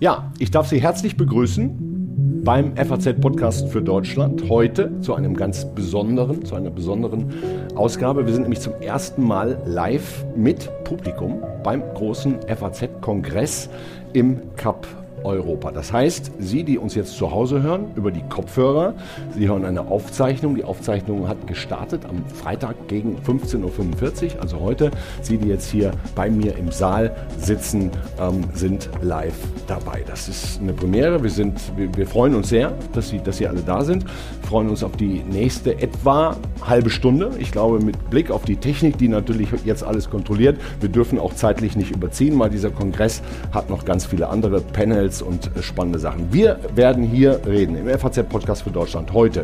Ja, 0.00 0.32
ich 0.38 0.50
darf 0.50 0.66
Sie 0.66 0.80
herzlich 0.80 1.18
begrüßen 1.18 2.40
beim 2.42 2.74
FAZ 2.74 3.20
Podcast 3.20 3.68
für 3.68 3.82
Deutschland. 3.82 4.48
Heute 4.48 4.98
zu 5.02 5.14
einem 5.14 5.36
ganz 5.36 5.66
besonderen, 5.74 6.42
zu 6.42 6.54
einer 6.54 6.70
besonderen 6.70 7.34
Ausgabe. 7.74 8.24
Wir 8.24 8.32
sind 8.32 8.44
nämlich 8.44 8.60
zum 8.60 8.72
ersten 8.80 9.22
Mal 9.22 9.60
live 9.66 10.24
mit 10.34 10.70
Publikum 10.84 11.42
beim 11.62 11.82
großen 11.92 12.38
FAZ-Kongress 12.48 13.68
im 14.14 14.40
Cup 14.56 14.86
Europa. 15.24 15.72
Das 15.72 15.92
heißt, 15.92 16.32
Sie, 16.38 16.64
die 16.64 16.78
uns 16.78 16.94
jetzt 16.94 17.16
zu 17.16 17.30
Hause 17.30 17.62
hören, 17.62 17.86
über 17.96 18.10
die 18.10 18.22
Kopfhörer, 18.22 18.94
Sie 19.34 19.48
hören 19.48 19.64
eine 19.64 19.88
Aufzeichnung. 19.88 20.54
Die 20.54 20.64
Aufzeichnung 20.64 21.28
hat 21.28 21.46
gestartet 21.46 22.04
am 22.04 22.24
Freitag 22.26 22.88
gegen 22.88 23.18
15.45 23.18 24.36
Uhr, 24.36 24.42
also 24.42 24.60
heute. 24.60 24.90
Sie, 25.22 25.38
die 25.38 25.48
jetzt 25.48 25.70
hier 25.70 25.92
bei 26.14 26.30
mir 26.30 26.56
im 26.56 26.70
Saal 26.70 27.14
sitzen, 27.38 27.90
ähm, 28.20 28.44
sind 28.54 28.88
live 29.02 29.34
dabei. 29.66 30.02
Das 30.06 30.28
ist 30.28 30.60
eine 30.60 30.72
Premiere. 30.72 31.22
Wir, 31.22 31.30
sind, 31.30 31.60
wir, 31.76 31.94
wir 31.96 32.06
freuen 32.06 32.34
uns 32.34 32.48
sehr, 32.48 32.72
dass 32.92 33.08
Sie, 33.08 33.18
dass 33.22 33.36
Sie 33.36 33.46
alle 33.46 33.60
da 33.60 33.84
sind. 33.84 34.04
Wir 34.04 34.48
freuen 34.48 34.68
uns 34.68 34.82
auf 34.82 34.96
die 34.96 35.22
nächste 35.30 35.80
etwa 35.80 36.36
halbe 36.66 36.90
Stunde. 36.90 37.30
Ich 37.38 37.52
glaube, 37.52 37.80
mit 37.80 38.10
Blick 38.10 38.30
auf 38.30 38.44
die 38.44 38.56
Technik, 38.56 38.98
die 38.98 39.08
natürlich 39.08 39.48
jetzt 39.64 39.84
alles 39.84 40.10
kontrolliert. 40.10 40.58
Wir 40.80 40.88
dürfen 40.88 41.18
auch 41.18 41.34
zeitlich 41.34 41.76
nicht 41.76 41.90
überziehen, 41.90 42.38
weil 42.38 42.50
dieser 42.50 42.70
Kongress 42.70 43.22
hat 43.52 43.70
noch 43.70 43.84
ganz 43.84 44.06
viele 44.06 44.28
andere 44.28 44.60
Panels 44.60 45.09
Details 45.10 45.22
und 45.22 45.50
äh, 45.56 45.62
spannende 45.62 45.98
Sachen. 45.98 46.32
Wir 46.32 46.58
werden 46.74 47.04
hier 47.04 47.40
reden 47.46 47.76
im 47.76 47.86
FAZ-Podcast 47.86 48.62
für 48.62 48.70
Deutschland 48.70 49.12
heute 49.12 49.42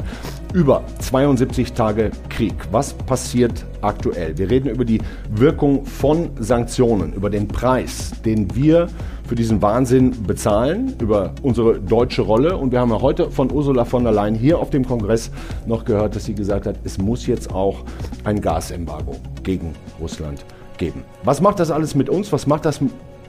über 0.55 0.83
72 1.01 1.73
Tage 1.73 2.11
Krieg. 2.29 2.55
Was 2.70 2.92
passiert 2.95 3.65
aktuell? 3.83 4.39
Wir 4.39 4.48
reden 4.48 4.70
über 4.70 4.84
die 4.84 5.01
Wirkung 5.30 5.84
von 5.84 6.30
Sanktionen, 6.39 7.12
über 7.12 7.30
den 7.30 7.48
Preis, 7.48 8.12
den 8.25 8.55
wir 8.55 8.89
für 9.27 9.34
diesen 9.34 9.61
Wahnsinn 9.61 10.23
bezahlen, 10.25 10.95
über 11.00 11.33
unsere 11.42 11.80
deutsche 11.80 12.23
Rolle. 12.23 12.56
Und 12.56 12.70
wir 12.70 12.80
haben 12.80 12.91
ja 12.91 13.01
heute 13.01 13.30
von 13.30 13.51
Ursula 13.51 13.84
von 13.84 14.05
der 14.05 14.12
Leyen 14.12 14.36
hier 14.36 14.58
auf 14.58 14.70
dem 14.70 14.86
Kongress 14.86 15.30
noch 15.67 15.84
gehört, 15.84 16.14
dass 16.14 16.25
sie 16.25 16.34
gesagt 16.34 16.67
hat, 16.67 16.77
es 16.84 16.98
muss 16.98 17.27
jetzt 17.27 17.53
auch 17.53 17.78
ein 18.25 18.41
Gasembargo 18.41 19.17
gegen 19.42 19.75
Russland 20.01 20.45
geben. 20.78 21.03
Was 21.25 21.41
macht 21.41 21.58
das 21.58 21.70
alles 21.70 21.95
mit 21.97 22.08
uns? 22.08 22.33
Was 22.33 22.47
macht 22.47 22.64
das 22.64 22.80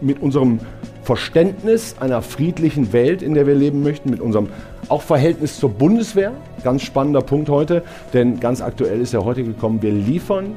mit 0.02 0.22
unserem 0.22 0.60
Verständnis 1.08 1.96
einer 2.02 2.22
friedlichen 2.22 2.92
Welt, 2.92 3.22
in 3.22 3.34
der 3.34 3.48
wir 3.48 3.56
leben 3.56 3.82
möchten, 3.82 4.10
mit 4.10 4.20
unserem 4.20 4.50
auch 4.90 5.02
Verhältnis 5.02 5.58
zur 5.58 5.70
Bundeswehr. 5.70 6.34
Ganz 6.66 6.82
spannender 6.82 7.22
Punkt 7.22 7.48
heute, 7.48 7.84
denn 8.12 8.42
ganz 8.42 8.62
aktuell 8.62 9.00
ist 9.00 9.14
ja 9.14 9.24
heute 9.24 9.46
gekommen, 9.46 9.82
wir 9.82 9.94
liefern 9.94 10.54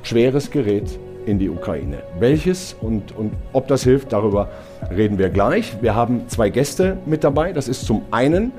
schweres 0.00 0.50
Gerät 0.50 0.98
in 1.26 1.38
die 1.38 1.50
Ukraine. 1.50 1.98
Welches 2.18 2.76
und, 2.80 3.14
und 3.14 3.34
ob 3.52 3.68
das 3.68 3.84
hilft, 3.84 4.14
darüber 4.14 4.48
reden 4.90 5.18
wir 5.18 5.28
gleich. 5.28 5.76
Wir 5.82 5.94
haben 5.94 6.22
zwei 6.28 6.48
Gäste 6.48 6.96
mit 7.04 7.22
dabei. 7.22 7.52
Das 7.52 7.68
ist 7.68 7.84
zum 7.84 8.06
einen 8.10 8.52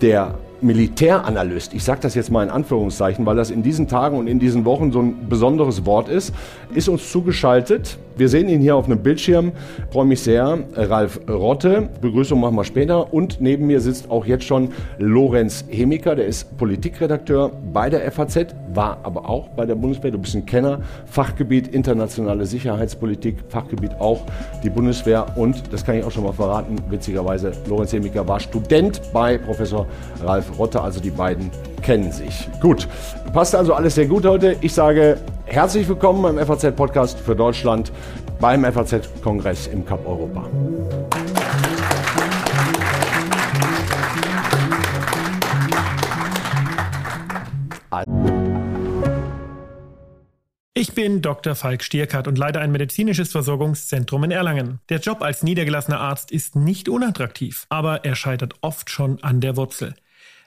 der 0.00 0.38
Militäranalyst, 0.60 1.74
ich 1.74 1.84
sage 1.84 2.00
das 2.02 2.14
jetzt 2.14 2.30
mal 2.30 2.42
in 2.42 2.50
Anführungszeichen, 2.50 3.26
weil 3.26 3.36
das 3.36 3.50
in 3.50 3.62
diesen 3.62 3.88
Tagen 3.88 4.16
und 4.16 4.26
in 4.26 4.38
diesen 4.38 4.64
Wochen 4.64 4.92
so 4.92 5.00
ein 5.00 5.28
besonderes 5.28 5.84
Wort 5.86 6.08
ist, 6.08 6.32
ist 6.74 6.88
uns 6.88 7.10
zugeschaltet. 7.10 7.98
Wir 8.16 8.28
sehen 8.28 8.48
ihn 8.48 8.60
hier 8.60 8.76
auf 8.76 8.86
einem 8.86 9.00
Bildschirm. 9.02 9.52
Freue 9.90 10.04
mich 10.04 10.22
sehr. 10.22 10.58
Ralf 10.76 11.20
Rotte, 11.28 11.88
Begrüßung 12.00 12.40
machen 12.40 12.54
wir 12.54 12.64
später. 12.64 13.12
Und 13.12 13.40
neben 13.40 13.66
mir 13.66 13.80
sitzt 13.80 14.08
auch 14.08 14.24
jetzt 14.24 14.44
schon 14.44 14.68
Lorenz 14.98 15.64
Hemiker, 15.68 16.14
der 16.14 16.26
ist 16.26 16.56
Politikredakteur 16.56 17.50
bei 17.72 17.90
der 17.90 18.10
FAZ, 18.12 18.54
war 18.72 18.98
aber 19.02 19.28
auch 19.28 19.48
bei 19.48 19.66
der 19.66 19.74
Bundeswehr. 19.74 20.12
Du 20.12 20.18
bist 20.18 20.36
ein 20.36 20.46
Kenner. 20.46 20.80
Fachgebiet 21.06 21.66
internationale 21.68 22.46
Sicherheitspolitik, 22.46 23.36
Fachgebiet 23.48 23.92
auch 23.98 24.20
die 24.62 24.70
Bundeswehr. 24.70 25.26
Und 25.36 25.72
das 25.72 25.84
kann 25.84 25.96
ich 25.96 26.04
auch 26.04 26.12
schon 26.12 26.24
mal 26.24 26.32
verraten, 26.32 26.76
witzigerweise, 26.90 27.50
Lorenz 27.68 27.92
Hemiker 27.92 28.26
war 28.28 28.38
Student 28.38 29.00
bei 29.12 29.38
Professor 29.38 29.86
Ralf 30.22 30.43
Rotte, 30.58 30.80
also 30.80 31.00
die 31.00 31.10
beiden 31.10 31.50
kennen 31.82 32.12
sich. 32.12 32.48
Gut, 32.60 32.88
passt 33.32 33.54
also 33.54 33.74
alles 33.74 33.94
sehr 33.94 34.06
gut 34.06 34.24
heute. 34.24 34.56
Ich 34.60 34.72
sage 34.72 35.18
herzlich 35.46 35.88
willkommen 35.88 36.22
beim 36.22 36.38
FAZ-Podcast 36.46 37.18
für 37.18 37.36
Deutschland 37.36 37.92
beim 38.40 38.64
FAZ-Kongress 38.64 39.68
im 39.68 39.84
Cup 39.84 40.06
Europa. 40.06 40.48
Ich 50.76 50.92
bin 50.92 51.22
Dr. 51.22 51.54
Falk 51.54 51.84
Stierkart 51.84 52.26
und 52.26 52.36
leite 52.36 52.58
ein 52.60 52.72
medizinisches 52.72 53.30
Versorgungszentrum 53.30 54.24
in 54.24 54.32
Erlangen. 54.32 54.80
Der 54.88 54.98
Job 54.98 55.22
als 55.22 55.42
niedergelassener 55.42 56.00
Arzt 56.00 56.32
ist 56.32 56.56
nicht 56.56 56.88
unattraktiv, 56.88 57.66
aber 57.68 58.04
er 58.04 58.16
scheitert 58.16 58.54
oft 58.60 58.90
schon 58.90 59.22
an 59.22 59.40
der 59.40 59.56
Wurzel. 59.56 59.94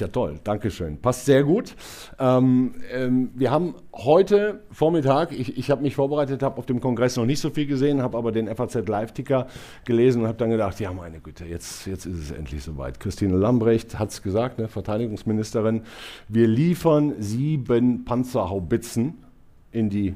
Ja, 0.00 0.08
toll, 0.08 0.38
Dankeschön. 0.44 0.98
Passt 0.98 1.24
sehr 1.24 1.42
gut. 1.44 1.74
Ähm, 2.18 2.74
ähm, 2.92 3.30
wir 3.34 3.50
haben 3.50 3.74
heute 3.94 4.60
Vormittag, 4.70 5.32
ich, 5.32 5.56
ich 5.56 5.70
habe 5.70 5.82
mich 5.82 5.94
vorbereitet, 5.94 6.42
habe 6.42 6.58
auf 6.58 6.66
dem 6.66 6.80
Kongress 6.80 7.16
noch 7.16 7.24
nicht 7.24 7.40
so 7.40 7.50
viel 7.50 7.66
gesehen, 7.66 8.02
habe 8.02 8.18
aber 8.18 8.32
den 8.32 8.54
FAZ 8.54 8.86
Live-Ticker 8.86 9.46
gelesen 9.84 10.22
und 10.22 10.28
habe 10.28 10.38
dann 10.38 10.50
gedacht, 10.50 10.78
ja 10.80 10.92
meine 10.92 11.20
Güte, 11.20 11.44
jetzt, 11.46 11.86
jetzt 11.86 12.04
ist 12.06 12.18
es 12.18 12.30
endlich 12.30 12.62
soweit. 12.62 13.00
Christine 13.00 13.36
Lambrecht 13.36 13.98
hat 13.98 14.10
es 14.10 14.22
gesagt, 14.22 14.58
ne, 14.58 14.68
Verteidigungsministerin, 14.68 15.82
wir 16.28 16.46
liefern 16.46 17.14
sieben 17.18 18.04
Panzerhaubitzen 18.04 19.14
in 19.72 19.88
die 19.88 20.14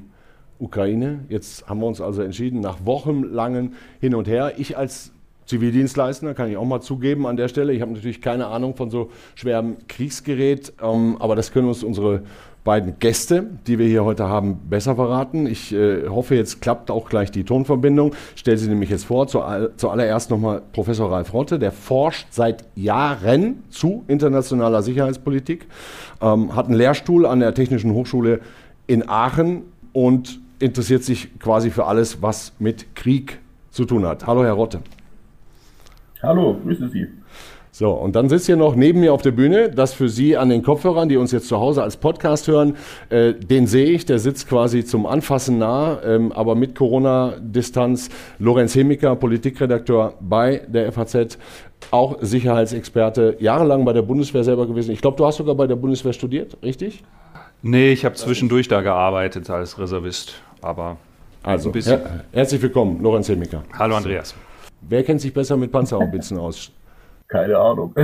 Ukraine. 0.58 1.24
Jetzt 1.28 1.68
haben 1.68 1.80
wir 1.80 1.86
uns 1.86 2.00
also 2.00 2.22
entschieden, 2.22 2.60
nach 2.60 2.84
wochenlangen 2.84 3.74
Hin 4.00 4.14
und 4.14 4.28
Her. 4.28 4.54
Ich 4.58 4.76
als 4.76 5.12
Zivildienstleister, 5.50 6.33
kann 6.34 6.49
ich 6.49 6.56
auch 6.56 6.65
mal 6.65 6.81
zugeben 6.81 7.27
an 7.27 7.37
der 7.37 7.49
Stelle. 7.49 7.72
Ich 7.72 7.83
habe 7.83 7.93
natürlich 7.93 8.22
keine 8.22 8.47
Ahnung 8.47 8.77
von 8.77 8.88
so 8.91 9.11
schwerem 9.34 9.77
Kriegsgerät, 9.88 10.72
ähm, 10.81 11.16
aber 11.19 11.34
das 11.34 11.53
können 11.53 11.69
uns 11.69 11.83
unsere 11.83 12.22
beiden 12.62 12.99
Gäste, 12.99 13.47
die 13.66 13.78
wir 13.78 13.87
hier 13.87 14.05
heute 14.05 14.28
haben, 14.28 14.59
besser 14.69 14.94
verraten. 14.94 15.47
Ich 15.47 15.72
äh, 15.72 16.06
hoffe, 16.09 16.37
jetzt 16.37 16.60
klappt 16.60 16.91
auch 16.91 17.09
gleich 17.09 17.33
die 17.33 17.43
Tonverbindung. 17.43 18.15
Ich 18.34 18.41
stelle 18.41 18.59
sie 18.59 18.69
nämlich 18.69 18.91
jetzt 18.91 19.05
vor. 19.05 19.27
Zu, 19.27 19.43
zuallererst 19.77 20.31
nochmal 20.31 20.62
Professor 20.72 21.10
Ralf 21.10 21.33
Rotte, 21.33 21.59
der 21.59 21.72
forscht 21.72 22.28
seit 22.31 22.65
Jahren 22.77 23.65
zu 23.71 24.05
internationaler 24.06 24.83
Sicherheitspolitik, 24.83 25.66
ähm, 26.21 26.55
hat 26.55 26.66
einen 26.66 26.77
Lehrstuhl 26.77 27.27
an 27.27 27.41
der 27.41 27.55
Technischen 27.55 27.93
Hochschule 27.93 28.41
in 28.87 29.09
Aachen 29.09 29.62
und 29.93 30.39
interessiert 30.60 31.03
sich 31.03 31.39
quasi 31.41 31.71
für 31.71 31.87
alles, 31.87 32.22
was 32.22 32.53
mit 32.60 32.94
Krieg 32.94 33.41
zu 33.71 33.84
tun 33.84 34.06
hat. 34.06 34.27
Hallo, 34.27 34.44
Herr 34.44 34.53
Rotte. 34.53 34.81
Hallo, 36.22 36.56
grüße 36.62 36.88
Sie. 36.91 37.08
So, 37.72 37.92
und 37.92 38.16
dann 38.16 38.28
sitzt 38.28 38.47
hier 38.47 38.56
noch 38.56 38.75
neben 38.75 39.00
mir 39.00 39.14
auf 39.14 39.22
der 39.22 39.31
Bühne, 39.31 39.70
das 39.70 39.94
für 39.94 40.08
Sie 40.08 40.36
an 40.36 40.50
den 40.50 40.62
Kopfhörern, 40.62 41.08
die 41.08 41.16
uns 41.16 41.32
jetzt 41.32 41.48
zu 41.48 41.58
Hause 41.58 41.82
als 41.82 41.97
Podcast 41.97 42.48
hören, 42.48 42.76
äh, 43.08 43.32
den 43.32 43.66
sehe 43.66 43.86
ich, 43.86 44.04
der 44.04 44.19
sitzt 44.19 44.48
quasi 44.48 44.84
zum 44.84 45.06
Anfassen 45.06 45.59
nah, 45.59 45.98
ähm, 46.04 46.32
aber 46.32 46.56
mit 46.56 46.75
Corona-Distanz. 46.75 48.10
Lorenz 48.38 48.75
Hemiker, 48.75 49.16
Politikredakteur 49.16 50.14
bei 50.20 50.62
der 50.66 50.92
FAZ, 50.92 51.38
auch 51.91 52.19
Sicherheitsexperte, 52.20 53.36
jahrelang 53.38 53.84
bei 53.84 53.92
der 53.92 54.03
Bundeswehr 54.03 54.44
selber 54.44 54.66
gewesen. 54.66 54.91
Ich 54.91 55.00
glaube, 55.00 55.16
du 55.16 55.25
hast 55.25 55.36
sogar 55.36 55.54
bei 55.54 55.66
der 55.66 55.77
Bundeswehr 55.77 56.12
studiert, 56.12 56.59
richtig? 56.62 57.03
Nee, 57.62 57.92
ich 57.92 58.04
habe 58.04 58.16
zwischendurch 58.16 58.68
da 58.68 58.83
gearbeitet 58.83 59.48
als 59.48 59.78
Reservist, 59.78 60.34
aber 60.60 60.97
also, 61.42 61.72
her 61.72 62.24
herzlich 62.33 62.60
willkommen, 62.60 63.00
Lorenz 63.00 63.28
Hemiker. 63.28 63.62
Hallo 63.78 63.97
Andreas. 63.97 64.34
Wer 64.88 65.04
kennt 65.04 65.21
sich 65.21 65.32
besser 65.32 65.56
mit 65.56 65.72
Panzerhaubitzen 65.72 66.38
aus? 66.38 66.71
Keine 67.28 67.56
Ahnung. 67.56 67.94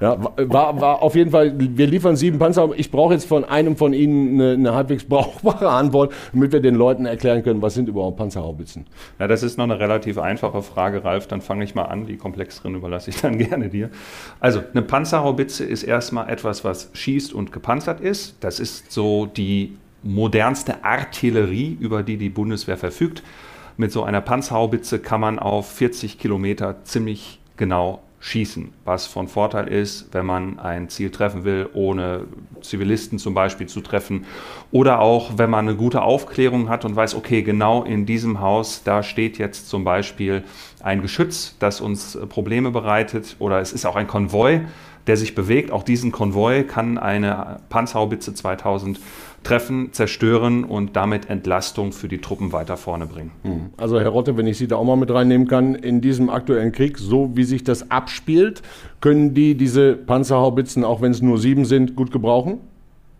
Ja, 0.00 0.18
war, 0.36 0.80
war 0.80 1.02
auf 1.02 1.14
jeden 1.14 1.30
Fall, 1.30 1.54
wir 1.56 1.86
liefern 1.86 2.16
sieben 2.16 2.38
Panzer. 2.38 2.70
Ich 2.76 2.90
brauche 2.90 3.14
jetzt 3.14 3.26
von 3.26 3.44
einem 3.44 3.76
von 3.76 3.92
Ihnen 3.92 4.40
eine, 4.40 4.52
eine, 4.52 4.74
halbwegs 4.74 5.04
brauchbare 5.04 5.68
Antwort, 5.68 6.12
damit 6.32 6.52
wir 6.52 6.60
den 6.60 6.74
Leuten 6.74 7.06
erklären 7.06 7.42
können, 7.42 7.62
was 7.62 7.74
sind 7.74 7.88
überhaupt 7.88 8.16
Panzerhaubitzen. 8.16 8.86
Ja, 9.18 9.28
das 9.28 9.42
ist 9.42 9.56
noch 9.56 9.64
eine 9.64 9.78
relativ 9.78 10.18
einfache 10.18 10.62
Frage, 10.62 11.04
Ralf. 11.04 11.26
Dann 11.28 11.40
fange 11.40 11.64
ich 11.64 11.74
mal 11.74 11.84
an. 11.84 12.06
Die 12.06 12.16
komplexeren 12.16 12.74
überlasse 12.74 13.10
ich 13.10 13.20
dann 13.20 13.38
gerne 13.48 13.68
dir. 13.68 13.90
Also, 14.40 14.62
eine 14.72 14.82
Panzerhaubitze 14.82 15.64
ist 15.64 15.84
erstmal 15.84 16.28
etwas, 16.28 16.64
was 16.64 16.90
schießt 16.92 17.32
und 17.32 17.52
gepanzert 17.52 18.00
ist. 18.00 18.36
Das 18.40 18.60
ist 18.60 18.90
so 18.90 19.26
die 19.26 19.76
modernste 20.02 20.84
Artillerie, 20.84 21.76
über 21.80 22.02
die 22.02 22.16
die 22.16 22.30
Bundeswehr 22.30 22.76
verfügt. 22.76 23.22
Mit 23.76 23.90
so 23.90 24.04
einer 24.04 24.20
Panzerhaubitze 24.20 25.00
kann 25.00 25.20
man 25.20 25.38
auf 25.38 25.70
40 25.72 26.18
Kilometer 26.18 26.84
ziemlich 26.84 27.40
genau 27.56 28.00
schießen, 28.24 28.72
was 28.84 29.06
von 29.06 29.28
Vorteil 29.28 29.68
ist, 29.68 30.08
wenn 30.12 30.24
man 30.24 30.58
ein 30.58 30.88
Ziel 30.88 31.10
treffen 31.10 31.44
will, 31.44 31.68
ohne 31.74 32.24
Zivilisten 32.62 33.18
zum 33.18 33.34
Beispiel 33.34 33.66
zu 33.66 33.82
treffen. 33.82 34.24
Oder 34.70 35.00
auch, 35.00 35.32
wenn 35.36 35.50
man 35.50 35.68
eine 35.68 35.76
gute 35.76 36.00
Aufklärung 36.02 36.70
hat 36.70 36.86
und 36.86 36.96
weiß, 36.96 37.16
okay, 37.16 37.42
genau 37.42 37.82
in 37.82 38.06
diesem 38.06 38.40
Haus, 38.40 38.82
da 38.82 39.02
steht 39.02 39.36
jetzt 39.36 39.68
zum 39.68 39.84
Beispiel 39.84 40.42
ein 40.80 41.02
Geschütz, 41.02 41.56
das 41.58 41.82
uns 41.82 42.18
Probleme 42.30 42.70
bereitet. 42.70 43.36
Oder 43.40 43.60
es 43.60 43.72
ist 43.74 43.84
auch 43.84 43.96
ein 43.96 44.06
Konvoi, 44.06 44.62
der 45.06 45.16
sich 45.16 45.34
bewegt. 45.34 45.70
Auch 45.70 45.82
diesen 45.82 46.12
Konvoi 46.12 46.64
kann 46.64 46.98
eine 46.98 47.58
Panzerhaubitze 47.68 48.34
2000 48.34 48.98
treffen, 49.44 49.92
zerstören 49.92 50.64
und 50.64 50.96
damit 50.96 51.28
Entlastung 51.30 51.92
für 51.92 52.08
die 52.08 52.18
Truppen 52.18 52.52
weiter 52.52 52.76
vorne 52.76 53.06
bringen. 53.06 53.30
Hm. 53.42 53.70
Also 53.76 54.00
Herr 54.00 54.08
Rotte, 54.08 54.36
wenn 54.36 54.46
ich 54.46 54.58
Sie 54.58 54.66
da 54.66 54.76
auch 54.76 54.84
mal 54.84 54.96
mit 54.96 55.12
reinnehmen 55.12 55.46
kann, 55.46 55.74
in 55.74 56.00
diesem 56.00 56.30
aktuellen 56.30 56.72
Krieg, 56.72 56.98
so 56.98 57.36
wie 57.36 57.44
sich 57.44 57.62
das 57.62 57.90
abspielt, 57.90 58.62
können 59.00 59.34
die 59.34 59.54
diese 59.54 59.94
Panzerhaubitzen, 59.94 60.82
auch 60.84 61.02
wenn 61.02 61.12
es 61.12 61.22
nur 61.22 61.38
sieben 61.38 61.66
sind, 61.66 61.94
gut 61.94 62.10
gebrauchen? 62.10 62.60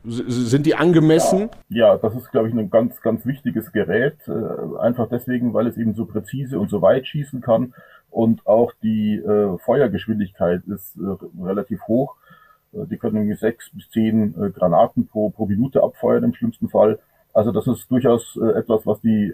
Sind 0.06 0.66
die 0.66 0.74
angemessen? 0.74 1.48
Ja, 1.70 1.94
ja, 1.94 1.96
das 1.96 2.14
ist, 2.14 2.30
glaube 2.30 2.48
ich, 2.48 2.54
ein 2.54 2.68
ganz, 2.68 3.00
ganz 3.00 3.24
wichtiges 3.24 3.72
Gerät. 3.72 4.16
Äh, 4.26 4.78
einfach 4.78 5.08
deswegen, 5.08 5.54
weil 5.54 5.66
es 5.66 5.78
eben 5.78 5.94
so 5.94 6.04
präzise 6.04 6.58
und 6.58 6.68
so 6.68 6.82
weit 6.82 7.06
schießen 7.06 7.40
kann. 7.40 7.72
Und 8.14 8.46
auch 8.46 8.72
die 8.80 9.16
äh, 9.16 9.58
Feuergeschwindigkeit 9.58 10.62
ist 10.68 10.96
äh, 10.98 11.42
relativ 11.44 11.82
hoch. 11.88 12.14
Äh, 12.72 12.86
die 12.86 12.96
können 12.96 13.16
irgendwie 13.16 13.34
sechs 13.34 13.70
bis 13.70 13.90
zehn 13.90 14.40
äh, 14.40 14.50
Granaten 14.50 15.08
pro, 15.08 15.30
pro 15.30 15.46
Minute 15.46 15.82
abfeuern 15.82 16.22
im 16.22 16.32
schlimmsten 16.32 16.68
Fall. 16.68 17.00
Also 17.32 17.50
das 17.50 17.66
ist 17.66 17.90
durchaus 17.90 18.38
äh, 18.40 18.56
etwas, 18.56 18.86
was 18.86 19.00
die 19.00 19.32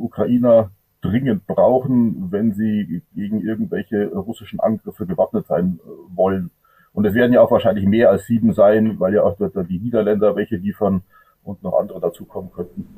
Ukrainer 0.00 0.70
dringend 1.02 1.46
brauchen, 1.46 2.32
wenn 2.32 2.52
sie 2.52 3.00
gegen 3.14 3.42
irgendwelche 3.42 4.08
russischen 4.08 4.58
Angriffe 4.58 5.06
gewappnet 5.06 5.46
sein 5.46 5.78
wollen. 6.12 6.50
Und 6.92 7.04
es 7.04 7.14
werden 7.14 7.32
ja 7.32 7.42
auch 7.42 7.52
wahrscheinlich 7.52 7.86
mehr 7.86 8.10
als 8.10 8.26
sieben 8.26 8.54
sein, 8.54 8.98
weil 8.98 9.14
ja 9.14 9.22
auch 9.22 9.36
die 9.38 9.78
Niederländer 9.78 10.34
welche 10.34 10.56
liefern 10.56 11.02
und 11.44 11.62
noch 11.62 11.78
andere 11.78 12.00
dazukommen 12.00 12.50
könnten. 12.50 12.88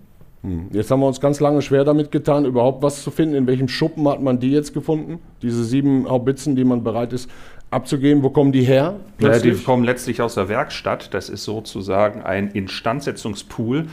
Hm. 0.42 0.68
Jetzt 0.72 0.90
haben 0.90 1.00
wir 1.00 1.06
uns 1.06 1.20
ganz 1.20 1.40
lange 1.40 1.62
schwer 1.62 1.84
damit 1.84 2.10
getan, 2.10 2.44
überhaupt 2.44 2.82
was 2.82 3.02
zu 3.02 3.10
finden. 3.10 3.34
In 3.34 3.46
welchem 3.46 3.68
Schuppen 3.68 4.08
hat 4.08 4.22
man 4.22 4.38
die 4.38 4.52
jetzt 4.52 4.72
gefunden? 4.72 5.18
Diese 5.42 5.64
sieben 5.64 6.08
Haubitzen, 6.08 6.54
die 6.54 6.64
man 6.64 6.84
bereit 6.84 7.12
ist 7.12 7.28
abzugeben. 7.70 8.22
Wo 8.22 8.30
kommen 8.30 8.52
die 8.52 8.62
her? 8.62 8.94
Ja, 9.18 9.38
die 9.38 9.52
kommen 9.52 9.84
letztlich 9.84 10.22
aus 10.22 10.34
der 10.34 10.48
Werkstatt. 10.48 11.12
Das 11.12 11.28
ist 11.28 11.44
sozusagen 11.44 12.22
ein 12.22 12.48
Instandsetzungspool, 12.48 13.86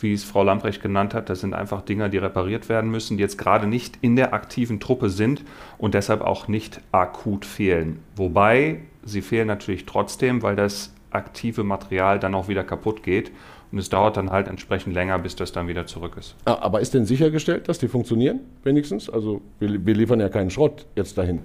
wie 0.00 0.12
es 0.12 0.24
Frau 0.24 0.42
Lamprecht 0.42 0.82
genannt 0.82 1.14
hat. 1.14 1.28
Das 1.28 1.40
sind 1.40 1.54
einfach 1.54 1.82
Dinger, 1.82 2.08
die 2.08 2.18
repariert 2.18 2.68
werden 2.68 2.90
müssen, 2.90 3.16
die 3.16 3.22
jetzt 3.22 3.38
gerade 3.38 3.66
nicht 3.66 3.98
in 4.00 4.16
der 4.16 4.32
aktiven 4.32 4.80
Truppe 4.80 5.10
sind 5.10 5.44
und 5.78 5.94
deshalb 5.94 6.22
auch 6.22 6.48
nicht 6.48 6.80
akut 6.92 7.44
fehlen. 7.44 8.00
Wobei 8.16 8.80
sie 9.04 9.22
fehlen 9.22 9.46
natürlich 9.46 9.86
trotzdem, 9.86 10.42
weil 10.42 10.56
das 10.56 10.94
aktive 11.10 11.64
Material 11.64 12.18
dann 12.18 12.34
auch 12.34 12.48
wieder 12.48 12.64
kaputt 12.64 13.02
geht. 13.02 13.32
Und 13.72 13.78
es 13.78 13.88
dauert 13.88 14.16
dann 14.16 14.30
halt 14.30 14.48
entsprechend 14.48 14.94
länger, 14.94 15.18
bis 15.18 15.36
das 15.36 15.52
dann 15.52 15.68
wieder 15.68 15.86
zurück 15.86 16.16
ist. 16.18 16.34
Ah, 16.44 16.58
aber 16.60 16.80
ist 16.80 16.94
denn 16.94 17.06
sichergestellt, 17.06 17.68
dass 17.68 17.78
die 17.78 17.88
funktionieren, 17.88 18.40
wenigstens? 18.64 19.08
Also 19.08 19.40
wir, 19.58 19.84
wir 19.86 19.94
liefern 19.94 20.20
ja 20.20 20.28
keinen 20.28 20.50
Schrott 20.50 20.86
jetzt 20.96 21.16
dahin. 21.18 21.40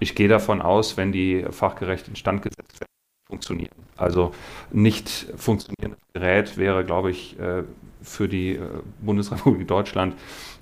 Ich 0.00 0.14
gehe 0.14 0.28
davon 0.28 0.60
aus, 0.60 0.96
wenn 0.96 1.12
die 1.12 1.44
fachgerecht 1.50 2.08
instand 2.08 2.42
gesetzt 2.42 2.80
werden, 2.80 2.92
funktionieren. 3.28 3.76
Also 3.96 4.32
nicht 4.72 5.08
funktionierendes 5.36 6.00
Gerät 6.12 6.56
wäre, 6.56 6.84
glaube 6.84 7.10
ich, 7.10 7.38
äh, 7.38 7.62
für 8.02 8.28
die 8.28 8.52
äh, 8.52 8.60
Bundesrepublik 9.00 9.68
Deutschland 9.68 10.14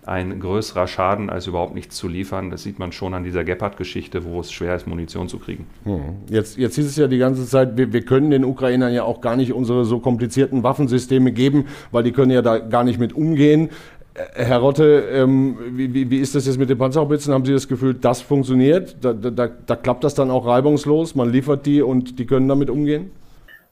ein 0.07 0.39
größerer 0.39 0.87
Schaden, 0.87 1.31
als 1.31 1.49
überhaupt 1.49 1.75
nichts 1.75 1.97
zu 1.97 2.07
liefern. 2.07 2.51
Das 2.51 2.63
sieht 2.63 2.79
man 2.79 2.93
schon 2.93 3.13
an 3.13 3.25
dieser 3.25 3.43
Gepard-Geschichte, 3.43 4.25
wo 4.25 4.41
es 4.41 4.53
schwer 4.53 4.77
ist, 4.77 4.87
Munition 4.87 5.29
zu 5.29 5.39
kriegen. 5.39 5.67
Hm. 5.85 6.01
Jetzt, 6.31 6.57
jetzt 6.57 6.77
hieß 6.77 6.87
es 6.87 6.97
ja 6.97 7.09
die 7.09 7.19
ganze 7.19 7.45
Zeit, 7.45 7.77
wir, 7.77 7.93
wir, 7.93 8.03
können 8.03 8.31
den 8.31 8.45
Ukrainern 8.45 8.95
ja 8.95 9.03
auch 9.03 9.21
gar 9.21 9.35
nicht 9.37 9.53
unsere 9.53 9.85
so 9.85 9.99
komplizierten 9.99 10.63
Waffensysteme 10.63 11.33
geben, 11.33 11.67
weil 11.91 12.05
die 12.05 12.13
können 12.13 12.31
ja 12.31 12.41
da 12.41 12.59
gar 12.59 12.85
nicht 12.85 13.01
mit 13.01 13.15
umgehen. 13.15 13.71
Herr 14.35 14.59
Rotte, 14.59 15.05
ähm, 15.13 15.59
wie, 15.73 16.11
wie, 16.11 16.19
ist 16.19 16.35
das 16.35 16.47
jetzt 16.47 16.59
mit 16.59 16.71
den 16.71 16.79
Panzerhaubitzen? 16.79 17.35
Haben 17.35 17.45
Sie 17.45 17.53
das 17.53 17.69
Gefühl, 17.69 17.95
das 17.95 18.23
funktioniert? 18.23 18.97
Da, 19.03 19.13
da, 19.13 19.49
da, 19.49 19.77
klappt 19.77 20.05
das 20.05 20.15
dann 20.15 20.31
auch 20.31 20.47
reibungslos? 20.47 21.15
Man 21.15 21.31
liefert 21.31 21.67
die 21.67 21.83
und 21.83 22.19
die 22.19 22.27
können 22.27 22.49
damit 22.49 22.71
umgehen? 22.71 23.11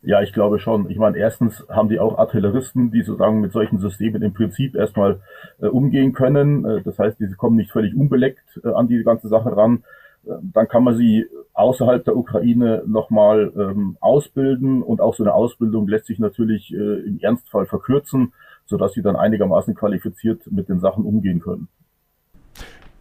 Ja, 0.05 0.21
ich 0.23 0.33
glaube 0.33 0.59
schon. 0.59 0.91
Ich 0.91 0.99
meine, 0.99 1.17
erstens 1.17 1.67
haben 1.69 1.89
die 1.89 1.99
auch 1.99 2.19
Artilleristen, 2.19 2.91
die 2.91 3.03
sozusagen 3.03 3.41
mit 3.41 3.53
solchen 3.53 3.79
Systemen 3.79 4.23
im 4.23 4.35
Prinzip 4.35 4.75
erstmal 4.75 5.21
äh, 5.61 5.67
umgehen 5.67 6.12
können. 6.12 6.65
Äh, 6.65 6.83
das 6.83 6.99
heißt, 6.99 7.19
diese 7.19 7.37
kommen 7.37 7.56
nicht 7.56 7.73
völlig 7.73 7.97
unbeleckt 7.97 8.61
äh, 8.62 8.69
an 8.69 8.89
die 8.89 9.03
ganze 9.03 9.29
Sache 9.29 9.56
ran. 9.56 9.83
Äh, 10.27 10.33
dann 10.43 10.69
kann 10.69 10.85
man 10.85 10.97
sie 10.97 11.27
außerhalb 11.55 12.05
der 12.05 12.17
Ukraine 12.17 12.83
nochmal 12.87 13.53
ähm, 13.56 13.97
ausbilden 14.01 14.83
und 14.83 15.01
auch 15.01 15.15
so 15.15 15.23
eine 15.23 15.33
Ausbildung 15.33 15.89
lässt 15.89 16.06
sich 16.06 16.19
natürlich 16.19 16.75
äh, 16.75 17.06
im 17.06 17.19
Ernstfall 17.21 17.67
verkürzen 17.67 18.33
sodass 18.67 18.93
sie 18.93 19.03
dann 19.03 19.17
einigermaßen 19.17 19.75
qualifiziert 19.75 20.41
mit 20.51 20.69
den 20.69 20.81
Sachen 20.81 21.05
umgehen 21.05 21.41
können. 21.41 21.69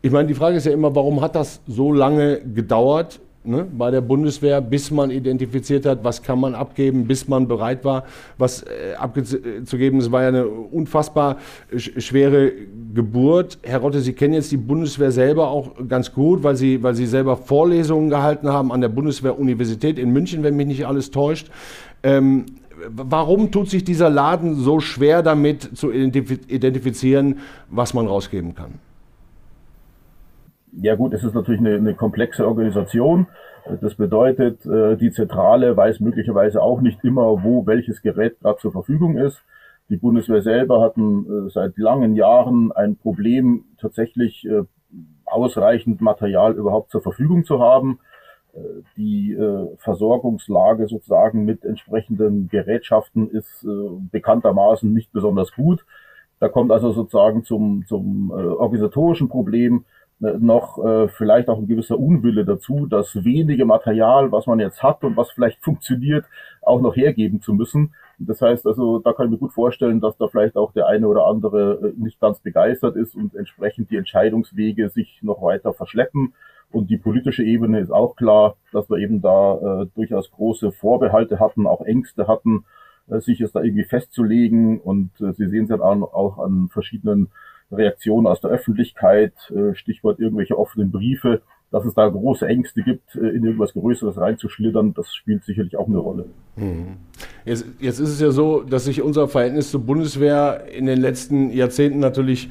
Ich 0.01 0.11
meine, 0.11 0.27
die 0.27 0.33
Frage 0.33 0.57
ist 0.57 0.65
ja 0.65 0.73
immer, 0.73 0.93
warum 0.95 1.21
hat 1.21 1.35
das 1.35 1.61
so 1.65 1.93
lange 1.93 2.41
gedauert 2.41 3.21
ne, 3.43 3.65
bei 3.65 3.91
der 3.91 4.01
Bundeswehr, 4.01 4.61
bis 4.61 4.91
man 4.91 5.11
identifiziert 5.11 5.85
hat, 5.85 6.03
was 6.03 6.21
kann 6.21 6.39
man 6.39 6.55
abgeben, 6.55 7.05
bis 7.07 7.27
man 7.27 7.47
bereit 7.47 7.83
war, 7.85 8.05
was 8.37 8.63
äh, 8.63 8.95
abzugeben. 8.97 9.99
Es 9.99 10.11
war 10.11 10.23
ja 10.23 10.27
eine 10.29 10.47
unfassbar 10.47 11.37
schwere 11.75 12.51
Geburt. 12.93 13.59
Herr 13.63 13.79
Rotte, 13.79 14.01
Sie 14.01 14.13
kennen 14.13 14.33
jetzt 14.33 14.51
die 14.51 14.57
Bundeswehr 14.57 15.11
selber 15.11 15.49
auch 15.49 15.71
ganz 15.87 16.13
gut, 16.13 16.43
weil 16.43 16.55
Sie, 16.55 16.81
weil 16.83 16.95
Sie 16.95 17.05
selber 17.05 17.37
Vorlesungen 17.37 18.09
gehalten 18.09 18.49
haben 18.49 18.71
an 18.71 18.81
der 18.81 18.89
Bundeswehr-Universität 18.89 19.99
in 19.99 20.11
München, 20.11 20.43
wenn 20.43 20.55
mich 20.55 20.67
nicht 20.67 20.85
alles 20.85 21.11
täuscht. 21.11 21.49
Ähm, 22.03 22.45
warum 22.89 23.51
tut 23.51 23.69
sich 23.69 23.83
dieser 23.83 24.09
Laden 24.09 24.55
so 24.55 24.79
schwer 24.79 25.23
damit 25.23 25.77
zu 25.77 25.91
identifizieren, 25.91 27.39
was 27.69 27.93
man 27.93 28.07
rausgeben 28.07 28.55
kann? 28.55 28.73
Ja 30.75 30.95
gut, 30.95 31.13
es 31.13 31.23
ist 31.23 31.35
natürlich 31.35 31.61
eine, 31.61 31.75
eine 31.75 31.93
komplexe 31.93 32.47
Organisation. 32.47 33.27
Das 33.81 33.95
bedeutet, 33.95 34.65
äh, 34.65 34.97
die 34.97 35.11
Zentrale 35.11 35.77
weiß 35.77 35.99
möglicherweise 35.99 36.61
auch 36.61 36.81
nicht 36.81 37.03
immer, 37.03 37.43
wo 37.43 37.65
welches 37.65 38.01
Gerät 38.01 38.39
gerade 38.39 38.59
zur 38.59 38.71
Verfügung 38.71 39.17
ist. 39.17 39.41
Die 39.89 39.97
Bundeswehr 39.97 40.41
selber 40.41 40.81
hat 40.81 40.97
äh, 40.97 41.49
seit 41.49 41.77
langen 41.77 42.15
Jahren 42.15 42.71
ein 42.71 42.97
Problem, 42.97 43.65
tatsächlich 43.79 44.45
äh, 44.45 44.63
ausreichend 45.25 46.01
Material 46.01 46.53
überhaupt 46.53 46.91
zur 46.91 47.01
Verfügung 47.01 47.43
zu 47.45 47.59
haben 47.59 47.99
die 48.97 49.33
äh, 49.33 49.67
Versorgungslage 49.77 50.87
sozusagen 50.87 51.43
mit 51.43 51.65
entsprechenden 51.65 52.49
Gerätschaften 52.49 53.29
ist 53.29 53.63
äh, 53.63 53.89
bekanntermaßen 54.11 54.93
nicht 54.93 55.11
besonders 55.11 55.53
gut. 55.53 55.85
Da 56.39 56.49
kommt 56.49 56.71
also 56.71 56.91
sozusagen 56.91 57.43
zum, 57.43 57.85
zum 57.87 58.31
äh, 58.31 58.33
organisatorischen 58.33 59.29
Problem 59.29 59.85
äh, 59.85 59.92
noch 60.19 60.83
äh, 60.83 61.07
vielleicht 61.09 61.49
auch 61.49 61.57
ein 61.57 61.67
gewisser 61.67 61.99
Unwille 61.99 62.45
dazu, 62.45 62.85
das 62.85 63.23
wenige 63.23 63.65
Material, 63.65 64.31
was 64.31 64.47
man 64.47 64.59
jetzt 64.59 64.81
hat 64.81 65.03
und 65.03 65.17
was 65.17 65.31
vielleicht 65.31 65.61
funktioniert, 65.63 66.25
auch 66.61 66.81
noch 66.81 66.95
hergeben 66.95 67.41
zu 67.41 67.53
müssen. 67.53 67.93
Das 68.19 68.41
heißt 68.41 68.65
also, 68.65 68.99
da 68.99 69.13
kann 69.13 69.25
ich 69.25 69.31
mir 69.31 69.37
gut 69.37 69.53
vorstellen, 69.53 69.99
dass 69.99 70.17
da 70.17 70.27
vielleicht 70.27 70.55
auch 70.55 70.71
der 70.71 70.87
eine 70.87 71.07
oder 71.07 71.25
andere 71.25 71.93
äh, 71.95 72.01
nicht 72.01 72.19
ganz 72.19 72.39
begeistert 72.39 72.95
ist 72.95 73.15
und 73.15 73.35
entsprechend 73.35 73.89
die 73.91 73.97
Entscheidungswege 73.97 74.89
sich 74.89 75.19
noch 75.23 75.41
weiter 75.41 75.73
verschleppen. 75.73 76.33
Und 76.71 76.89
die 76.89 76.97
politische 76.97 77.43
Ebene 77.43 77.79
ist 77.79 77.91
auch 77.91 78.15
klar, 78.15 78.55
dass 78.71 78.89
wir 78.89 78.97
eben 78.97 79.21
da 79.21 79.81
äh, 79.83 79.87
durchaus 79.93 80.31
große 80.31 80.71
Vorbehalte 80.71 81.39
hatten, 81.39 81.67
auch 81.67 81.81
Ängste 81.81 82.27
hatten, 82.27 82.65
äh, 83.09 83.19
sich 83.19 83.41
es 83.41 83.51
da 83.51 83.61
irgendwie 83.61 83.83
festzulegen. 83.83 84.79
Und 84.79 85.11
äh, 85.21 85.33
Sie 85.33 85.47
sehen 85.47 85.65
es 85.65 85.69
ja 85.69 85.79
auch 85.79 86.39
an 86.39 86.69
verschiedenen 86.69 87.29
Reaktionen 87.73 88.27
aus 88.27 88.41
der 88.41 88.51
Öffentlichkeit, 88.51 89.33
äh, 89.51 89.75
Stichwort 89.75 90.19
irgendwelche 90.19 90.57
offenen 90.57 90.91
Briefe, 90.91 91.41
dass 91.71 91.85
es 91.85 91.95
da 91.95 92.07
große 92.07 92.47
Ängste 92.47 92.83
gibt, 92.83 93.15
äh, 93.15 93.29
in 93.29 93.43
irgendwas 93.43 93.73
Größeres 93.73 94.17
reinzuschlittern, 94.17 94.93
das 94.93 95.13
spielt 95.13 95.43
sicherlich 95.43 95.75
auch 95.75 95.87
eine 95.87 95.97
Rolle. 95.97 96.25
Hm. 96.55 96.97
Jetzt, 97.45 97.65
jetzt 97.79 97.99
ist 97.99 98.09
es 98.09 98.21
ja 98.21 98.31
so, 98.31 98.61
dass 98.61 98.85
sich 98.85 99.01
unser 99.01 99.27
Verhältnis 99.27 99.71
zur 99.71 99.81
Bundeswehr 99.81 100.65
in 100.71 100.85
den 100.85 101.01
letzten 101.01 101.49
Jahrzehnten 101.51 101.99
natürlich 101.99 102.49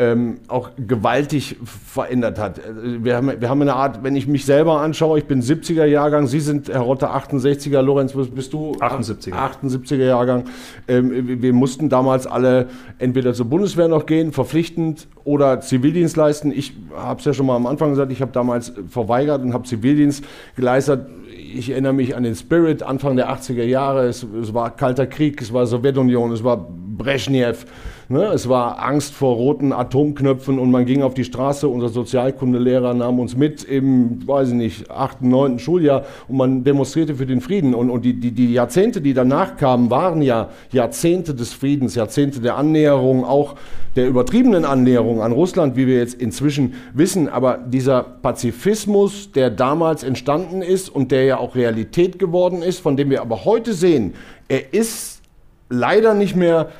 ähm, 0.00 0.38
auch 0.48 0.70
gewaltig 0.78 1.56
verändert 1.62 2.38
hat. 2.38 2.58
Äh, 2.58 3.04
wir 3.04 3.16
haben, 3.16 3.30
wir 3.38 3.48
haben 3.50 3.60
eine 3.60 3.74
Art, 3.74 4.02
wenn 4.02 4.16
ich 4.16 4.26
mich 4.26 4.46
selber 4.46 4.80
anschaue, 4.80 5.18
ich 5.18 5.26
bin 5.26 5.42
70er 5.42 5.84
Jahrgang, 5.84 6.26
Sie 6.26 6.40
sind, 6.40 6.70
Herr 6.70 6.80
Rotte, 6.80 7.10
68er, 7.10 7.82
Lorenz, 7.82 8.14
bist 8.14 8.54
du? 8.54 8.72
78er. 8.80 9.34
78er 9.34 10.06
Jahrgang. 10.06 10.44
Ähm, 10.88 11.42
wir 11.42 11.52
mussten 11.52 11.90
damals 11.90 12.26
alle 12.26 12.68
entweder 12.98 13.34
zur 13.34 13.46
Bundeswehr 13.46 13.88
noch 13.88 14.06
gehen, 14.06 14.32
verpflichtend, 14.32 15.06
oder 15.24 15.60
Zivildienst 15.60 16.16
leisten. 16.16 16.50
Ich 16.50 16.72
habe 16.96 17.20
es 17.20 17.26
ja 17.26 17.34
schon 17.34 17.44
mal 17.44 17.54
am 17.54 17.66
Anfang 17.66 17.90
gesagt, 17.90 18.10
ich 18.10 18.22
habe 18.22 18.32
damals 18.32 18.72
verweigert 18.88 19.42
und 19.42 19.52
habe 19.52 19.64
Zivildienst 19.64 20.24
geleistet 20.56 21.06
ich 21.54 21.70
erinnere 21.70 21.92
mich 21.92 22.16
an 22.16 22.22
den 22.22 22.34
Spirit 22.34 22.82
Anfang 22.82 23.16
der 23.16 23.30
80er 23.30 23.64
Jahre. 23.64 24.06
Es, 24.06 24.22
es, 24.22 24.54
war 24.54 24.70
Kalter 24.76 25.06
Krieg, 25.06 25.40
es 25.40 25.52
war 25.52 25.66
Sowjetunion, 25.66 26.32
es 26.32 26.44
war 26.44 26.68
Brezhnev. 27.00 27.64
Ne? 28.10 28.24
Es 28.24 28.48
war 28.48 28.82
Angst 28.82 29.14
vor 29.14 29.36
roten 29.36 29.72
Atomknöpfen 29.72 30.58
und 30.58 30.70
man 30.70 30.84
ging 30.84 31.02
auf 31.02 31.14
die 31.14 31.24
Straße. 31.24 31.66
Unser 31.66 31.88
Sozialkundelehrer 31.88 32.92
nahm 32.92 33.18
uns 33.20 33.36
mit 33.36 33.64
im, 33.64 34.26
weiß 34.26 34.48
ich 34.48 34.54
nicht, 34.54 34.90
achten, 34.90 35.28
neunten 35.28 35.58
Schuljahr 35.58 36.04
und 36.28 36.36
man 36.36 36.64
demonstrierte 36.64 37.14
für 37.14 37.24
den 37.24 37.40
Frieden. 37.40 37.74
Und, 37.74 37.88
und 37.88 38.04
die, 38.04 38.14
die, 38.14 38.32
die 38.32 38.52
Jahrzehnte, 38.52 39.00
die 39.00 39.14
danach 39.14 39.56
kamen, 39.56 39.90
waren 39.90 40.20
ja 40.20 40.50
Jahrzehnte 40.72 41.34
des 41.34 41.54
Friedens, 41.54 41.94
Jahrzehnte 41.94 42.40
der 42.40 42.56
Annäherung, 42.56 43.24
auch 43.24 43.54
der 43.96 44.08
übertriebenen 44.08 44.64
Annäherung 44.64 45.22
an 45.22 45.32
Russland, 45.32 45.76
wie 45.76 45.86
wir 45.86 45.98
jetzt 45.98 46.20
inzwischen 46.20 46.74
wissen. 46.92 47.28
Aber 47.28 47.58
dieser 47.58 48.02
Pazifismus, 48.02 49.32
der 49.32 49.50
damals 49.50 50.02
entstanden 50.02 50.60
ist 50.60 50.90
und 50.90 51.12
der 51.12 51.24
ja 51.24 51.38
auch 51.38 51.54
Realität 51.54 52.18
geworden 52.18 52.62
ist, 52.62 52.80
von 52.80 52.96
dem 52.96 53.08
wir 53.08 53.22
aber 53.22 53.44
heute 53.46 53.72
sehen, 53.72 54.14
er 54.48 54.74
ist 54.74 55.22
leider 55.68 56.14
nicht 56.14 56.36
mehr 56.36 56.70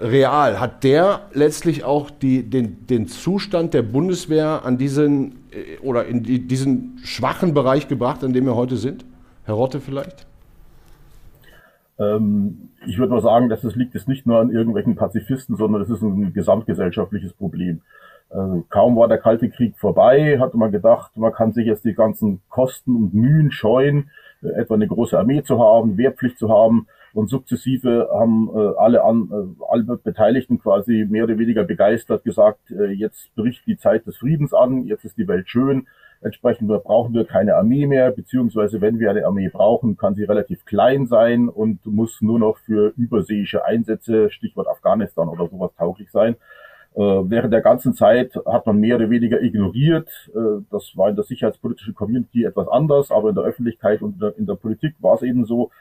real. 0.00 0.60
Hat 0.60 0.84
der 0.84 1.20
letztlich 1.32 1.84
auch 1.84 2.10
die, 2.10 2.48
den, 2.48 2.86
den 2.86 3.08
Zustand 3.08 3.74
der 3.74 3.82
Bundeswehr 3.82 4.64
an 4.64 4.78
diesen 4.78 5.36
äh, 5.50 5.78
oder 5.82 6.06
in 6.06 6.22
die, 6.22 6.46
diesen 6.46 6.98
schwachen 7.02 7.54
Bereich 7.54 7.88
gebracht, 7.88 8.24
an 8.24 8.32
dem 8.32 8.46
wir 8.46 8.56
heute 8.56 8.76
sind? 8.76 9.04
Herr 9.44 9.54
Rotte 9.54 9.80
vielleicht? 9.80 10.26
Ähm, 11.98 12.70
ich 12.86 12.98
würde 12.98 13.12
mal 13.12 13.22
sagen, 13.22 13.48
dass 13.48 13.64
es 13.64 13.74
liegt 13.74 13.94
es 13.94 14.06
nicht 14.06 14.26
nur 14.26 14.38
an 14.38 14.50
irgendwelchen 14.50 14.94
Pazifisten, 14.94 15.56
sondern 15.56 15.82
es 15.82 15.90
ist 15.90 16.02
ein 16.02 16.32
gesamtgesellschaftliches 16.32 17.32
Problem. 17.32 17.80
Also 18.30 18.64
kaum 18.68 18.96
war 18.96 19.08
der 19.08 19.18
Kalte 19.18 19.48
Krieg 19.48 19.76
vorbei, 19.78 20.38
hatte 20.38 20.58
man 20.58 20.70
gedacht, 20.70 21.16
man 21.16 21.32
kann 21.32 21.52
sich 21.52 21.66
jetzt 21.66 21.84
die 21.84 21.94
ganzen 21.94 22.40
Kosten 22.50 22.94
und 22.94 23.14
Mühen 23.14 23.50
scheuen, 23.50 24.10
äh, 24.42 24.48
etwa 24.48 24.74
eine 24.74 24.86
große 24.86 25.18
Armee 25.18 25.42
zu 25.42 25.58
haben, 25.58 25.96
Wehrpflicht 25.96 26.38
zu 26.38 26.48
haben. 26.48 26.86
Und 27.18 27.28
sukzessive 27.30 28.10
haben 28.12 28.48
äh, 28.54 28.76
alle, 28.78 29.02
an, 29.02 29.28
äh, 29.32 29.64
alle 29.68 29.82
Beteiligten 29.82 30.60
quasi 30.60 31.04
mehr 31.10 31.24
oder 31.24 31.36
weniger 31.36 31.64
begeistert 31.64 32.22
gesagt, 32.22 32.70
äh, 32.70 32.92
jetzt 32.92 33.34
bricht 33.34 33.66
die 33.66 33.76
Zeit 33.76 34.06
des 34.06 34.18
Friedens 34.18 34.54
an, 34.54 34.84
jetzt 34.84 35.04
ist 35.04 35.18
die 35.18 35.26
Welt 35.26 35.48
schön. 35.48 35.88
Entsprechend 36.20 36.68
brauchen 36.68 37.14
wir 37.14 37.24
keine 37.24 37.56
Armee 37.56 37.88
mehr, 37.88 38.12
beziehungsweise 38.12 38.80
wenn 38.80 39.00
wir 39.00 39.10
eine 39.10 39.26
Armee 39.26 39.48
brauchen, 39.48 39.96
kann 39.96 40.14
sie 40.14 40.22
relativ 40.22 40.64
klein 40.64 41.08
sein 41.08 41.48
und 41.48 41.84
muss 41.86 42.20
nur 42.20 42.38
noch 42.38 42.58
für 42.58 42.92
überseeische 42.96 43.64
Einsätze, 43.64 44.30
Stichwort 44.30 44.68
Afghanistan 44.68 45.28
oder 45.28 45.48
sowas 45.48 45.72
tauglich 45.76 46.12
sein. 46.12 46.36
Äh, 46.94 47.00
während 47.00 47.52
der 47.52 47.62
ganzen 47.62 47.94
Zeit 47.94 48.38
hat 48.46 48.64
man 48.64 48.78
mehr 48.78 48.94
oder 48.94 49.10
weniger 49.10 49.42
ignoriert. 49.42 50.08
Äh, 50.36 50.62
das 50.70 50.92
war 50.94 51.08
in 51.08 51.16
der 51.16 51.24
sicherheitspolitischen 51.24 51.96
Community 51.96 52.44
etwas 52.44 52.68
anders, 52.68 53.10
aber 53.10 53.30
in 53.30 53.34
der 53.34 53.42
Öffentlichkeit 53.42 54.02
und 54.02 54.22
in 54.36 54.46
der 54.46 54.54
Politik 54.54 54.94
war 55.00 55.16
es 55.16 55.22
eben 55.22 55.46
so, 55.46 55.72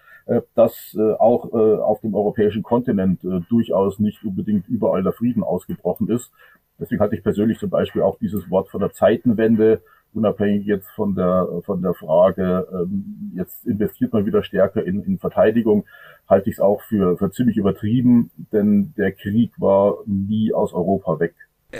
dass 0.55 0.95
äh, 0.97 1.13
auch 1.13 1.53
äh, 1.53 1.77
auf 1.81 2.01
dem 2.01 2.15
europäischen 2.15 2.63
Kontinent 2.63 3.19
durchaus 3.49 3.99
nicht 3.99 4.23
unbedingt 4.23 4.67
überall 4.67 5.03
der 5.03 5.13
Frieden 5.13 5.43
ausgebrochen 5.43 6.09
ist. 6.09 6.31
Deswegen 6.79 7.01
hatte 7.01 7.15
ich 7.15 7.23
persönlich 7.23 7.59
zum 7.59 7.69
Beispiel 7.69 8.01
auch 8.01 8.17
dieses 8.19 8.49
Wort 8.49 8.69
von 8.69 8.81
der 8.81 8.91
Zeitenwende, 8.91 9.81
unabhängig 10.13 10.65
jetzt 10.65 10.89
von 10.91 11.15
der, 11.15 11.47
von 11.65 11.81
der 11.81 11.93
Frage, 11.93 12.67
ähm, 12.71 13.31
jetzt 13.35 13.65
investiert 13.65 14.13
man 14.13 14.25
wieder 14.25 14.43
stärker 14.43 14.83
in, 14.83 15.03
in 15.03 15.17
Verteidigung, 15.17 15.85
halte 16.27 16.49
ich 16.49 16.57
es 16.57 16.59
auch 16.59 16.81
für, 16.83 17.17
für 17.17 17.31
ziemlich 17.31 17.57
übertrieben, 17.57 18.31
denn 18.51 18.93
der 18.97 19.11
Krieg 19.11 19.51
war 19.57 19.97
nie 20.05 20.53
aus 20.53 20.73
Europa 20.73 21.19
weg. 21.19 21.35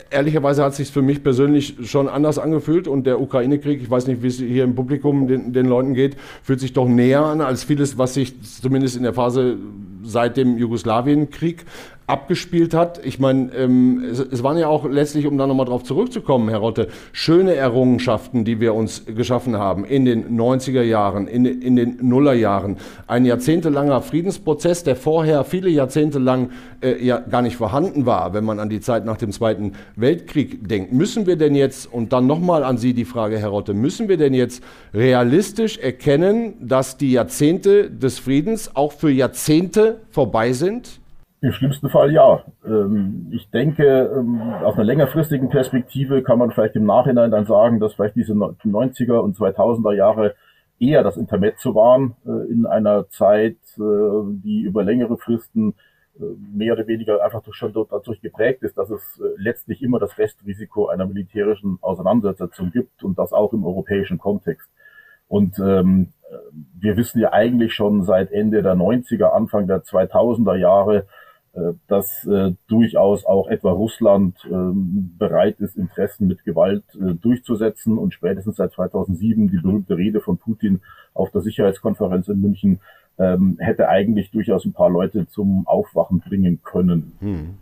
Ehrlicherweise 0.10 0.65
hat 0.65 0.72
es 0.72 0.77
sich 0.77 0.91
für 0.91 1.01
mich 1.01 1.24
persönlich 1.24 1.75
schon 1.84 2.10
anders 2.10 2.39
angefühlt 2.39 2.89
und 2.89 3.08
der 3.08 3.22
Ukraine-Krieg, 3.22 3.82
ich 3.82 3.89
weiß 3.89 4.08
nicht, 4.08 4.22
wie 4.22 4.27
es 4.27 4.38
hier 4.38 4.65
im 4.65 4.75
Publikum 4.75 5.29
den, 5.29 5.53
den, 5.53 5.65
Leuten 5.65 5.94
geht, 5.94 6.17
fühlt 6.44 6.60
sich 6.60 6.74
doch 6.74 6.89
näher 6.89 7.24
an 7.24 7.39
als 7.39 7.63
vieles, 7.63 7.98
was 7.98 8.13
sich 8.13 8.36
zumindest 8.41 8.98
in 8.98 9.03
der 9.03 9.13
Phase 9.13 9.58
seit 10.03 10.36
dem 10.36 10.58
Jugoslawien-Krieg 10.58 11.63
abgespielt 12.07 12.73
hat. 12.73 13.05
Ich 13.05 13.19
meine, 13.19 13.53
ähm, 13.53 14.01
es, 14.09 14.19
es, 14.19 14.41
waren 14.41 14.57
ja 14.57 14.69
auch 14.69 14.85
letztlich, 14.89 15.27
um 15.27 15.37
da 15.37 15.45
nochmal 15.45 15.65
drauf 15.65 15.83
zurückzukommen, 15.83 16.47
Herr 16.47 16.59
Rotte, 16.59 16.87
schöne 17.11 17.53
Errungenschaften, 17.53 18.45
die 18.45 18.61
wir 18.61 18.73
uns 18.73 19.03
geschaffen 19.05 19.57
haben 19.57 19.83
in 19.83 20.05
den 20.05 20.39
90er 20.39 20.83
Jahren, 20.83 21.27
in, 21.27 21.45
in 21.45 21.75
den 21.75 21.97
Nullerjahren. 22.01 22.77
Ein 23.07 23.25
jahrzehntelanger 23.25 24.01
Friedensprozess, 24.01 24.85
der 24.85 24.95
vorher 24.95 25.43
viele 25.43 25.69
Jahrzehnte 25.69 26.17
lang 26.17 26.51
äh, 26.81 27.03
ja 27.03 27.19
gar 27.19 27.41
nicht 27.41 27.57
vorhanden 27.57 28.05
war, 28.05 28.33
wenn 28.33 28.45
man 28.45 28.59
an 28.59 28.69
die 28.69 28.79
Zeit 28.79 29.03
nach 29.03 29.17
dem 29.17 29.33
Zweiten 29.33 29.73
Weltkrieg 29.97 30.65
denkt. 30.65 30.93
Müssen 30.93 31.27
wir 31.27 31.35
denn 31.35 31.55
jetzt, 31.55 31.91
und 31.91 32.13
dann 32.13 32.25
nochmal 32.25 32.63
an 32.63 32.77
Sie 32.77 32.93
die 32.93 33.03
Frage, 33.03 33.37
Herr 33.37 33.49
Rotte, 33.49 33.73
müssen 33.73 34.07
wir 34.07 34.15
denn 34.15 34.33
jetzt 34.33 34.63
realistisch 34.93 35.77
erkennen, 35.77 36.53
dass 36.61 36.95
die 36.95 37.11
Jahrzehnte 37.11 37.91
des 37.91 38.17
Friedens 38.17 38.77
auch 38.77 38.93
für 38.93 39.11
Jahrzehnte 39.11 39.99
vorbei 40.09 40.53
sind? 40.53 41.01
Im 41.47 41.53
schlimmsten 41.53 41.87
Fall 41.87 42.11
ja. 42.11 42.43
Ähm, 42.65 43.29
ich 43.31 43.49
denke, 43.49 44.11
ähm, 44.13 44.41
aus 44.41 44.75
einer 44.75 44.83
längerfristigen 44.83 45.47
Perspektive 45.47 46.21
kann 46.21 46.39
man 46.39 46.51
vielleicht 46.51 46.75
im 46.75 46.85
Nachhinein 46.85 47.31
dann 47.31 47.45
sagen, 47.45 47.79
dass 47.79 47.93
vielleicht 47.93 48.17
diese 48.17 48.33
90er 48.33 49.19
und 49.19 49.37
2000er 49.37 49.93
Jahre 49.93 50.35
eher 50.77 51.03
das 51.03 51.15
Intermezzo 51.15 51.73
waren 51.73 52.17
äh, 52.25 52.51
in 52.51 52.65
einer 52.65 53.07
Zeit, 53.07 53.55
äh, 53.77 53.81
die 54.43 54.63
über 54.63 54.83
längere 54.83 55.17
Fristen 55.17 55.75
äh, 56.19 56.23
mehr 56.53 56.73
oder 56.73 56.85
weniger 56.85 57.23
einfach 57.23 57.41
schon 57.51 57.71
dadurch 57.71 58.19
geprägt 58.19 58.63
ist, 58.63 58.77
dass 58.77 58.89
es 58.89 59.21
letztlich 59.37 59.81
immer 59.81 59.99
das 59.99 60.17
Restrisiko 60.17 60.87
einer 60.87 61.05
militärischen 61.05 61.77
Auseinandersetzung 61.79 62.71
gibt 62.71 63.05
und 63.05 63.17
das 63.17 63.31
auch 63.31 63.53
im 63.53 63.65
europäischen 63.65 64.17
Kontext. 64.17 64.69
Und 65.29 65.59
ähm, 65.59 66.09
wir 66.77 66.97
wissen 66.97 67.19
ja 67.21 67.31
eigentlich 67.31 67.73
schon 67.73 68.03
seit 68.03 68.33
Ende 68.33 68.61
der 68.63 68.75
90er, 68.75 69.27
Anfang 69.27 69.65
der 69.65 69.83
2000er 69.83 70.55
Jahre, 70.57 71.05
dass 71.87 72.25
äh, 72.25 72.53
durchaus 72.67 73.25
auch 73.25 73.47
etwa 73.47 73.71
Russland 73.71 74.37
äh, 74.45 74.49
bereit 74.51 75.59
ist, 75.59 75.77
Interessen 75.77 76.27
mit 76.27 76.43
Gewalt 76.43 76.83
äh, 76.95 77.13
durchzusetzen 77.15 77.97
und 77.97 78.13
spätestens 78.13 78.57
seit 78.57 78.73
2007 78.73 79.49
die 79.49 79.57
berühmte 79.57 79.97
Rede 79.97 80.19
von 80.19 80.37
Putin 80.37 80.81
auf 81.13 81.31
der 81.31 81.41
Sicherheitskonferenz 81.41 82.27
in 82.27 82.41
München 82.41 82.79
ähm, 83.17 83.57
hätte 83.59 83.89
eigentlich 83.89 84.29
durchaus 84.29 84.65
ein 84.65 84.73
paar 84.73 84.91
Leute 84.91 85.27
zum 85.27 85.67
Aufwachen 85.67 86.19
bringen 86.19 86.61
können. 86.63 87.13
Hm 87.19 87.55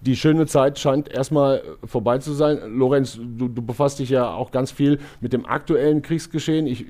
die 0.00 0.16
schöne 0.16 0.46
Zeit 0.46 0.78
scheint 0.78 1.08
erstmal 1.08 1.62
vorbei 1.84 2.18
zu 2.18 2.32
sein. 2.32 2.58
Lorenz, 2.76 3.18
du, 3.20 3.48
du, 3.48 3.62
befasst 3.62 3.98
dich 3.98 4.10
ja 4.10 4.32
auch 4.32 4.50
ganz 4.50 4.70
viel 4.70 4.98
mit 5.20 5.32
dem 5.32 5.46
aktuellen 5.46 6.02
Kriegsgeschehen. 6.02 6.66
Ich, 6.66 6.86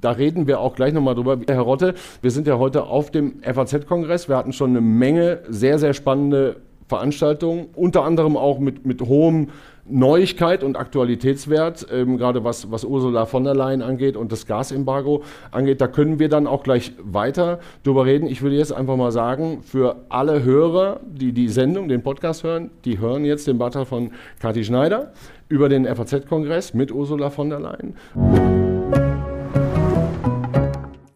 da 0.00 0.12
reden 0.12 0.46
wir 0.46 0.60
auch 0.60 0.74
gleich 0.74 0.92
nochmal 0.92 1.14
drüber. 1.14 1.38
Herr 1.46 1.60
Rotte, 1.60 1.94
wir 2.20 2.30
sind 2.30 2.46
ja 2.46 2.58
heute 2.58 2.84
auf 2.84 3.10
dem 3.10 3.42
FAZ-Kongress. 3.42 4.28
Wir 4.28 4.36
hatten 4.36 4.52
schon 4.52 4.70
eine 4.70 4.80
Menge 4.80 5.40
sehr, 5.48 5.78
sehr 5.78 5.94
spannende 5.94 6.56
Veranstaltungen, 6.92 7.68
unter 7.74 8.04
anderem 8.04 8.36
auch 8.36 8.58
mit, 8.58 8.84
mit 8.84 9.00
hohem 9.00 9.48
Neuigkeit 9.86 10.62
und 10.62 10.76
Aktualitätswert, 10.76 11.86
ähm, 11.90 12.18
gerade 12.18 12.44
was, 12.44 12.70
was 12.70 12.84
Ursula 12.84 13.24
von 13.24 13.44
der 13.44 13.54
Leyen 13.54 13.80
angeht 13.80 14.14
und 14.14 14.30
das 14.30 14.46
Gasembargo 14.46 15.22
angeht. 15.50 15.80
Da 15.80 15.88
können 15.88 16.18
wir 16.18 16.28
dann 16.28 16.46
auch 16.46 16.62
gleich 16.62 16.92
weiter 17.02 17.60
drüber 17.82 18.04
reden. 18.04 18.26
Ich 18.26 18.42
würde 18.42 18.56
jetzt 18.56 18.74
einfach 18.74 18.96
mal 18.96 19.10
sagen, 19.10 19.62
für 19.62 19.96
alle 20.10 20.44
Hörer, 20.44 21.00
die 21.06 21.32
die 21.32 21.48
Sendung, 21.48 21.88
den 21.88 22.02
Podcast 22.02 22.44
hören, 22.44 22.70
die 22.84 22.98
hören 22.98 23.24
jetzt 23.24 23.46
den 23.46 23.56
Beitrag 23.56 23.86
von 23.86 24.12
Kathi 24.38 24.64
Schneider 24.64 25.14
über 25.48 25.70
den 25.70 25.86
FAZ-Kongress 25.86 26.74
mit 26.74 26.92
Ursula 26.92 27.30
von 27.30 27.48
der 27.48 27.60
Leyen. 27.60 27.96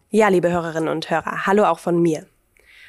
Ja, 0.09 0.29
liebe 0.29 0.51
Hörerinnen 0.51 0.89
und 0.89 1.07
Hörer, 1.11 1.45
hallo 1.45 1.65
auch 1.65 1.79
von 1.79 2.01
mir. 2.01 2.25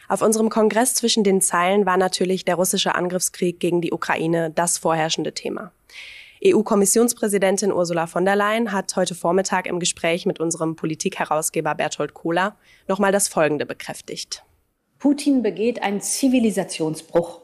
Auf 0.09 0.23
unserem 0.23 0.49
Kongress 0.49 0.95
zwischen 0.95 1.23
den 1.23 1.43
Zeilen 1.43 1.85
war 1.85 1.99
natürlich 1.99 2.47
der 2.47 2.55
russische 2.55 2.95
Angriffskrieg 2.95 3.61
gegen 3.61 3.83
die 3.83 3.93
Ukraine 3.93 4.51
das 4.51 4.79
vorherrschende 4.79 5.35
Thema. 5.35 5.71
EU-Kommissionspräsidentin 6.43 7.73
Ursula 7.73 8.07
von 8.07 8.25
der 8.25 8.37
Leyen 8.37 8.73
hat 8.73 8.97
heute 8.97 9.15
Vormittag 9.15 9.67
im 9.67 9.81
Gespräch 9.81 10.25
mit 10.25 10.41
unserem 10.41 10.77
Politikherausgeber 10.77 11.75
Berthold 11.75 12.15
Kohler 12.15 12.57
nochmal 12.87 13.13
das 13.13 13.29
Folgende 13.29 13.67
bekräftigt. 13.67 14.45
Putin 14.99 15.43
begeht 15.43 15.83
einen 15.83 16.01
Zivilisationsbruch. 16.01 17.43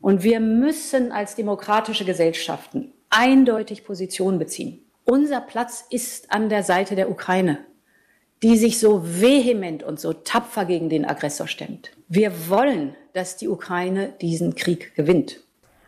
Und 0.00 0.22
wir 0.22 0.38
müssen 0.38 1.10
als 1.10 1.34
demokratische 1.34 2.04
Gesellschaften 2.04 2.92
eindeutig 3.10 3.84
Position 3.84 4.38
beziehen. 4.38 4.84
Unser 5.04 5.40
Platz 5.40 5.84
ist 5.90 6.30
an 6.30 6.48
der 6.48 6.62
Seite 6.62 6.94
der 6.94 7.10
Ukraine 7.10 7.64
die 8.44 8.58
sich 8.58 8.78
so 8.78 9.00
vehement 9.02 9.82
und 9.82 9.98
so 9.98 10.12
tapfer 10.12 10.66
gegen 10.66 10.90
den 10.90 11.06
Aggressor 11.06 11.48
stemmt. 11.48 11.92
Wir 12.08 12.50
wollen, 12.50 12.94
dass 13.14 13.38
die 13.38 13.48
Ukraine 13.48 14.12
diesen 14.20 14.54
Krieg 14.54 14.94
gewinnt. 14.94 15.40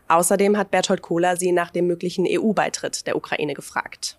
Außerdem 0.07 0.57
hat 0.57 0.71
Berthold 0.71 1.03
Kohler 1.03 1.37
sie 1.37 1.51
nach 1.51 1.69
dem 1.69 1.85
möglichen 1.85 2.25
EU-Beitritt 2.27 3.05
der 3.05 3.15
Ukraine 3.15 3.53
gefragt. 3.53 4.17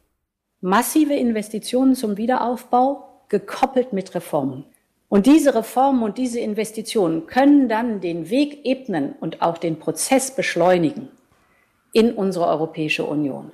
Massive 0.61 1.15
Investitionen 1.15 1.97
zum 1.97 2.17
Wiederaufbau, 2.17 3.25
gekoppelt 3.29 3.93
mit 3.93 4.15
Reformen. 4.15 4.65
Und 5.09 5.27
diese 5.27 5.57
Reformen 5.57 6.05
und 6.05 6.17
diese 6.17 6.39
Investitionen 6.39 7.27
können 7.27 7.69
dann 7.69 8.01
den 8.01 8.31
Weg 8.31 8.65
ebnen 8.65 9.17
und 9.19 9.43
auch 9.43 9.59
den 9.59 9.81
Prozess 9.81 10.37
beschleunigen 10.37 11.09
in 11.93 12.13
unsere 12.13 12.47
Europäische 12.47 13.05
Union. 13.05 13.51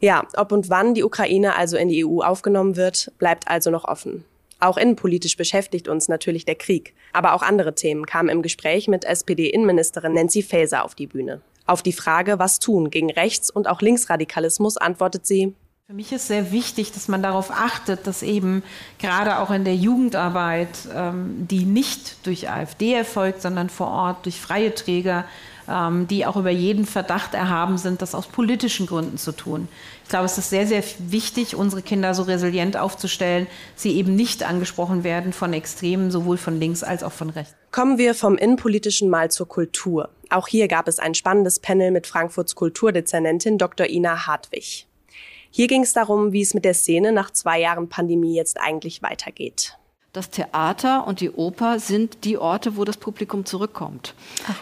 Ja, 0.00 0.26
ob 0.36 0.52
und 0.52 0.68
wann 0.70 0.94
die 0.94 1.04
Ukraine 1.04 1.56
also 1.56 1.76
in 1.76 1.88
die 1.88 2.04
EU 2.04 2.20
aufgenommen 2.20 2.76
wird, 2.76 3.12
bleibt 3.18 3.48
also 3.48 3.70
noch 3.70 3.84
offen. 3.84 4.24
Auch 4.58 4.78
innenpolitisch 4.78 5.36
beschäftigt 5.36 5.88
uns 5.88 6.08
natürlich 6.08 6.44
der 6.44 6.54
Krieg. 6.54 6.94
Aber 7.12 7.34
auch 7.34 7.42
andere 7.42 7.74
Themen 7.74 8.06
kamen 8.06 8.28
im 8.28 8.42
Gespräch 8.42 8.88
mit 8.88 9.04
SPD-Innenministerin 9.04 10.14
Nancy 10.14 10.42
Faeser 10.42 10.84
auf 10.84 10.94
die 10.94 11.06
Bühne. 11.06 11.40
Auf 11.66 11.82
die 11.82 11.92
Frage, 11.92 12.38
was 12.38 12.58
tun 12.58 12.90
gegen 12.90 13.10
Rechts- 13.10 13.50
und 13.50 13.68
auch 13.68 13.80
Linksradikalismus, 13.80 14.76
antwortet 14.76 15.26
sie, 15.26 15.54
für 15.88 15.94
mich 15.94 16.10
ist 16.10 16.26
sehr 16.26 16.50
wichtig, 16.50 16.90
dass 16.90 17.06
man 17.06 17.22
darauf 17.22 17.52
achtet, 17.52 18.08
dass 18.08 18.24
eben 18.24 18.64
gerade 18.98 19.38
auch 19.38 19.52
in 19.52 19.64
der 19.64 19.76
Jugendarbeit, 19.76 20.70
ähm, 20.92 21.46
die 21.48 21.64
nicht 21.64 22.26
durch 22.26 22.50
AfD 22.50 22.92
erfolgt, 22.92 23.40
sondern 23.40 23.70
vor 23.70 23.86
Ort 23.86 24.24
durch 24.24 24.40
freie 24.40 24.74
Träger, 24.74 25.26
die 25.68 26.26
auch 26.26 26.36
über 26.36 26.50
jeden 26.50 26.86
Verdacht 26.86 27.34
erhaben 27.34 27.78
sind, 27.78 28.00
das 28.02 28.14
aus 28.14 28.26
politischen 28.26 28.86
Gründen 28.86 29.18
zu 29.18 29.32
tun. 29.32 29.68
Ich 30.04 30.10
glaube, 30.10 30.26
es 30.26 30.38
ist 30.38 30.50
sehr, 30.50 30.66
sehr 30.66 30.84
wichtig, 30.98 31.56
unsere 31.56 31.82
Kinder 31.82 32.14
so 32.14 32.22
resilient 32.22 32.76
aufzustellen, 32.76 33.48
sie 33.74 33.96
eben 33.96 34.14
nicht 34.14 34.44
angesprochen 34.44 35.02
werden 35.02 35.32
von 35.32 35.52
Extremen, 35.52 36.12
sowohl 36.12 36.36
von 36.36 36.60
links 36.60 36.84
als 36.84 37.02
auch 37.02 37.12
von 37.12 37.30
rechts. 37.30 37.56
Kommen 37.72 37.98
wir 37.98 38.14
vom 38.14 38.38
Innenpolitischen 38.38 39.10
mal 39.10 39.30
zur 39.30 39.48
Kultur. 39.48 40.10
Auch 40.30 40.46
hier 40.46 40.68
gab 40.68 40.86
es 40.86 40.98
ein 40.98 41.14
spannendes 41.14 41.58
Panel 41.58 41.90
mit 41.90 42.06
Frankfurts 42.06 42.54
Kulturdezernentin 42.54 43.58
Dr. 43.58 43.88
Ina 43.88 44.26
Hartwig. 44.26 44.86
Hier 45.50 45.66
ging 45.66 45.82
es 45.82 45.92
darum, 45.92 46.32
wie 46.32 46.42
es 46.42 46.54
mit 46.54 46.64
der 46.64 46.74
Szene 46.74 47.12
nach 47.12 47.30
zwei 47.32 47.60
Jahren 47.60 47.88
Pandemie 47.88 48.34
jetzt 48.34 48.60
eigentlich 48.60 49.02
weitergeht. 49.02 49.76
Das 50.16 50.30
Theater 50.30 51.06
und 51.06 51.20
die 51.20 51.30
Oper 51.30 51.78
sind 51.78 52.24
die 52.24 52.38
Orte, 52.38 52.78
wo 52.78 52.84
das 52.86 52.96
Publikum 52.96 53.44
zurückkommt. 53.44 54.14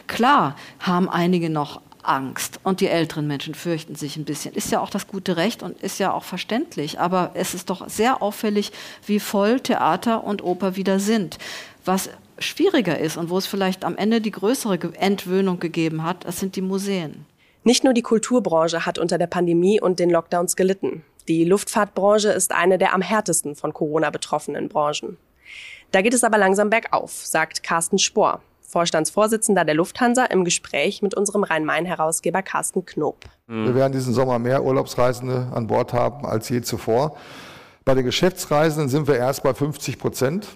Klar 0.08 0.56
haben 0.80 1.08
einige 1.08 1.48
noch 1.48 1.80
Angst 2.02 2.58
und 2.64 2.80
die 2.80 2.88
älteren 2.88 3.28
Menschen 3.28 3.54
fürchten 3.54 3.94
sich 3.94 4.16
ein 4.16 4.24
bisschen. 4.24 4.52
Ist 4.52 4.72
ja 4.72 4.80
auch 4.80 4.90
das 4.90 5.06
gute 5.06 5.36
Recht 5.36 5.62
und 5.62 5.80
ist 5.80 6.00
ja 6.00 6.12
auch 6.12 6.24
verständlich. 6.24 6.98
Aber 6.98 7.30
es 7.34 7.54
ist 7.54 7.70
doch 7.70 7.88
sehr 7.88 8.20
auffällig, 8.20 8.72
wie 9.06 9.20
voll 9.20 9.60
Theater 9.60 10.24
und 10.24 10.42
Oper 10.42 10.74
wieder 10.74 10.98
sind. 10.98 11.38
Was 11.84 12.10
schwieriger 12.40 12.98
ist 12.98 13.16
und 13.16 13.30
wo 13.30 13.38
es 13.38 13.46
vielleicht 13.46 13.84
am 13.84 13.96
Ende 13.96 14.20
die 14.20 14.32
größere 14.32 14.80
Entwöhnung 14.98 15.60
gegeben 15.60 16.02
hat, 16.02 16.24
das 16.24 16.40
sind 16.40 16.56
die 16.56 16.62
Museen. 16.62 17.26
Nicht 17.62 17.84
nur 17.84 17.94
die 17.94 18.02
Kulturbranche 18.02 18.86
hat 18.86 18.98
unter 18.98 19.18
der 19.18 19.28
Pandemie 19.28 19.80
und 19.80 20.00
den 20.00 20.10
Lockdowns 20.10 20.56
gelitten. 20.56 21.04
Die 21.28 21.44
Luftfahrtbranche 21.44 22.30
ist 22.30 22.50
eine 22.50 22.76
der 22.76 22.92
am 22.92 23.02
härtesten 23.02 23.54
von 23.54 23.72
Corona 23.72 24.10
betroffenen 24.10 24.68
Branchen. 24.68 25.16
Da 25.90 26.02
geht 26.02 26.14
es 26.14 26.24
aber 26.24 26.38
langsam 26.38 26.70
bergauf, 26.70 27.12
sagt 27.24 27.62
Carsten 27.62 27.98
Spohr, 27.98 28.40
Vorstandsvorsitzender 28.60 29.64
der 29.64 29.74
Lufthansa 29.74 30.24
im 30.24 30.44
Gespräch 30.44 31.02
mit 31.02 31.14
unserem 31.14 31.44
Rhein-Main-Herausgeber 31.44 32.42
Carsten 32.42 32.84
Knob. 32.84 33.24
Wir 33.46 33.74
werden 33.74 33.92
diesen 33.92 34.14
Sommer 34.14 34.38
mehr 34.38 34.64
Urlaubsreisende 34.64 35.48
an 35.54 35.66
Bord 35.66 35.92
haben 35.92 36.26
als 36.26 36.48
je 36.48 36.62
zuvor. 36.62 37.16
Bei 37.84 37.94
den 37.94 38.04
Geschäftsreisenden 38.04 38.88
sind 38.88 39.06
wir 39.06 39.16
erst 39.16 39.42
bei 39.42 39.54
50 39.54 39.98
Prozent 39.98 40.48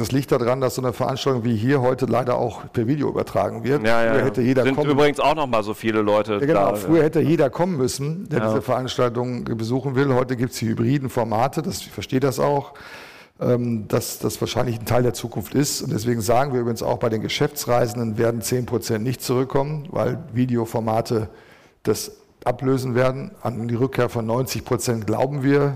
das 0.00 0.12
liegt 0.12 0.32
daran, 0.32 0.60
dass 0.60 0.76
so 0.76 0.82
eine 0.82 0.92
Veranstaltung 0.92 1.44
wie 1.44 1.54
hier 1.54 1.82
heute 1.82 2.06
leider 2.06 2.36
auch 2.36 2.72
per 2.72 2.86
Video 2.86 3.08
übertragen 3.08 3.64
wird. 3.64 3.86
Ja, 3.86 4.02
ja, 4.02 4.12
früher 4.14 4.24
hätte 4.24 4.40
jeder 4.40 4.62
sind 4.62 4.74
kommen. 4.74 4.90
übrigens 4.90 5.20
auch 5.20 5.34
noch 5.34 5.46
mal 5.46 5.62
so 5.62 5.74
viele 5.74 6.00
Leute. 6.00 6.34
Ja, 6.34 6.38
genau. 6.38 6.70
Da, 6.70 6.74
früher 6.76 7.02
hätte 7.02 7.20
jeder 7.20 7.50
kommen 7.50 7.76
müssen, 7.76 8.28
der 8.28 8.38
ja. 8.38 8.48
diese 8.48 8.62
Veranstaltung 8.62 9.44
besuchen 9.44 9.96
will. 9.96 10.14
Heute 10.14 10.36
gibt 10.36 10.52
es 10.52 10.58
die 10.58 10.68
hybriden 10.68 11.10
Formate. 11.10 11.60
Das, 11.62 11.80
ich 11.80 11.90
verstehe 11.90 12.20
das 12.20 12.38
auch, 12.38 12.72
dass 13.40 14.18
das 14.18 14.38
wahrscheinlich 14.42 14.78
ein 14.78 14.84
Teil 14.84 15.02
der 15.02 15.14
Zukunft 15.14 15.54
ist. 15.54 15.80
Und 15.80 15.92
deswegen 15.92 16.20
sagen 16.20 16.52
wir 16.52 16.60
übrigens 16.60 16.82
auch 16.82 16.98
bei 16.98 17.08
den 17.08 17.22
Geschäftsreisenden 17.22 18.18
werden 18.18 18.42
10 18.42 18.66
Prozent 18.66 19.02
nicht 19.02 19.22
zurückkommen, 19.22 19.88
weil 19.90 20.22
Videoformate 20.34 21.30
das 21.82 22.12
ablösen 22.44 22.94
werden. 22.94 23.30
An 23.40 23.66
die 23.66 23.74
Rückkehr 23.74 24.10
von 24.10 24.26
90 24.26 24.64
Prozent 24.64 25.06
glauben 25.06 25.42
wir 25.42 25.74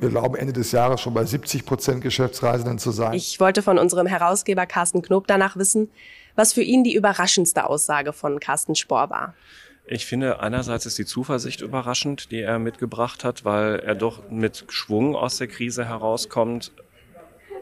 wir 0.00 0.08
glauben, 0.08 0.34
Ende 0.34 0.52
des 0.52 0.72
Jahres 0.72 1.00
schon 1.00 1.14
bei 1.14 1.24
70 1.24 1.66
Prozent 1.66 2.00
Geschäftsreisenden 2.00 2.78
zu 2.78 2.90
sein. 2.90 3.12
Ich 3.12 3.38
wollte 3.38 3.62
von 3.62 3.78
unserem 3.78 4.06
Herausgeber 4.06 4.66
Carsten 4.66 5.02
Knob 5.02 5.26
danach 5.26 5.56
wissen, 5.56 5.90
was 6.34 6.52
für 6.52 6.62
ihn 6.62 6.84
die 6.84 6.94
überraschendste 6.94 7.66
Aussage 7.66 8.12
von 8.12 8.40
Carsten 8.40 8.74
Spohr 8.74 9.10
war. 9.10 9.34
Ich 9.86 10.06
finde, 10.06 10.40
einerseits 10.40 10.86
ist 10.86 10.98
die 10.98 11.04
Zuversicht 11.04 11.62
überraschend, 11.62 12.30
die 12.30 12.40
er 12.40 12.58
mitgebracht 12.58 13.24
hat, 13.24 13.44
weil 13.44 13.80
er 13.80 13.94
doch 13.94 14.30
mit 14.30 14.64
Schwung 14.68 15.16
aus 15.16 15.38
der 15.38 15.48
Krise 15.48 15.84
herauskommt, 15.84 16.72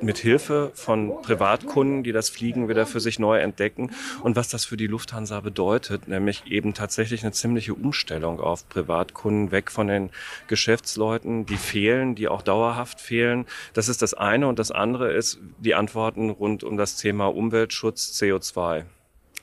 mit 0.00 0.18
Hilfe 0.18 0.70
von 0.74 1.22
Privatkunden, 1.22 2.02
die 2.02 2.12
das 2.12 2.28
Fliegen 2.28 2.68
wieder 2.68 2.86
für 2.86 3.00
sich 3.00 3.18
neu 3.18 3.38
entdecken 3.38 3.90
und 4.22 4.36
was 4.36 4.48
das 4.48 4.64
für 4.64 4.76
die 4.76 4.86
Lufthansa 4.86 5.40
bedeutet, 5.40 6.08
nämlich 6.08 6.46
eben 6.46 6.74
tatsächlich 6.74 7.22
eine 7.22 7.32
ziemliche 7.32 7.74
Umstellung 7.74 8.40
auf 8.40 8.68
Privatkunden, 8.68 9.50
weg 9.50 9.70
von 9.70 9.88
den 9.88 10.10
Geschäftsleuten, 10.46 11.46
die 11.46 11.56
fehlen, 11.56 12.14
die 12.14 12.28
auch 12.28 12.42
dauerhaft 12.42 13.00
fehlen. 13.00 13.46
Das 13.72 13.88
ist 13.88 14.02
das 14.02 14.14
eine 14.14 14.48
und 14.48 14.58
das 14.58 14.70
andere 14.70 15.12
ist 15.12 15.38
die 15.58 15.74
Antworten 15.74 16.30
rund 16.30 16.64
um 16.64 16.76
das 16.76 16.96
Thema 16.96 17.26
Umweltschutz, 17.26 18.20
CO2. 18.20 18.84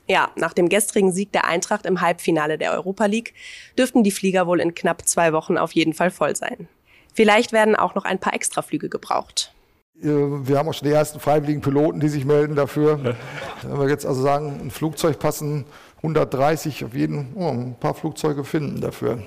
Ja, 0.07 0.31
nach 0.35 0.53
dem 0.53 0.69
gestrigen 0.69 1.11
Sieg 1.11 1.31
der 1.31 1.45
Eintracht 1.45 1.85
im 1.85 1.99
Halbfinale 1.99 2.57
der 2.57 2.73
Europa 2.73 3.05
League 3.05 3.33
dürften 3.77 4.03
die 4.03 4.11
Flieger 4.11 4.45
wohl 4.45 4.61
in 4.61 4.75
knapp 4.75 5.07
zwei 5.07 5.33
Wochen 5.33 5.57
auf 5.57 5.71
jeden 5.71 5.93
Fall 5.93 6.11
voll 6.11 6.35
sein. 6.35 6.67
Vielleicht 7.13 7.53
werden 7.53 7.75
auch 7.75 7.95
noch 7.95 8.05
ein 8.05 8.19
paar 8.19 8.33
Extraflüge 8.33 8.89
gebraucht. 8.89 9.54
Äh, 10.01 10.07
wir 10.07 10.57
haben 10.57 10.67
auch 10.67 10.73
schon 10.73 10.87
die 10.87 10.93
ersten 10.93 11.19
freiwilligen 11.19 11.61
Piloten, 11.61 11.99
die 11.99 12.09
sich 12.09 12.25
melden 12.25 12.55
dafür. 12.55 13.15
Wenn 13.63 13.79
wir 13.79 13.89
jetzt 13.89 14.05
also 14.05 14.21
sagen, 14.21 14.59
ein 14.61 14.71
Flugzeug 14.71 15.19
passen 15.19 15.65
130, 15.97 16.85
auf 16.85 16.93
jeden 16.93 17.33
oh, 17.35 17.49
ein 17.49 17.75
paar 17.79 17.93
Flugzeuge 17.93 18.43
finden 18.43 18.81
dafür. 18.81 19.19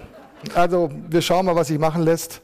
Also 0.54 0.90
wir 1.08 1.22
schauen 1.22 1.46
mal, 1.46 1.56
was 1.56 1.68
sich 1.68 1.78
machen 1.78 2.02
lässt. 2.02 2.42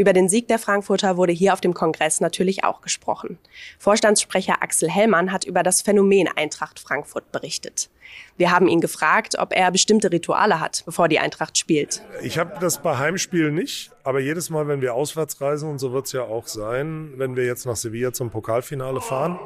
Über 0.00 0.14
den 0.14 0.30
Sieg 0.30 0.48
der 0.48 0.58
Frankfurter 0.58 1.18
wurde 1.18 1.34
hier 1.34 1.52
auf 1.52 1.60
dem 1.60 1.74
Kongress 1.74 2.22
natürlich 2.22 2.64
auch 2.64 2.80
gesprochen. 2.80 3.36
Vorstandssprecher 3.78 4.62
Axel 4.62 4.88
Hellmann 4.88 5.30
hat 5.30 5.44
über 5.44 5.62
das 5.62 5.82
Phänomen 5.82 6.26
Eintracht 6.26 6.80
Frankfurt 6.80 7.30
berichtet. 7.32 7.90
Wir 8.38 8.50
haben 8.50 8.66
ihn 8.66 8.80
gefragt, 8.80 9.36
ob 9.38 9.54
er 9.54 9.70
bestimmte 9.70 10.10
Rituale 10.10 10.58
hat, 10.58 10.84
bevor 10.86 11.08
die 11.08 11.18
Eintracht 11.18 11.58
spielt. 11.58 12.02
Ich 12.22 12.38
habe 12.38 12.58
das 12.62 12.80
bei 12.80 12.96
Heimspielen 12.96 13.54
nicht, 13.54 13.90
aber 14.02 14.20
jedes 14.20 14.48
Mal, 14.48 14.68
wenn 14.68 14.80
wir 14.80 14.94
auswärts 14.94 15.38
reisen, 15.42 15.68
und 15.68 15.78
so 15.78 15.92
wird 15.92 16.06
es 16.06 16.12
ja 16.12 16.22
auch 16.22 16.46
sein, 16.46 17.12
wenn 17.16 17.36
wir 17.36 17.44
jetzt 17.44 17.66
nach 17.66 17.76
Sevilla 17.76 18.14
zum 18.14 18.30
Pokalfinale 18.30 19.02
fahren, 19.02 19.38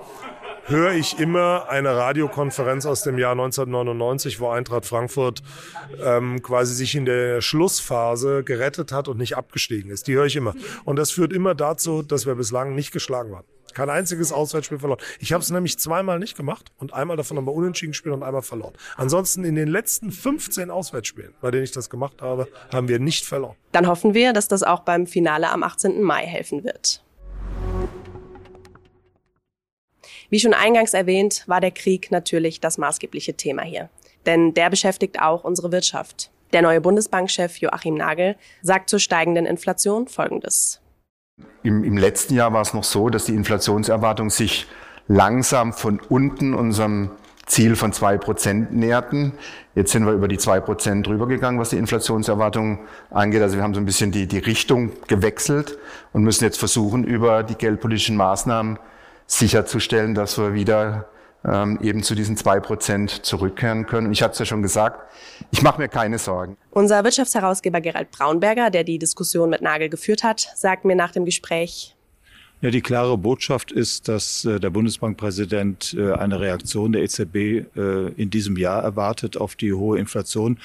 höre 0.66 0.92
ich 0.92 1.18
immer 1.18 1.68
eine 1.68 1.96
Radiokonferenz 1.96 2.86
aus 2.86 3.02
dem 3.02 3.18
Jahr 3.18 3.32
1999, 3.32 4.40
wo 4.40 4.48
Eintracht 4.48 4.86
Frankfurt 4.86 5.42
ähm, 6.02 6.42
quasi 6.42 6.74
sich 6.74 6.94
in 6.94 7.04
der 7.04 7.40
Schlussphase 7.40 8.44
gerettet 8.44 8.92
hat 8.92 9.08
und 9.08 9.18
nicht 9.18 9.36
abgestiegen 9.36 9.90
ist. 9.90 10.06
Die 10.06 10.14
höre 10.14 10.26
ich 10.26 10.36
immer. 10.36 10.54
Und 10.84 10.96
das 10.96 11.10
führt 11.10 11.32
immer 11.32 11.54
dazu, 11.54 12.02
dass 12.02 12.26
wir 12.26 12.34
bislang 12.34 12.74
nicht 12.74 12.92
geschlagen 12.92 13.32
waren. 13.32 13.44
Kein 13.74 13.90
einziges 13.90 14.32
Auswärtsspiel 14.32 14.78
verloren. 14.78 15.00
Ich 15.18 15.32
habe 15.32 15.42
es 15.42 15.50
nämlich 15.50 15.78
zweimal 15.78 16.20
nicht 16.20 16.36
gemacht 16.36 16.70
und 16.78 16.94
einmal 16.94 17.16
davon 17.16 17.36
haben 17.36 17.46
wir 17.46 17.52
unentschieden 17.52 17.90
gespielt 17.90 18.14
und 18.14 18.22
einmal 18.22 18.42
verloren. 18.42 18.72
Ansonsten 18.96 19.44
in 19.44 19.56
den 19.56 19.68
letzten 19.68 20.12
15 20.12 20.70
Auswärtsspielen, 20.70 21.34
bei 21.40 21.50
denen 21.50 21.64
ich 21.64 21.72
das 21.72 21.90
gemacht 21.90 22.22
habe, 22.22 22.46
haben 22.72 22.86
wir 22.86 23.00
nicht 23.00 23.26
verloren. 23.26 23.56
Dann 23.72 23.88
hoffen 23.88 24.14
wir, 24.14 24.32
dass 24.32 24.46
das 24.46 24.62
auch 24.62 24.80
beim 24.80 25.08
Finale 25.08 25.50
am 25.50 25.64
18. 25.64 26.02
Mai 26.02 26.24
helfen 26.24 26.62
wird. 26.62 27.03
Wie 30.30 30.40
schon 30.40 30.54
eingangs 30.54 30.94
erwähnt, 30.94 31.44
war 31.46 31.60
der 31.60 31.70
Krieg 31.70 32.10
natürlich 32.10 32.60
das 32.60 32.78
maßgebliche 32.78 33.34
Thema 33.34 33.62
hier. 33.62 33.90
Denn 34.26 34.54
der 34.54 34.70
beschäftigt 34.70 35.20
auch 35.20 35.44
unsere 35.44 35.72
Wirtschaft. 35.72 36.30
Der 36.52 36.62
neue 36.62 36.80
Bundesbankchef 36.80 37.56
Joachim 37.58 37.96
Nagel 37.96 38.36
sagt 38.62 38.88
zur 38.88 39.00
steigenden 39.00 39.44
Inflation 39.44 40.06
Folgendes. 40.06 40.80
Im, 41.62 41.82
Im, 41.82 41.96
letzten 41.96 42.34
Jahr 42.34 42.52
war 42.52 42.62
es 42.62 42.74
noch 42.74 42.84
so, 42.84 43.08
dass 43.08 43.24
die 43.24 43.34
Inflationserwartung 43.34 44.30
sich 44.30 44.66
langsam 45.08 45.72
von 45.72 46.00
unten 46.00 46.54
unserem 46.54 47.10
Ziel 47.46 47.76
von 47.76 47.92
zwei 47.92 48.16
Prozent 48.16 48.72
näherten. 48.72 49.32
Jetzt 49.74 49.92
sind 49.92 50.06
wir 50.06 50.12
über 50.12 50.28
die 50.28 50.38
zwei 50.38 50.60
Prozent 50.60 51.06
drüber 51.06 51.26
gegangen, 51.26 51.58
was 51.58 51.70
die 51.70 51.76
Inflationserwartung 51.76 52.80
angeht. 53.10 53.42
Also 53.42 53.56
wir 53.56 53.62
haben 53.62 53.74
so 53.74 53.80
ein 53.80 53.86
bisschen 53.86 54.12
die, 54.12 54.26
die 54.26 54.38
Richtung 54.38 54.92
gewechselt 55.08 55.76
und 56.12 56.22
müssen 56.22 56.44
jetzt 56.44 56.58
versuchen, 56.58 57.04
über 57.04 57.42
die 57.42 57.56
geldpolitischen 57.56 58.16
Maßnahmen 58.16 58.78
sicherzustellen, 59.26 60.14
dass 60.14 60.38
wir 60.38 60.54
wieder 60.54 61.06
ähm, 61.44 61.78
eben 61.82 62.02
zu 62.02 62.14
diesen 62.14 62.36
zwei 62.36 62.60
Prozent 62.60 63.24
zurückkehren 63.24 63.86
können. 63.86 64.06
Und 64.06 64.12
ich 64.12 64.22
hatte 64.22 64.32
es 64.32 64.38
ja 64.38 64.44
schon 64.44 64.62
gesagt, 64.62 65.00
ich 65.50 65.62
mache 65.62 65.80
mir 65.80 65.88
keine 65.88 66.18
Sorgen. 66.18 66.56
Unser 66.70 67.04
Wirtschaftsherausgeber 67.04 67.80
Gerald 67.80 68.10
Braunberger, 68.10 68.70
der 68.70 68.84
die 68.84 68.98
Diskussion 68.98 69.50
mit 69.50 69.62
Nagel 69.62 69.88
geführt 69.88 70.24
hat, 70.24 70.48
sagt 70.54 70.84
mir 70.84 70.96
nach 70.96 71.12
dem 71.12 71.24
Gespräch, 71.24 71.94
ja, 72.60 72.70
die 72.70 72.80
klare 72.80 73.18
Botschaft 73.18 73.72
ist, 73.72 74.08
dass 74.08 74.46
äh, 74.46 74.58
der 74.58 74.70
Bundesbankpräsident 74.70 75.94
äh, 75.98 76.12
eine 76.12 76.40
Reaktion 76.40 76.92
der 76.92 77.02
EZB 77.02 77.36
äh, 77.36 78.08
in 78.16 78.30
diesem 78.30 78.56
Jahr 78.56 78.82
erwartet 78.82 79.36
auf 79.36 79.54
die 79.54 79.74
hohe 79.74 79.98
Inflation. 79.98 80.58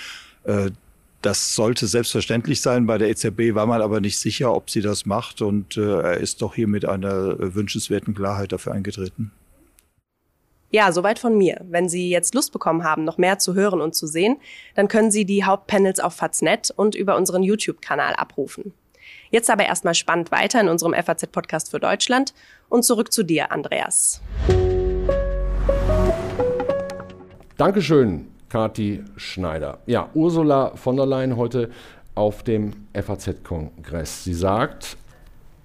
Äh, 1.19 1.21
das 1.21 1.55
sollte 1.55 1.87
selbstverständlich 1.87 2.61
sein. 2.61 2.85
Bei 2.85 2.97
der 2.97 3.09
EZB 3.09 3.53
war 3.53 3.65
man 3.65 3.81
aber 3.81 4.01
nicht 4.01 4.17
sicher, 4.17 4.53
ob 4.53 4.69
sie 4.69 4.81
das 4.81 5.05
macht. 5.05 5.41
Und 5.41 5.77
äh, 5.77 6.01
er 6.01 6.17
ist 6.17 6.41
doch 6.41 6.55
hier 6.55 6.67
mit 6.67 6.85
einer 6.85 7.35
wünschenswerten 7.55 8.15
Klarheit 8.15 8.51
dafür 8.51 8.73
eingetreten. 8.73 9.31
Ja, 10.71 10.91
soweit 10.91 11.17
von 11.17 11.35
mir. 11.35 11.65
Wenn 11.67 11.89
Sie 11.89 12.11
jetzt 12.11 12.35
Lust 12.35 12.53
bekommen 12.53 12.83
haben, 12.83 13.03
noch 13.03 13.17
mehr 13.17 13.39
zu 13.39 13.55
hören 13.55 13.81
und 13.81 13.95
zu 13.95 14.05
sehen, 14.05 14.37
dann 14.75 14.87
können 14.87 15.09
Sie 15.09 15.25
die 15.25 15.43
Hauptpanels 15.43 15.99
auf 15.99 16.13
Faznet 16.13 16.69
und 16.69 16.93
über 16.93 17.17
unseren 17.17 17.41
YouTube-Kanal 17.41 18.13
abrufen. 18.13 18.73
Jetzt 19.31 19.49
aber 19.49 19.65
erstmal 19.65 19.95
spannend 19.95 20.31
weiter 20.31 20.61
in 20.61 20.69
unserem 20.69 20.93
FAZ-Podcast 20.93 21.71
für 21.71 21.79
Deutschland 21.79 22.35
und 22.69 22.83
zurück 22.83 23.11
zu 23.11 23.23
dir, 23.23 23.51
Andreas. 23.51 24.21
Dankeschön, 27.57 28.27
Kati 28.49 29.03
Schneider. 29.15 29.77
Ja, 29.85 30.09
Ursula 30.13 30.71
von 30.75 30.95
der 30.97 31.05
Leyen 31.05 31.37
heute 31.37 31.69
auf 32.15 32.43
dem 32.43 32.73
FAZ-Kongress. 32.93 34.23
Sie 34.23 34.33
sagt, 34.33 34.97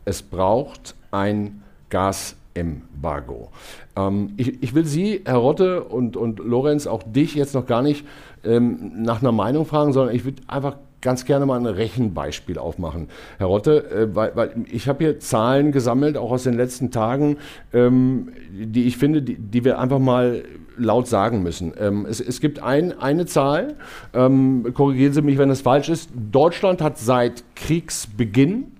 es 0.04 0.22
braucht 0.22 0.94
ein 1.10 1.62
Gasembargo. 1.88 3.50
Ähm, 3.96 4.34
ich, 4.36 4.62
ich, 4.62 4.74
will 4.74 4.84
Sie, 4.84 5.22
Herr 5.24 5.36
Rotte 5.36 5.84
und, 5.84 6.16
und 6.16 6.38
Lorenz, 6.38 6.86
auch 6.86 7.02
dich 7.02 7.34
jetzt 7.34 7.54
noch 7.54 7.66
gar 7.66 7.82
nicht 7.82 8.06
ähm, 8.44 9.02
nach 9.02 9.22
einer 9.22 9.32
Meinung 9.32 9.66
fragen, 9.66 9.92
sondern 9.92 10.14
ich 10.14 10.24
würde 10.24 10.42
einfach 10.46 10.76
ganz 11.00 11.26
gerne 11.26 11.44
mal 11.44 11.60
ein 11.60 11.66
Rechenbeispiel 11.66 12.58
aufmachen, 12.58 13.08
Herr 13.38 13.46
Rotte, 13.46 13.90
äh, 13.90 14.14
weil, 14.14 14.32
weil, 14.34 14.54
ich 14.70 14.88
habe 14.88 15.04
hier 15.04 15.20
Zahlen 15.20 15.70
gesammelt, 15.70 16.16
auch 16.16 16.32
aus 16.32 16.44
den 16.44 16.54
letzten 16.54 16.90
Tagen, 16.90 17.36
ähm, 17.72 18.28
die 18.50 18.84
ich 18.84 18.96
finde, 18.96 19.22
die, 19.22 19.36
die, 19.36 19.64
wir 19.64 19.78
einfach 19.78 19.98
mal 19.98 20.44
laut 20.76 21.06
sagen 21.06 21.42
müssen. 21.42 21.72
Ähm, 21.78 22.06
es, 22.08 22.20
es, 22.20 22.40
gibt 22.40 22.60
ein, 22.60 22.98
eine 22.98 23.26
Zahl, 23.26 23.76
ähm, 24.12 24.66
korrigieren 24.74 25.12
Sie 25.12 25.22
mich, 25.22 25.38
wenn 25.38 25.50
es 25.50 25.60
falsch 25.60 25.88
ist, 25.88 26.10
Deutschland 26.32 26.82
hat 26.82 26.98
seit 26.98 27.44
Kriegsbeginn 27.56 28.72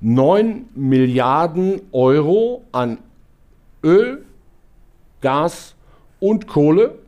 9 0.00 0.66
Milliarden 0.74 1.80
Euro 1.92 2.62
an 2.72 2.98
Öl, 3.82 4.24
Gas 5.20 5.74
und 6.20 6.46
Kohle 6.46 6.98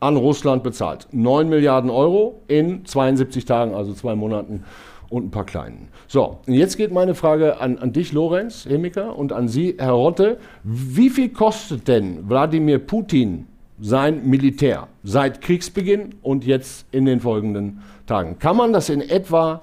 an 0.00 0.16
Russland 0.16 0.62
bezahlt. 0.62 1.06
9 1.12 1.48
Milliarden 1.48 1.90
Euro 1.90 2.40
in 2.48 2.86
72 2.86 3.44
Tagen, 3.44 3.74
also 3.74 3.92
zwei 3.92 4.14
Monaten 4.14 4.64
und 5.10 5.26
ein 5.26 5.30
paar 5.30 5.44
kleinen. 5.44 5.88
So, 6.08 6.38
und 6.46 6.54
jetzt 6.54 6.76
geht 6.76 6.92
meine 6.92 7.14
Frage 7.14 7.60
an, 7.60 7.78
an 7.78 7.92
dich, 7.92 8.12
Lorenz 8.12 8.64
Hemiker, 8.64 9.18
und 9.18 9.32
an 9.32 9.48
Sie, 9.48 9.74
Herr 9.78 9.92
Rotte. 9.92 10.38
Wie 10.62 11.10
viel 11.10 11.28
kostet 11.28 11.88
denn 11.88 12.28
Wladimir 12.28 12.78
Putin 12.78 13.46
sein 13.80 14.26
Militär 14.26 14.88
seit 15.02 15.40
Kriegsbeginn 15.40 16.14
und 16.22 16.44
jetzt 16.44 16.86
in 16.92 17.04
den 17.04 17.20
folgenden 17.20 17.82
Tagen? 18.06 18.38
Kann 18.38 18.56
man 18.56 18.72
das 18.72 18.88
in 18.88 19.02
etwa 19.02 19.62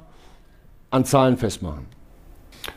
an 0.92 1.06
Zahlen 1.06 1.38
festmachen? 1.38 1.86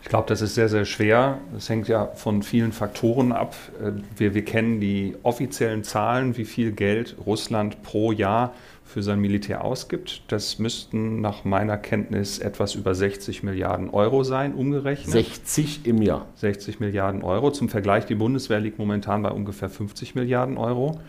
Ich 0.02 0.08
glaube, 0.08 0.28
das 0.28 0.40
ist 0.40 0.54
sehr, 0.54 0.68
sehr 0.68 0.84
schwer. 0.84 1.38
Das 1.52 1.68
hängt 1.68 1.88
ja 1.88 2.06
von 2.14 2.42
vielen 2.42 2.72
Faktoren 2.72 3.32
ab. 3.32 3.54
Äh, 3.82 3.92
wir, 4.16 4.34
wir 4.34 4.44
kennen 4.44 4.80
die 4.80 5.16
offiziellen 5.22 5.82
Zahlen, 5.84 6.36
wie 6.36 6.44
viel 6.44 6.72
Geld 6.72 7.16
Russland 7.26 7.82
pro 7.82 8.12
Jahr 8.12 8.52
für 8.90 9.02
sein 9.02 9.20
Militär 9.20 9.64
ausgibt. 9.64 10.22
Das 10.28 10.58
müssten 10.58 11.20
nach 11.20 11.44
meiner 11.44 11.78
Kenntnis 11.78 12.38
etwas 12.38 12.74
über 12.74 12.94
60 12.94 13.42
Milliarden 13.42 13.88
Euro 13.90 14.24
sein, 14.24 14.52
umgerechnet. 14.52 15.12
60 15.12 15.86
im 15.86 16.02
Jahr. 16.02 16.26
60 16.34 16.80
Milliarden 16.80 17.22
Euro. 17.22 17.50
Zum 17.52 17.68
Vergleich, 17.68 18.06
die 18.06 18.16
Bundeswehr 18.16 18.60
liegt 18.60 18.78
momentan 18.78 19.22
bei 19.22 19.30
ungefähr 19.30 19.70
50 19.70 20.14
Milliarden 20.14 20.58
Euro. 20.58 21.00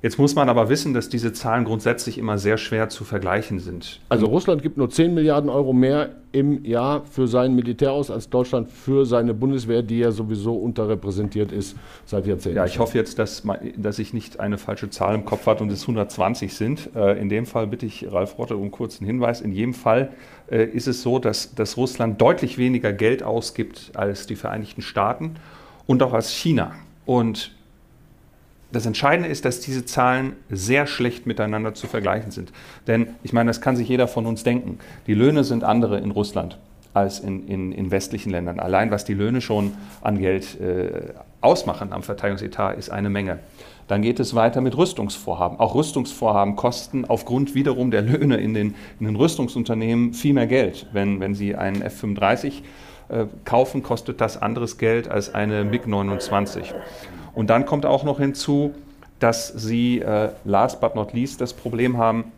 Jetzt 0.00 0.18
muss 0.18 0.36
man 0.36 0.48
aber 0.48 0.68
wissen, 0.68 0.94
dass 0.94 1.08
diese 1.08 1.32
Zahlen 1.32 1.64
grundsätzlich 1.64 2.18
immer 2.18 2.38
sehr 2.38 2.56
schwer 2.56 2.88
zu 2.88 3.04
vergleichen 3.04 3.58
sind. 3.58 4.00
Also 4.08 4.26
Russland 4.26 4.62
gibt 4.62 4.76
nur 4.76 4.88
10 4.88 5.12
Milliarden 5.12 5.50
Euro 5.50 5.72
mehr 5.72 6.10
im 6.30 6.64
Jahr 6.64 7.04
für 7.04 7.26
sein 7.26 7.54
Militär 7.54 7.90
aus 7.90 8.10
als 8.10 8.28
Deutschland 8.28 8.70
für 8.70 9.06
seine 9.06 9.34
Bundeswehr, 9.34 9.82
die 9.82 9.98
ja 9.98 10.12
sowieso 10.12 10.54
unterrepräsentiert 10.54 11.50
ist 11.50 11.76
seit 12.04 12.26
Jahrzehnten. 12.26 12.58
Ja, 12.58 12.64
ich 12.64 12.78
hoffe 12.78 12.96
jetzt, 12.96 13.18
dass, 13.18 13.42
dass 13.76 13.98
ich 13.98 14.12
nicht 14.12 14.38
eine 14.38 14.58
falsche 14.58 14.88
Zahl 14.90 15.16
im 15.16 15.24
Kopf 15.24 15.46
habe 15.46 15.64
und 15.64 15.72
es 15.72 15.82
120 15.82 16.54
sind. 16.54 16.90
Äh, 16.94 17.20
in 17.20 17.28
dem 17.28 17.46
Fall 17.46 17.66
bitte 17.66 17.86
ich 17.86 18.12
Ralf 18.12 18.38
Rotte 18.38 18.56
um 18.56 18.62
einen 18.62 18.70
kurzen 18.70 19.04
Hinweis. 19.04 19.40
In 19.40 19.52
jedem 19.52 19.74
Fall 19.74 20.10
äh, 20.48 20.64
ist 20.64 20.86
es 20.86 21.02
so, 21.02 21.18
dass, 21.18 21.54
dass 21.54 21.76
Russland 21.76 22.20
deutlich 22.20 22.56
weniger 22.56 22.92
Geld 22.92 23.24
ausgibt 23.24 23.90
als 23.94 24.26
die 24.26 24.36
Vereinigten 24.36 24.82
Staaten 24.82 25.34
und 25.86 26.02
auch 26.04 26.12
als 26.12 26.30
China. 26.30 26.72
Und 27.04 27.52
das 28.70 28.84
Entscheidende 28.84 29.28
ist, 29.30 29.44
dass 29.44 29.60
diese 29.60 29.84
Zahlen 29.84 30.34
sehr 30.50 30.86
schlecht 30.86 31.26
miteinander 31.26 31.74
zu 31.74 31.86
vergleichen 31.86 32.30
sind. 32.30 32.52
Denn 32.86 33.14
ich 33.22 33.32
meine, 33.32 33.48
das 33.48 33.60
kann 33.60 33.76
sich 33.76 33.88
jeder 33.88 34.08
von 34.08 34.26
uns 34.26 34.44
denken. 34.44 34.78
Die 35.06 35.14
Löhne 35.14 35.44
sind 35.44 35.64
andere 35.64 35.98
in 35.98 36.10
Russland 36.10 36.58
als 36.94 37.20
in, 37.20 37.46
in, 37.46 37.72
in 37.72 37.90
westlichen 37.90 38.30
Ländern. 38.30 38.60
Allein 38.60 38.90
was 38.90 39.04
die 39.04 39.14
Löhne 39.14 39.40
schon 39.40 39.72
an 40.00 40.18
Geld 40.18 40.60
äh, 40.60 41.12
ausmachen 41.40 41.92
am 41.92 42.02
Verteidigungsetat 42.02 42.76
ist 42.76 42.90
eine 42.90 43.10
Menge. 43.10 43.38
Dann 43.86 44.02
geht 44.02 44.20
es 44.20 44.34
weiter 44.34 44.60
mit 44.60 44.76
Rüstungsvorhaben. 44.76 45.58
Auch 45.60 45.74
Rüstungsvorhaben 45.74 46.56
kosten 46.56 47.04
aufgrund 47.06 47.54
wiederum 47.54 47.90
der 47.90 48.02
Löhne 48.02 48.36
in 48.36 48.52
den, 48.52 48.74
in 49.00 49.06
den 49.06 49.16
Rüstungsunternehmen 49.16 50.12
viel 50.12 50.34
mehr 50.34 50.46
Geld. 50.46 50.86
Wenn, 50.92 51.20
wenn 51.20 51.34
Sie 51.34 51.54
einen 51.54 51.80
F-35 51.80 52.52
äh, 53.08 53.26
kaufen, 53.44 53.82
kostet 53.82 54.20
das 54.20 54.40
anderes 54.40 54.76
Geld 54.76 55.08
als 55.08 55.34
eine 55.34 55.64
MiG-29. 55.64 56.74
Und 57.38 57.50
dann 57.50 57.66
kommt 57.66 57.86
auch 57.86 58.02
noch 58.02 58.18
hinzu, 58.18 58.74
dass 59.20 59.46
sie, 59.46 60.00
äh, 60.00 60.30
last 60.44 60.80
but 60.80 60.96
not 60.96 61.12
least, 61.12 61.40
das 61.40 61.52
Problem 61.52 61.96
haben, 61.96 62.32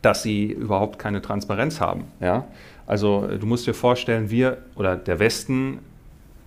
dass 0.00 0.22
sie 0.22 0.44
überhaupt 0.44 1.00
keine 1.00 1.20
Transparenz 1.20 1.80
haben. 1.80 2.04
Ja? 2.20 2.44
Also 2.86 3.26
äh, 3.26 3.40
du 3.40 3.46
musst 3.46 3.66
dir 3.66 3.74
vorstellen, 3.74 4.30
wir 4.30 4.58
oder 4.76 4.94
der 4.94 5.18
Westen 5.18 5.80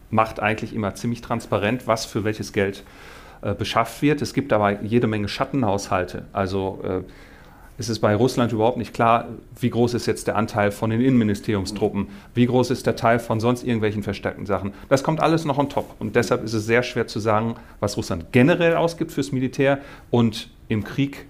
macht 0.09 0.39
eigentlich 0.39 0.73
immer 0.73 0.95
ziemlich 0.95 1.19
transparent, 1.19 1.85
was 1.85 2.05
für 2.05 2.23
welches 2.23 2.53
Geld 2.53 2.85
äh, 3.41 3.53
beschafft 3.53 4.01
wird. 4.01 4.21
Es 4.21 4.33
gibt 4.33 4.53
aber 4.53 4.81
jede 4.81 5.07
Menge 5.07 5.27
Schattenhaushalte. 5.27 6.27
Also 6.31 6.79
äh, 6.81 7.01
ist 7.77 7.89
es 7.89 7.99
bei 7.99 8.15
Russland 8.15 8.51
überhaupt 8.51 8.77
nicht 8.77 8.93
klar, 8.93 9.27
wie 9.59 9.69
groß 9.69 9.93
ist 9.93 10.05
jetzt 10.05 10.27
der 10.27 10.35
Anteil 10.35 10.71
von 10.71 10.89
den 10.89 11.01
Innenministeriumstruppen, 11.01 12.07
wie 12.33 12.45
groß 12.45 12.71
ist 12.71 12.85
der 12.85 12.95
Teil 12.95 13.19
von 13.19 13.39
sonst 13.39 13.63
irgendwelchen 13.63 14.03
verstärkten 14.03 14.45
Sachen. 14.45 14.73
Das 14.89 15.03
kommt 15.03 15.19
alles 15.19 15.45
noch 15.45 15.57
on 15.57 15.69
top. 15.69 15.95
Und 15.99 16.15
deshalb 16.15 16.43
ist 16.43 16.53
es 16.53 16.65
sehr 16.65 16.83
schwer 16.83 17.07
zu 17.07 17.19
sagen, 17.19 17.55
was 17.79 17.97
Russland 17.97 18.31
generell 18.31 18.75
ausgibt 18.75 19.11
fürs 19.11 19.31
Militär 19.31 19.79
und 20.09 20.49
im 20.69 20.83
Krieg 20.83 21.25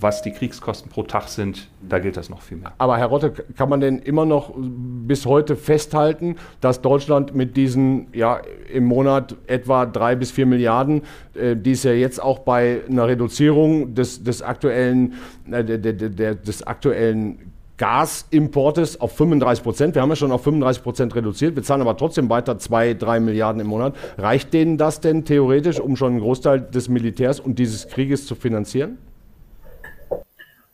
was 0.00 0.22
die 0.22 0.32
Kriegskosten 0.32 0.90
pro 0.90 1.02
Tag 1.02 1.28
sind, 1.28 1.68
da 1.86 1.98
gilt 1.98 2.16
das 2.16 2.30
noch 2.30 2.42
viel 2.42 2.58
mehr. 2.58 2.72
Aber 2.78 2.96
Herr 2.98 3.06
Rotte, 3.06 3.32
kann 3.56 3.68
man 3.68 3.80
denn 3.80 3.98
immer 3.98 4.24
noch 4.24 4.52
bis 4.56 5.26
heute 5.26 5.56
festhalten, 5.56 6.36
dass 6.60 6.80
Deutschland 6.80 7.34
mit 7.34 7.56
diesen 7.56 8.06
ja, 8.12 8.40
im 8.72 8.84
Monat 8.84 9.36
etwa 9.46 9.86
drei 9.86 10.16
bis 10.16 10.30
vier 10.30 10.46
Milliarden, 10.46 11.02
äh, 11.34 11.56
die 11.56 11.72
es 11.72 11.82
ja 11.82 11.92
jetzt 11.92 12.22
auch 12.22 12.40
bei 12.40 12.80
einer 12.88 13.06
Reduzierung 13.06 13.94
des, 13.94 14.22
des 14.22 14.42
aktuellen, 14.42 15.14
äh, 15.50 15.64
der, 15.64 15.78
der, 15.78 15.92
der, 15.92 16.34
des 16.34 16.62
aktuellen 16.66 17.52
Gasimportes 17.80 19.00
auf 19.00 19.16
35 19.16 19.64
Prozent. 19.64 19.94
Wir 19.94 20.02
haben 20.02 20.10
ja 20.10 20.16
schon 20.16 20.32
auf 20.32 20.42
35 20.44 20.82
Prozent 20.82 21.14
reduziert. 21.14 21.56
Wir 21.56 21.62
zahlen 21.62 21.80
aber 21.80 21.96
trotzdem 21.96 22.28
weiter 22.28 22.58
zwei, 22.58 22.92
drei 22.92 23.20
Milliarden 23.20 23.60
im 23.60 23.68
Monat. 23.68 23.94
Reicht 24.18 24.52
denen 24.52 24.76
das 24.76 25.00
denn 25.00 25.24
theoretisch, 25.24 25.80
um 25.80 25.96
schon 25.96 26.12
einen 26.12 26.20
Großteil 26.20 26.60
des 26.60 26.90
Militärs 26.90 27.40
und 27.40 27.58
dieses 27.58 27.88
Krieges 27.88 28.26
zu 28.26 28.34
finanzieren? 28.34 28.98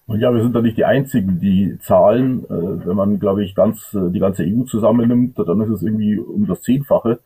Und 0.07 0.21
ja, 0.21 0.33
wir 0.33 0.43
sind 0.43 0.55
da 0.55 0.63
nicht 0.63 0.77
die 0.77 0.85
Einzigen, 0.85 1.41
die 1.41 1.79
zahlen. 1.81 2.45
Äh, 2.45 2.87
wenn 2.87 2.97
man, 2.97 3.19
glaube 3.19 3.45
ich, 3.45 3.55
ganz 3.55 3.93
äh, 3.93 4.11
die 4.11 4.21
ganze 4.21 4.45
EU 4.45 4.63
zusammennimmt, 4.63 5.37
dann 5.39 5.61
ist 5.61 5.71
es 5.71 5.83
irgendwie 5.83 6.17
um 6.17 6.47
das 6.47 6.63
Zehnfache, 6.63 7.19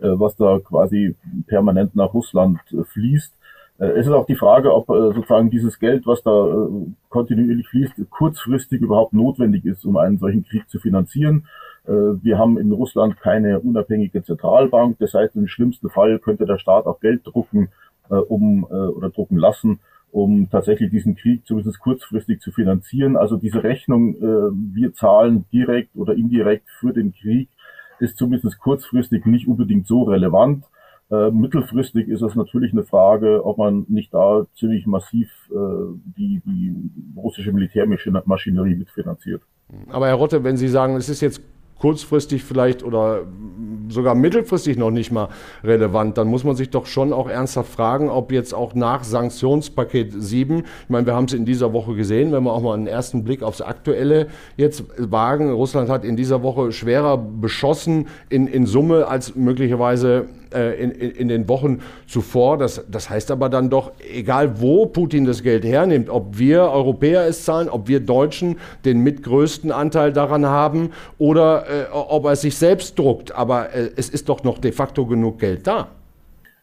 äh, 0.00 0.08
was 0.08 0.34
da 0.36 0.58
quasi 0.58 1.14
permanent 1.46 1.94
nach 1.94 2.12
Russland 2.12 2.58
äh, 2.72 2.82
fließt. 2.82 3.32
Äh, 3.78 3.86
es 3.86 4.06
ist 4.06 4.12
auch 4.12 4.26
die 4.26 4.34
Frage, 4.34 4.74
ob 4.74 4.88
äh, 4.90 5.14
sozusagen 5.14 5.50
dieses 5.50 5.78
Geld, 5.78 6.08
was 6.08 6.24
da 6.24 6.68
kontinuierlich 7.08 7.68
fließt, 7.68 7.94
kurzfristig 8.10 8.80
überhaupt 8.80 9.12
notwendig 9.12 9.64
ist, 9.64 9.84
um 9.84 9.96
einen 9.96 10.18
solchen 10.18 10.44
Krieg 10.44 10.68
zu 10.68 10.78
finanzieren. 10.78 11.46
Wir 11.86 12.38
haben 12.38 12.56
in 12.56 12.72
Russland 12.72 13.20
keine 13.20 13.60
unabhängige 13.60 14.22
Zentralbank. 14.22 14.96
Das 15.00 15.12
heißt, 15.12 15.36
im 15.36 15.46
schlimmsten 15.46 15.90
Fall 15.90 16.18
könnte 16.18 16.46
der 16.46 16.56
Staat 16.56 16.86
auch 16.86 16.98
Geld 16.98 17.26
drucken, 17.26 17.68
um 18.08 18.64
oder 18.64 19.10
drucken 19.10 19.36
lassen, 19.36 19.80
um 20.14 20.48
tatsächlich 20.48 20.90
diesen 20.90 21.16
Krieg 21.16 21.44
zumindest 21.44 21.80
kurzfristig 21.80 22.40
zu 22.40 22.52
finanzieren. 22.52 23.16
Also 23.16 23.36
diese 23.36 23.64
Rechnung, 23.64 24.14
äh, 24.14 24.52
wir 24.76 24.94
zahlen 24.94 25.44
direkt 25.52 25.96
oder 25.96 26.14
indirekt 26.14 26.68
für 26.78 26.92
den 26.92 27.12
Krieg, 27.12 27.48
ist 27.98 28.16
zumindest 28.16 28.60
kurzfristig 28.60 29.26
nicht 29.26 29.48
unbedingt 29.48 29.88
so 29.88 30.04
relevant. 30.04 30.66
Äh, 31.10 31.32
mittelfristig 31.32 32.06
ist 32.06 32.22
es 32.22 32.36
natürlich 32.36 32.72
eine 32.72 32.84
Frage, 32.84 33.44
ob 33.44 33.58
man 33.58 33.86
nicht 33.88 34.14
da 34.14 34.46
ziemlich 34.54 34.86
massiv 34.86 35.28
äh, 35.50 35.54
die, 36.16 36.40
die 36.46 36.90
russische 37.16 37.52
Militärmaschinerie 37.52 38.76
mitfinanziert. 38.76 39.42
Aber 39.88 40.06
Herr 40.06 40.14
Rotte, 40.14 40.44
wenn 40.44 40.56
Sie 40.56 40.68
sagen, 40.68 40.94
es 40.94 41.08
ist 41.08 41.22
jetzt 41.22 41.42
kurzfristig 41.78 42.44
vielleicht 42.44 42.82
oder 42.82 43.22
sogar 43.88 44.14
mittelfristig 44.14 44.76
noch 44.76 44.90
nicht 44.90 45.12
mal 45.12 45.28
relevant, 45.62 46.16
dann 46.16 46.28
muss 46.28 46.44
man 46.44 46.56
sich 46.56 46.70
doch 46.70 46.86
schon 46.86 47.12
auch 47.12 47.28
ernsthaft 47.28 47.70
fragen, 47.70 48.08
ob 48.08 48.32
jetzt 48.32 48.54
auch 48.54 48.74
nach 48.74 49.04
Sanktionspaket 49.04 50.12
7, 50.16 50.58
ich 50.58 50.64
meine, 50.88 51.06
wir 51.06 51.14
haben 51.14 51.26
es 51.26 51.34
in 51.34 51.44
dieser 51.44 51.72
Woche 51.72 51.94
gesehen, 51.94 52.32
wenn 52.32 52.44
wir 52.44 52.52
auch 52.52 52.62
mal 52.62 52.74
einen 52.74 52.86
ersten 52.86 53.24
Blick 53.24 53.42
aufs 53.42 53.60
Aktuelle 53.60 54.28
jetzt 54.56 54.84
wagen, 54.96 55.52
Russland 55.52 55.90
hat 55.90 56.04
in 56.04 56.16
dieser 56.16 56.42
Woche 56.42 56.72
schwerer 56.72 57.18
beschossen 57.18 58.08
in, 58.30 58.46
in 58.46 58.66
Summe 58.66 59.06
als 59.06 59.34
möglicherweise 59.34 60.26
äh, 60.54 60.74
in, 60.74 60.90
in, 60.90 61.28
den 61.28 61.48
Wochen 61.48 61.80
zuvor. 62.06 62.58
Das, 62.58 62.84
das 62.90 63.10
heißt 63.10 63.30
aber 63.30 63.48
dann 63.48 63.70
doch, 63.70 63.92
egal 64.12 64.60
wo 64.60 64.86
Putin 64.86 65.24
das 65.24 65.42
Geld 65.42 65.64
hernimmt, 65.64 66.08
ob 66.08 66.38
wir 66.38 66.62
Europäer 66.62 67.26
es 67.26 67.44
zahlen, 67.44 67.68
ob 67.68 67.88
wir 67.88 68.00
Deutschen 68.00 68.56
den 68.84 69.00
mitgrößten 69.00 69.72
Anteil 69.72 70.12
daran 70.12 70.46
haben 70.46 70.90
oder 71.18 71.64
äh, 71.64 71.92
ob 71.92 72.24
er 72.26 72.32
es 72.32 72.42
sich 72.42 72.56
selbst 72.56 72.98
druckt. 72.98 73.34
Aber 73.34 73.74
äh, 73.74 73.90
es 73.96 74.08
ist 74.08 74.28
doch 74.28 74.44
noch 74.44 74.58
de 74.58 74.72
facto 74.72 75.06
genug 75.06 75.38
Geld 75.38 75.66
da. 75.66 75.88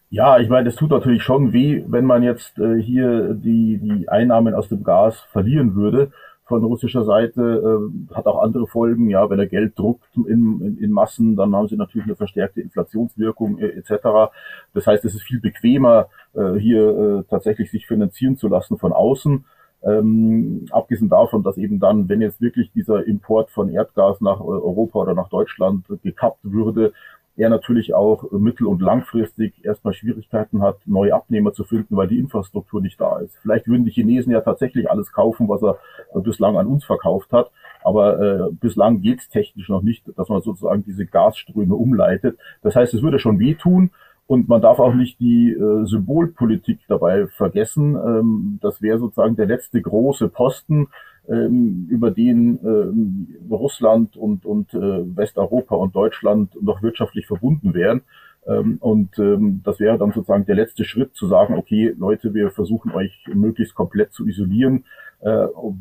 Ja, 0.10 0.39
ich 0.39 0.49
meine, 0.49 0.67
es 0.67 0.75
tut 0.75 0.89
natürlich 0.89 1.23
schon 1.23 1.54
weh, 1.54 1.84
wenn 1.88 2.06
man 2.06 2.21
jetzt 2.21 2.60
äh, 2.60 2.82
hier 2.82 3.34
die, 3.34 3.77
die 3.77 4.10
Einnahmen 4.10 4.54
aus 4.54 4.67
dem 4.67 4.84
Gas 4.84 5.17
verlieren 5.32 5.75
würde 5.75 6.12
von 6.52 6.64
russischer 6.66 7.06
Seite 7.06 7.42
äh, 7.42 8.14
hat 8.14 8.28
auch 8.28 8.42
andere 8.42 8.68
Folgen. 8.68 9.10
Ja, 9.10 9.30
wenn 9.30 9.40
er 9.40 9.48
Geld 9.48 9.80
druckt 9.80 10.04
in, 10.16 10.62
in, 10.62 10.78
in 10.78 10.92
Massen, 10.92 11.38
dann 11.38 11.56
haben 11.56 11.70
sie 11.70 11.78
natürlich 11.78 12.06
eine 12.06 12.18
verstärkte 12.18 12.60
Inflationswirkung 12.60 13.58
äh, 13.58 13.68
etc. 13.68 14.32
Das 14.74 14.86
heißt, 14.86 15.06
es 15.06 15.16
ist 15.16 15.24
viel 15.24 15.40
bequemer, 15.40 16.08
äh, 16.34 16.54
hier 16.56 16.90
äh, 16.90 17.24
tatsächlich 17.30 17.72
sich 17.72 17.88
finanzieren 17.88 18.36
zu 18.36 18.50
lassen 18.50 18.78
von 18.78 18.92
außen. 18.92 19.46
Ähm, 19.84 20.66
abgesehen 20.72 21.10
davon, 21.10 21.42
dass 21.42 21.58
eben 21.58 21.80
dann, 21.80 22.10
wenn 22.10 22.22
jetzt 22.22 22.42
wirklich 22.42 22.72
dieser 22.74 23.08
Import 23.08 23.50
von 23.50 23.70
Erdgas 23.70 24.20
nach 24.20 24.40
Europa 24.42 25.00
oder 25.00 25.16
nach 25.16 25.30
Deutschland 25.30 25.86
gekappt 26.04 26.40
würde, 26.44 26.94
er 27.38 27.50
natürlich 27.50 27.94
auch 27.94 28.32
mittel- 28.32 28.67
und 28.67 28.82
langfristig 28.82 29.63
erstmal 29.63 29.94
Schwierigkeiten 29.94 30.62
hat, 30.62 30.78
neue 30.86 31.13
Abnehmer 31.13 31.54
zu 31.54 31.63
finden, 31.63 31.96
weil 31.96 32.08
die 32.08 32.20
Infrastruktur 32.20 32.82
nicht 32.82 33.00
da 33.00 33.20
ist. 33.20 33.38
Vielleicht 33.41 33.67
würden 33.67 33.86
die 33.86 33.91
Chinesen 33.91 34.32
ja 34.32 34.41
tatsächlich 34.41 34.89
alles 34.89 35.12
kaufen, 35.12 35.48
was 35.48 35.63
er 35.63 35.78
bislang 36.22 36.58
an 36.58 36.67
uns 36.67 36.84
verkauft 36.84 37.32
hat, 37.32 37.52
aber 37.84 38.20
äh, 38.20 38.52
bislang 38.52 39.02
geht 39.02 39.20
es 39.20 39.30
technisch 39.30 39.70
noch 39.70 39.82
nicht, 39.82 40.04
dass 40.17 40.30
man 40.30 40.41
sozusagen 40.41 40.84
diese 40.84 41.06
Gasströme 41.06 41.76
umleitet. 41.76 42.38
Das 42.62 42.76
heißt, 42.76 42.94
es 42.94 43.02
würde 43.02 43.20
schon 43.20 43.39
wehtun. 43.39 43.91
Und 44.28 44.48
man 44.48 44.62
darf 44.62 44.80
auch 44.80 44.94
nicht 44.94 45.20
die 45.20 45.52
äh, 45.52 45.86
Symbolpolitik 45.86 46.80
dabei 46.88 47.28
vergessen. 47.28 47.96
Ähm, 47.96 48.60
das 48.62 48.82
wäre 48.82 48.98
sozusagen 48.98 49.36
der 49.36 49.46
letzte 49.48 49.82
große 49.82 50.30
Posten, 50.30 50.88
über 51.32 52.12
den 52.12 52.60
ähm, 52.63 53.28
Russland 53.50 54.17
und, 54.17 54.46
und 54.46 54.74
äh, 54.74 54.78
Westeuropa 55.15 55.76
und 55.76 55.96
Deutschland 55.96 56.62
noch 56.62 56.82
wirtschaftlich 56.82 57.26
verbunden 57.26 57.74
wären. 57.74 58.02
Ähm, 58.48 58.78
und 58.80 59.17
ähm, 59.20 59.62
das 59.63 59.80
wäre 59.80 59.98
dann 59.98 60.12
sozusagen 60.12 60.46
der 60.46 60.56
letzte 60.56 60.84
Schritt 60.84 61.15
zu 61.15 61.28
sagen, 61.28 61.56
okay, 61.56 61.94
Leute, 61.98 62.34
wir 62.34 62.50
versuchen 62.50 62.91
euch 62.91 63.26
möglichst 63.34 63.76
komplett 63.76 64.13
zu 64.13 64.28
isolieren, 64.28 64.86
äh, 65.20 65.30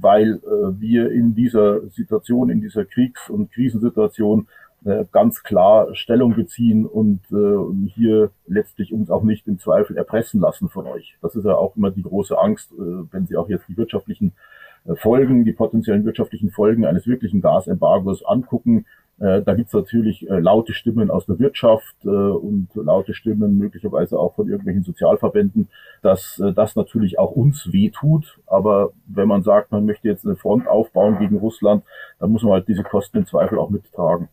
weil 0.01 0.35
äh, 0.35 0.81
wir 0.81 1.11
in 1.11 1.35
dieser 1.35 1.89
Situation, 1.89 2.51
in 2.51 2.61
dieser 2.61 2.85
Kriegs- 2.85 3.31
und 3.31 3.51
Krisensituation 3.53 4.49
ganz 5.13 5.43
klar 5.43 5.95
Stellung 5.95 6.35
beziehen 6.35 6.87
und 6.87 7.21
äh, 7.31 7.89
hier 7.91 8.31
letztlich 8.47 8.95
uns 8.95 9.11
auch 9.11 9.23
nicht 9.23 9.47
im 9.47 9.59
Zweifel 9.59 9.95
erpressen 9.99 10.41
lassen 10.41 10.71
von 10.71 10.87
euch. 10.87 11.19
Das 11.21 11.37
ist 11.37 11.45
ja 11.45 11.55
auch 11.55 11.77
immer 11.77 11.91
die 11.91 12.03
große 12.03 12.39
Angst, 12.39 12.73
äh, 12.73 12.77
wenn 13.11 13.27
Sie 13.27 13.37
auch 13.37 13.51
jetzt 13.51 13.69
die 13.69 13.77
wirtschaftlichen 13.77 14.33
Folgen, 14.97 15.45
die 15.45 15.53
potenziellen 15.53 16.05
wirtschaftlichen 16.05 16.51
Folgen 16.51 16.85
eines 16.85 17.07
wirklichen 17.07 17.41
Gasembargos 17.41 18.25
angucken. 18.25 18.87
Äh, 19.19 19.43
da 19.43 19.55
gibt 19.55 19.69
es 19.69 19.75
natürlich 19.75 20.29
äh, 20.29 20.39
laute 20.39 20.73
Stimmen 20.73 21.11
aus 21.11 21.27
der 21.27 21.39
Wirtschaft 21.39 22.05
und 22.05 22.69
laute 22.75 23.15
Stimmen 23.15 23.59
möglicherweise 23.59 24.19
auch 24.19 24.35
von 24.35 24.49
irgendwelchen 24.49 24.85
Sozialverbänden, 24.85 25.69
dass 26.03 26.43
das 26.57 26.77
natürlich 26.77 27.19
auch 27.19 27.33
uns 27.33 27.73
wehtut. 27.73 28.39
Aber 28.47 28.93
wenn 29.07 29.29
man 29.29 29.43
sagt, 29.43 29.71
man 29.71 29.85
möchte 29.85 30.09
jetzt 30.09 30.25
eine 30.25 30.37
Front 30.37 30.67
aufbauen 30.67 31.19
gegen 31.19 31.37
Russland, 31.37 31.85
dann 32.19 32.31
muss 32.31 32.43
man 32.43 32.53
halt 32.53 32.69
diese 32.69 32.83
Kosten 32.83 33.19
im 33.19 33.27
Zweifel 33.27 33.59
auch 33.59 33.71
mittragen. 33.71 34.29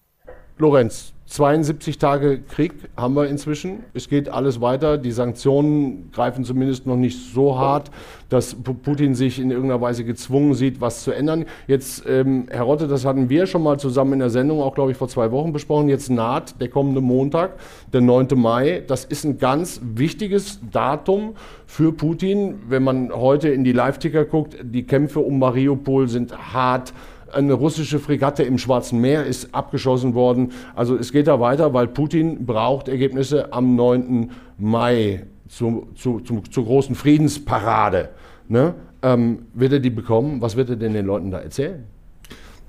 Lorenz, 0.59 1.13
72 1.27 1.99
Tage 1.99 2.39
Krieg 2.39 2.73
haben 2.95 3.13
wir 3.13 3.27
inzwischen. 3.27 3.83
Es 3.93 4.09
geht 4.09 4.29
alles 4.29 4.59
weiter. 4.59 4.97
Die 4.97 5.11
Sanktionen 5.11 6.09
greifen 6.11 6.45
zumindest 6.45 6.87
noch 6.87 6.95
nicht 6.95 7.33
so 7.33 7.59
hart, 7.59 7.91
dass 8.29 8.55
Putin 8.55 9.13
sich 9.13 9.37
in 9.37 9.51
irgendeiner 9.51 9.81
Weise 9.81 10.03
gezwungen 10.03 10.53
sieht, 10.55 10.81
was 10.81 11.03
zu 11.03 11.11
ändern. 11.11 11.45
Jetzt, 11.67 12.05
ähm, 12.07 12.47
Herr 12.49 12.63
Rotte, 12.63 12.87
das 12.87 13.05
hatten 13.05 13.29
wir 13.29 13.45
schon 13.45 13.61
mal 13.61 13.77
zusammen 13.77 14.13
in 14.13 14.19
der 14.19 14.29
Sendung, 14.29 14.61
auch 14.61 14.73
glaube 14.73 14.91
ich 14.91 14.97
vor 14.97 15.09
zwei 15.09 15.31
Wochen 15.31 15.51
besprochen. 15.51 15.89
Jetzt 15.89 16.09
naht 16.09 16.59
der 16.61 16.69
kommende 16.69 17.01
Montag, 17.01 17.57
der 17.93 18.01
9. 18.01 18.29
Mai. 18.35 18.83
Das 18.87 19.05
ist 19.05 19.25
ein 19.25 19.37
ganz 19.37 19.81
wichtiges 19.83 20.59
Datum 20.71 21.35
für 21.67 21.91
Putin. 21.91 22.55
Wenn 22.67 22.83
man 22.83 23.11
heute 23.11 23.49
in 23.49 23.63
die 23.63 23.73
Live-Ticker 23.73 24.25
guckt, 24.25 24.55
die 24.63 24.87
Kämpfe 24.87 25.19
um 25.19 25.37
Mariupol 25.37 26.07
sind 26.07 26.53
hart 26.53 26.93
eine 27.33 27.53
russische 27.53 27.99
Fregatte 27.99 28.43
im 28.43 28.57
Schwarzen 28.57 28.99
Meer 28.99 29.25
ist 29.25 29.53
abgeschossen 29.53 30.13
worden. 30.13 30.51
Also 30.75 30.95
es 30.95 31.11
geht 31.11 31.27
da 31.27 31.39
weiter, 31.39 31.73
weil 31.73 31.87
Putin 31.87 32.45
braucht 32.45 32.87
Ergebnisse 32.87 33.53
am 33.53 33.75
9. 33.75 34.31
Mai 34.57 35.25
zu, 35.47 35.87
zu, 35.95 36.19
zu, 36.21 36.41
zur 36.41 36.65
großen 36.65 36.95
Friedensparade. 36.95 38.09
Ne? 38.47 38.75
Ähm, 39.01 39.47
wird 39.53 39.73
er 39.73 39.79
die 39.79 39.89
bekommen? 39.89 40.41
Was 40.41 40.55
wird 40.55 40.69
er 40.69 40.75
denn 40.75 40.93
den 40.93 41.05
Leuten 41.05 41.31
da 41.31 41.39
erzählen? 41.39 41.83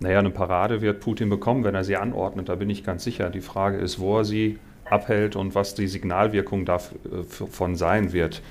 Naja, 0.01 0.21
eine 0.21 0.31
Parade 0.31 0.81
wird 0.81 1.01
Putin 1.01 1.29
bekommen, 1.29 1.65
wenn 1.65 1.75
er 1.75 1.83
sie 1.83 1.97
anordnet, 1.97 2.49
da 2.49 2.55
bin 2.55 2.71
ich 2.71 2.85
ganz 2.85 3.03
sicher. 3.03 3.31
Die 3.31 3.41
Frage 3.41 3.79
ist, 3.79 3.99
wo 3.99 4.19
er 4.19 4.25
sie 4.25 4.59
abhält 4.85 5.37
und 5.37 5.55
was 5.55 5.75
die 5.75 5.89
Signalwirkung 5.89 6.65
davon 6.65 7.75
sein 7.75 8.13
wird. 8.13 8.43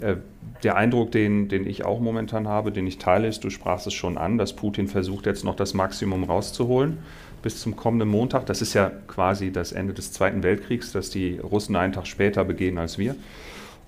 Äh, 0.00 0.16
der 0.62 0.76
Eindruck, 0.76 1.10
den, 1.10 1.48
den 1.48 1.66
ich 1.66 1.86
auch 1.86 2.00
momentan 2.00 2.46
habe, 2.46 2.70
den 2.70 2.86
ich 2.86 2.98
teile, 2.98 3.26
ist, 3.26 3.44
du 3.44 3.50
sprachst 3.50 3.86
es 3.86 3.94
schon 3.94 4.18
an, 4.18 4.36
dass 4.36 4.52
Putin 4.54 4.88
versucht 4.88 5.24
jetzt 5.24 5.42
noch 5.44 5.56
das 5.56 5.72
Maximum 5.72 6.24
rauszuholen 6.24 6.98
bis 7.42 7.60
zum 7.60 7.76
kommenden 7.76 8.08
Montag. 8.08 8.46
Das 8.46 8.60
ist 8.60 8.74
ja 8.74 8.90
quasi 9.06 9.50
das 9.50 9.72
Ende 9.72 9.94
des 9.94 10.12
Zweiten 10.12 10.42
Weltkriegs, 10.42 10.92
dass 10.92 11.10
die 11.10 11.38
Russen 11.38 11.76
einen 11.76 11.92
Tag 11.92 12.06
später 12.06 12.44
begehen 12.44 12.78
als 12.78 12.98
wir. 12.98 13.16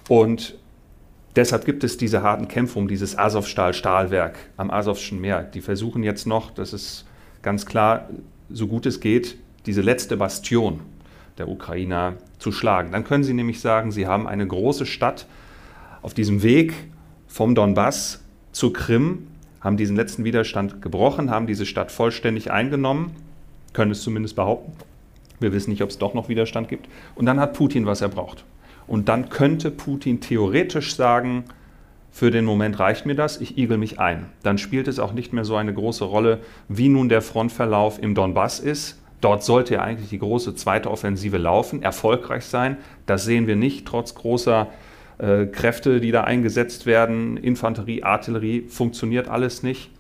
Und 0.09 0.57
deshalb 1.37 1.65
gibt 1.65 1.85
es 1.85 1.97
diese 1.97 2.23
harten 2.23 2.49
Kämpfe 2.49 2.79
um 2.79 2.89
dieses 2.89 3.19
Azovstal-Stahlwerk 3.19 4.39
am 4.57 4.71
Asowschen 4.71 5.21
Meer. 5.21 5.43
Die 5.43 5.61
versuchen 5.61 6.03
jetzt 6.03 6.27
noch, 6.27 6.51
das 6.51 6.73
ist 6.73 7.05
ganz 7.43 7.67
klar, 7.67 8.09
so 8.49 8.67
gut 8.67 8.87
es 8.87 9.01
geht, 9.01 9.37
diese 9.67 9.83
letzte 9.83 10.17
Bastion 10.17 10.81
der 11.39 11.49
Ukrainer 11.49 12.15
zu 12.39 12.53
schlagen. 12.53 12.93
Dann 12.93 13.05
können 13.05 13.25
sie 13.25 13.35
nämlich 13.35 13.61
sagen, 13.61 13.93
sie 13.93 14.07
haben 14.07 14.27
eine 14.27 14.47
große 14.47 14.87
Stadt, 14.87 15.27
auf 16.03 16.15
diesem 16.15 16.43
Weg 16.43 16.75
vom 17.29 17.55
Donbass 17.55 18.23
zur 18.51 18.73
Krim, 18.73 19.29
haben 19.61 19.77
diesen 19.77 19.97
letzten 19.97 20.25
Widerstand 20.25 20.83
gebrochen, 20.83 21.31
haben 21.31 21.47
diese 21.47 21.65
Stadt 21.65 21.93
vollständig 21.93 22.51
eingenommen, 22.51 23.13
können 23.73 23.93
es 23.93 24.03
zumindest 24.03 24.37
behaupten. 24.37 24.73
Wir 25.39 25.53
wissen 25.53 25.71
nicht, 25.71 25.83
ob 25.83 25.91
es 25.91 25.99
doch 25.99 26.15
noch 26.15 26.29
Widerstand 26.29 26.69
gibt. 26.69 26.89
Und 27.15 27.27
dann 27.27 27.41
hat 27.41 27.55
Putin, 27.55 27.87
was 27.87 28.01
er 28.01 28.09
braucht. 28.09 28.45
Und 28.87 29.09
dann 29.09 29.29
könnte 29.29 29.71
Putin 29.71 30.21
theoretisch 30.21 30.95
sagen, 30.95 31.45
für 32.11 32.31
den 32.31 32.45
Moment 32.45 32.79
reicht 32.79 33.07
mir 33.07 33.15
das, 33.15 33.41
ich 33.41 33.57
igel 33.57 33.79
mich 33.79 33.99
ein. 33.99 34.27
Dann 34.43 34.59
spielt 34.59 34.89
es 34.89 34.99
auch 34.99 35.13
nicht 35.13 35.33
mehr 35.33 35.45
so 35.45 35.57
eine 35.57 35.73
große 35.73 36.05
Rolle, 36.05 36.41
wie 36.69 36.89
nun 36.89 37.09
der 37.09 37.23
Frontverlauf 37.23 38.03
im 38.03 38.15
Donbass 38.15 38.61
ist. 38.61 39.01
Dort 39.21 39.45
sollte 39.45 39.75
ja 39.75 39.83
eigentlich 39.83 40.11
die 40.11 40.19
große 40.19 40.55
zweite 40.57 40.91
Offensive 40.91 41.39
laufen, 41.39 41.83
erfolgreich 41.83 42.45
sein. 42.45 42.77
Das 43.07 43.25
sehen 43.25 43.47
wir 43.47 43.57
nicht, 43.57 43.87
trotz 43.87 44.15
großer 44.15 44.63
äh, 44.63 44.92
Kräfte, 45.53 46.01
die 46.01 46.11
da 46.11 46.25
eingesetzt 46.25 46.85
werden, 46.85 47.37
Infanterie, 47.37 48.03
Artillerie, 48.03 48.63
funktioniert 48.69 49.29
alles 49.29 49.63
nicht. 49.63 49.91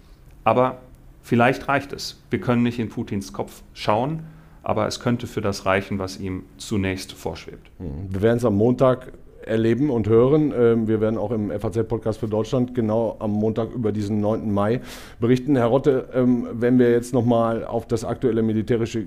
Aber 0.42 0.78
vielleicht 1.22 1.68
reicht 1.68 1.92
es. 1.92 2.20
Wir 2.30 2.40
können 2.40 2.64
nicht 2.64 2.80
in 2.80 2.88
Putins 2.88 3.32
Kopf 3.32 3.62
schauen, 3.72 4.24
aber 4.64 4.88
es 4.88 4.98
könnte 4.98 5.28
für 5.28 5.40
das 5.40 5.64
reichen, 5.64 6.00
was 6.00 6.18
ihm 6.18 6.42
zunächst 6.56 7.12
vorschwebt. 7.12 7.70
Wir 7.78 8.20
werden 8.20 8.38
es 8.38 8.44
am 8.44 8.56
Montag 8.56 9.12
erleben 9.46 9.90
und 9.90 10.09
hören. 10.09 10.52
Ähm, 10.57 10.88
wir 10.88 11.00
werden 11.00 11.18
auch 11.18 11.31
im 11.31 11.50
FAZ-Podcast 11.50 12.20
für 12.20 12.28
Deutschland 12.28 12.74
genau 12.74 13.16
am 13.18 13.33
Montag 13.33 13.72
über 13.72 13.92
diesen 13.92 14.20
9. 14.20 14.52
Mai 14.52 14.81
berichten. 15.20 15.57
Herr 15.57 15.66
Rotte, 15.66 16.09
ähm, 16.14 16.46
wenn 16.52 16.78
wir 16.78 16.90
jetzt 16.90 17.12
nochmal 17.14 17.64
auf 17.64 17.87
das 17.87 18.05
aktuelle 18.05 18.42
militärische 18.42 19.05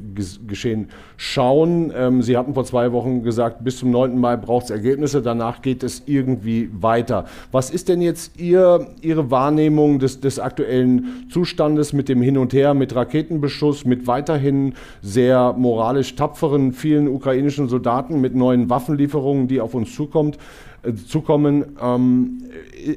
Geschehen 0.47 0.89
schauen. 1.17 1.93
Ähm, 1.95 2.21
Sie 2.21 2.37
hatten 2.37 2.53
vor 2.53 2.65
zwei 2.65 2.91
Wochen 2.91 3.23
gesagt, 3.23 3.63
bis 3.63 3.77
zum 3.77 3.91
9. 3.91 4.19
Mai 4.19 4.37
braucht 4.37 4.65
es 4.65 4.69
Ergebnisse, 4.71 5.21
danach 5.21 5.61
geht 5.61 5.83
es 5.83 6.03
irgendwie 6.05 6.69
weiter. 6.73 7.25
Was 7.51 7.69
ist 7.69 7.89
denn 7.89 8.01
jetzt 8.01 8.39
Ihr, 8.39 8.87
Ihre 9.01 9.31
Wahrnehmung 9.31 9.99
des, 9.99 10.19
des 10.19 10.39
aktuellen 10.39 11.27
Zustandes 11.29 11.93
mit 11.93 12.09
dem 12.09 12.21
Hin 12.21 12.37
und 12.37 12.53
Her, 12.53 12.73
mit 12.73 12.95
Raketenbeschuss, 12.95 13.85
mit 13.85 14.07
weiterhin 14.07 14.73
sehr 15.01 15.53
moralisch 15.53 16.15
tapferen 16.15 16.73
vielen 16.73 17.07
ukrainischen 17.07 17.67
Soldaten, 17.67 18.21
mit 18.21 18.35
neuen 18.35 18.69
Waffenlieferungen, 18.69 19.47
die 19.47 19.61
auf 19.61 19.73
uns 19.73 19.93
zukommen? 19.95 20.24
Kommt, 20.25 20.37
äh, 20.83 20.93
zukommen. 20.93 21.77
Ähm, 21.81 22.43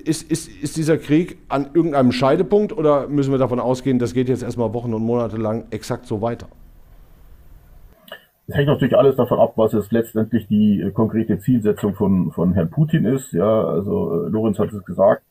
ist, 0.05 0.31
ist, 0.31 0.49
ist 0.63 0.77
dieser 0.77 0.99
Krieg 0.99 1.39
an 1.49 1.71
irgendeinem 1.75 2.13
Scheidepunkt 2.13 2.77
oder 2.77 3.09
müssen 3.09 3.31
wir 3.33 3.39
davon 3.39 3.61
ausgehen, 3.61 3.99
das 3.99 4.15
geht 4.15 4.29
jetzt 4.29 4.43
erstmal 4.43 4.73
Wochen 4.75 4.95
und 4.95 5.03
Monate 5.03 5.37
lang 5.37 5.65
exakt 5.71 6.07
so 6.07 6.21
weiter? 6.21 6.47
Es 8.47 8.57
hängt 8.57 8.69
natürlich 8.69 8.97
alles 8.97 9.17
davon 9.17 9.39
ab, 9.39 9.53
was 9.57 9.73
jetzt 9.73 9.93
letztendlich 9.93 10.47
die 10.49 10.81
äh, 10.81 10.91
konkrete 10.91 11.39
Zielsetzung 11.39 11.95
von, 11.95 12.31
von 12.33 12.55
Herrn 12.55 12.71
Putin 12.71 13.05
ist. 13.05 13.33
Ja, 13.33 13.65
also 13.65 14.25
äh, 14.25 14.29
Lorenz 14.29 14.59
hat 14.59 14.73
es 14.73 14.85
gesagt, 14.85 15.25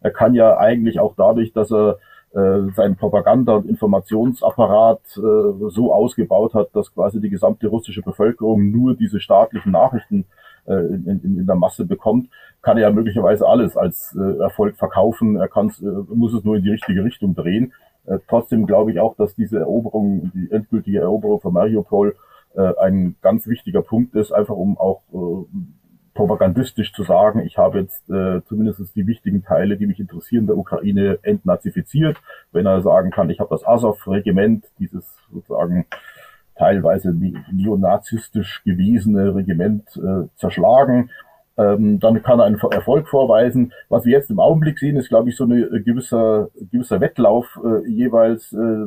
er 0.00 0.10
kann 0.10 0.34
ja 0.34 0.56
eigentlich 0.58 1.00
auch 1.00 1.14
dadurch, 1.16 1.52
dass 1.52 1.70
er 1.70 1.98
seinen 2.32 2.96
Propaganda- 2.96 3.54
und 3.56 3.66
Informationsapparat 3.66 5.00
so 5.06 5.94
ausgebaut 5.94 6.52
hat, 6.52 6.68
dass 6.74 6.92
quasi 6.92 7.18
die 7.18 7.30
gesamte 7.30 7.66
russische 7.68 8.02
Bevölkerung 8.02 8.70
nur 8.70 8.94
diese 8.94 9.20
staatlichen 9.20 9.72
Nachrichten 9.72 10.26
in, 10.72 11.20
in, 11.22 11.38
in 11.38 11.46
der 11.46 11.56
Masse 11.56 11.84
bekommt, 11.84 12.28
kann 12.62 12.76
er 12.76 12.84
ja 12.84 12.90
möglicherweise 12.90 13.46
alles 13.46 13.76
als 13.76 14.16
äh, 14.18 14.38
Erfolg 14.40 14.76
verkaufen. 14.76 15.36
Er 15.36 15.48
kann 15.48 15.68
äh, 15.68 16.14
muss 16.14 16.34
es 16.34 16.44
nur 16.44 16.56
in 16.56 16.62
die 16.62 16.70
richtige 16.70 17.04
Richtung 17.04 17.34
drehen. 17.34 17.72
Äh, 18.06 18.18
trotzdem 18.28 18.66
glaube 18.66 18.92
ich 18.92 19.00
auch, 19.00 19.16
dass 19.16 19.34
diese 19.34 19.58
Eroberung, 19.58 20.30
die 20.34 20.50
endgültige 20.50 21.00
Eroberung 21.00 21.40
von 21.40 21.52
Mariupol 21.52 22.16
äh, 22.54 22.72
ein 22.80 23.16
ganz 23.22 23.46
wichtiger 23.46 23.82
Punkt 23.82 24.14
ist, 24.14 24.32
einfach 24.32 24.56
um 24.56 24.78
auch 24.78 25.02
äh, 25.12 25.46
propagandistisch 26.14 26.92
zu 26.92 27.04
sagen, 27.04 27.40
ich 27.40 27.58
habe 27.58 27.80
jetzt 27.80 28.08
äh, 28.08 28.40
zumindest 28.46 28.96
die 28.96 29.06
wichtigen 29.06 29.44
Teile, 29.44 29.76
die 29.76 29.86
mich 29.86 30.00
interessieren, 30.00 30.46
der 30.46 30.56
Ukraine 30.56 31.18
entnazifiziert. 31.22 32.16
Wenn 32.52 32.66
er 32.66 32.80
sagen 32.80 33.10
kann, 33.10 33.30
ich 33.30 33.38
habe 33.38 33.50
das 33.50 33.66
Azov-Regiment, 33.66 34.64
dieses 34.78 35.04
sozusagen 35.30 35.86
teilweise 36.56 37.14
neonazistisch 37.52 38.62
gewesene 38.64 39.34
Regiment 39.34 39.84
äh, 39.96 40.28
zerschlagen, 40.36 41.10
ähm, 41.56 42.00
dann 42.00 42.22
kann 42.22 42.38
er 42.38 42.46
einen 42.46 42.58
Erfolg 42.58 43.08
vorweisen. 43.08 43.72
Was 43.88 44.04
wir 44.04 44.12
jetzt 44.12 44.30
im 44.30 44.40
Augenblick 44.40 44.78
sehen, 44.78 44.96
ist, 44.96 45.08
glaube 45.08 45.30
ich, 45.30 45.36
so 45.36 45.44
ein 45.44 45.52
äh, 45.52 45.80
gewisser, 45.80 46.48
gewisser 46.70 47.00
Wettlauf, 47.00 47.58
äh, 47.64 47.88
jeweils 47.88 48.52
äh, 48.52 48.86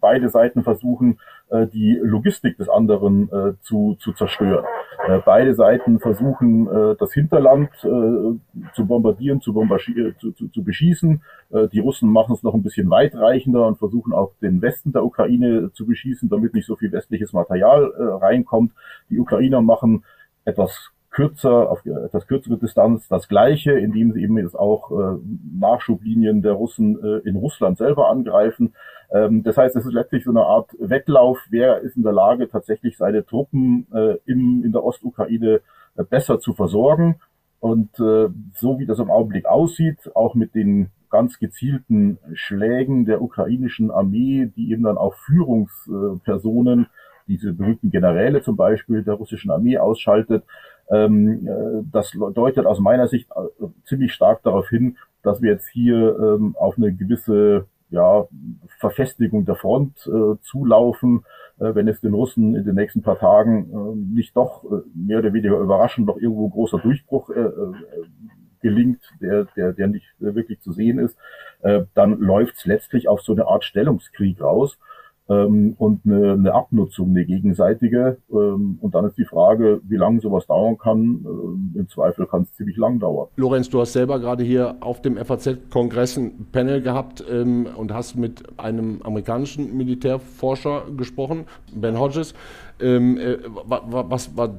beide 0.00 0.28
Seiten 0.28 0.62
versuchen, 0.62 1.18
äh, 1.50 1.66
die 1.66 1.98
Logistik 2.02 2.56
des 2.56 2.68
anderen 2.68 3.28
äh, 3.32 3.52
zu, 3.62 3.96
zu 3.98 4.12
zerstören. 4.12 4.64
Äh, 5.06 5.20
beide 5.24 5.54
Seiten 5.54 5.98
versuchen, 5.98 6.68
äh, 6.68 6.96
das 6.98 7.12
Hinterland 7.12 7.70
äh, 7.82 8.68
zu 8.74 8.86
bombardieren, 8.86 9.40
zu, 9.40 9.52
bombardieren 9.52 10.14
zu, 10.20 10.32
zu, 10.32 10.48
zu 10.48 10.62
beschießen. 10.62 11.22
Äh, 11.50 11.68
die 11.68 11.80
Russen 11.80 12.10
machen 12.12 12.34
es 12.34 12.42
noch 12.42 12.54
ein 12.54 12.62
bisschen 12.62 12.90
weitreichender 12.90 13.66
und 13.66 13.78
versuchen 13.78 14.12
auch 14.12 14.32
den 14.40 14.62
Westen 14.62 14.92
der 14.92 15.04
Ukraine 15.04 15.72
zu 15.72 15.86
beschießen, 15.86 16.28
damit 16.28 16.54
nicht 16.54 16.66
so 16.66 16.76
viel 16.76 16.92
westliches 16.92 17.32
Material 17.32 17.92
äh, 17.96 18.02
reinkommt. 18.24 18.72
Die 19.10 19.18
Ukrainer 19.18 19.62
machen 19.62 20.04
etwas 20.44 20.92
kürzer, 21.18 21.68
auf 21.68 21.84
etwas 21.84 22.28
kürzere 22.28 22.58
Distanz 22.58 23.08
das 23.08 23.26
Gleiche, 23.26 23.72
indem 23.72 24.12
sie 24.12 24.22
eben 24.22 24.38
jetzt 24.38 24.56
auch 24.56 24.92
äh, 24.92 25.18
Nachschublinien 25.58 26.42
der 26.42 26.52
Russen 26.52 26.96
äh, 27.02 27.28
in 27.28 27.34
Russland 27.34 27.76
selber 27.76 28.08
angreifen. 28.08 28.74
Ähm, 29.10 29.42
das 29.42 29.56
heißt, 29.56 29.74
es 29.74 29.84
ist 29.84 29.92
letztlich 29.92 30.22
so 30.22 30.30
eine 30.30 30.44
Art 30.44 30.70
Wettlauf, 30.78 31.40
wer 31.50 31.80
ist 31.80 31.96
in 31.96 32.04
der 32.04 32.12
Lage, 32.12 32.48
tatsächlich 32.48 32.96
seine 32.96 33.26
Truppen 33.26 33.88
äh, 33.92 34.18
im, 34.26 34.62
in 34.64 34.70
der 34.70 34.84
Ostukraine 34.84 35.60
äh, 35.96 36.04
besser 36.04 36.38
zu 36.38 36.52
versorgen. 36.52 37.16
Und 37.58 37.98
äh, 37.98 38.28
so 38.54 38.78
wie 38.78 38.86
das 38.86 39.00
im 39.00 39.10
Augenblick 39.10 39.46
aussieht, 39.46 39.98
auch 40.14 40.36
mit 40.36 40.54
den 40.54 40.90
ganz 41.10 41.40
gezielten 41.40 42.18
Schlägen 42.34 43.06
der 43.06 43.22
ukrainischen 43.22 43.90
Armee, 43.90 44.52
die 44.54 44.70
eben 44.70 44.84
dann 44.84 44.98
auch 44.98 45.14
Führungspersonen, 45.26 46.86
diese 47.26 47.52
berühmten 47.52 47.90
Generäle 47.90 48.40
zum 48.40 48.56
Beispiel 48.56 49.02
der 49.02 49.14
russischen 49.14 49.50
Armee 49.50 49.78
ausschaltet, 49.78 50.44
das 50.90 52.12
deutet 52.34 52.66
aus 52.66 52.80
meiner 52.80 53.08
Sicht 53.08 53.28
äh, 53.30 53.66
ziemlich 53.84 54.12
stark 54.12 54.42
darauf 54.42 54.68
hin, 54.68 54.96
dass 55.22 55.42
wir 55.42 55.52
jetzt 55.52 55.68
hier 55.68 56.18
ähm, 56.18 56.56
auf 56.58 56.76
eine 56.78 56.94
gewisse 56.94 57.66
ja, 57.90 58.26
Verfestigung 58.78 59.44
der 59.44 59.56
Front 59.56 60.06
äh, 60.06 60.36
zulaufen, 60.42 61.24
äh, 61.58 61.74
wenn 61.74 61.88
es 61.88 62.00
den 62.00 62.14
Russen 62.14 62.54
in 62.54 62.64
den 62.64 62.74
nächsten 62.74 63.02
paar 63.02 63.18
Tagen 63.18 63.70
äh, 63.70 64.14
nicht 64.14 64.36
doch 64.36 64.64
äh, 64.64 64.82
mehr 64.94 65.18
oder 65.18 65.32
weniger 65.32 65.58
überraschend 65.58 66.06
noch 66.06 66.16
irgendwo 66.16 66.48
großer 66.48 66.78
Durchbruch 66.78 67.30
äh, 67.30 67.40
äh, 67.40 67.72
gelingt, 68.60 69.00
der, 69.20 69.46
der, 69.56 69.72
der 69.72 69.88
nicht 69.88 70.06
wirklich 70.18 70.60
zu 70.60 70.72
sehen 70.72 70.98
ist, 70.98 71.16
äh, 71.60 71.82
dann 71.94 72.18
läuft 72.18 72.56
es 72.56 72.66
letztlich 72.66 73.08
auf 73.08 73.22
so 73.22 73.32
eine 73.32 73.46
Art 73.46 73.64
Stellungskrieg 73.64 74.40
raus 74.40 74.78
ähm, 75.28 75.74
und 75.78 76.00
eine, 76.06 76.32
eine 76.32 76.54
Abnutzung, 76.54 77.10
eine 77.10 77.24
gegenseitige. 77.24 78.18
Ähm, 78.30 78.78
und 78.80 78.94
dann 78.94 79.04
ist 79.04 79.18
die 79.18 79.24
Frage, 79.24 79.80
wie 79.86 79.96
lange 79.96 80.20
sowas 80.20 80.46
dauern 80.46 80.78
kann. 80.78 81.24
Ähm, 81.24 81.74
Im 81.74 81.88
Zweifel 81.88 82.26
kann 82.26 82.42
es 82.42 82.52
ziemlich 82.54 82.76
lang 82.76 82.98
dauern. 82.98 83.28
Lorenz, 83.36 83.68
du 83.68 83.80
hast 83.80 83.92
selber 83.92 84.18
gerade 84.20 84.42
hier 84.42 84.76
auf 84.80 85.02
dem 85.02 85.16
FAZ-Kongress 85.16 86.16
ein 86.16 86.46
Panel 86.50 86.80
gehabt 86.80 87.22
ähm, 87.30 87.66
und 87.76 87.92
hast 87.92 88.16
mit 88.16 88.42
einem 88.58 89.02
amerikanischen 89.02 89.76
Militärforscher 89.76 90.84
gesprochen, 90.96 91.44
Ben 91.74 91.98
Hodges. 91.98 92.34
Ähm, 92.80 93.18
äh, 93.18 93.38
was 93.66 94.36
war 94.36 94.54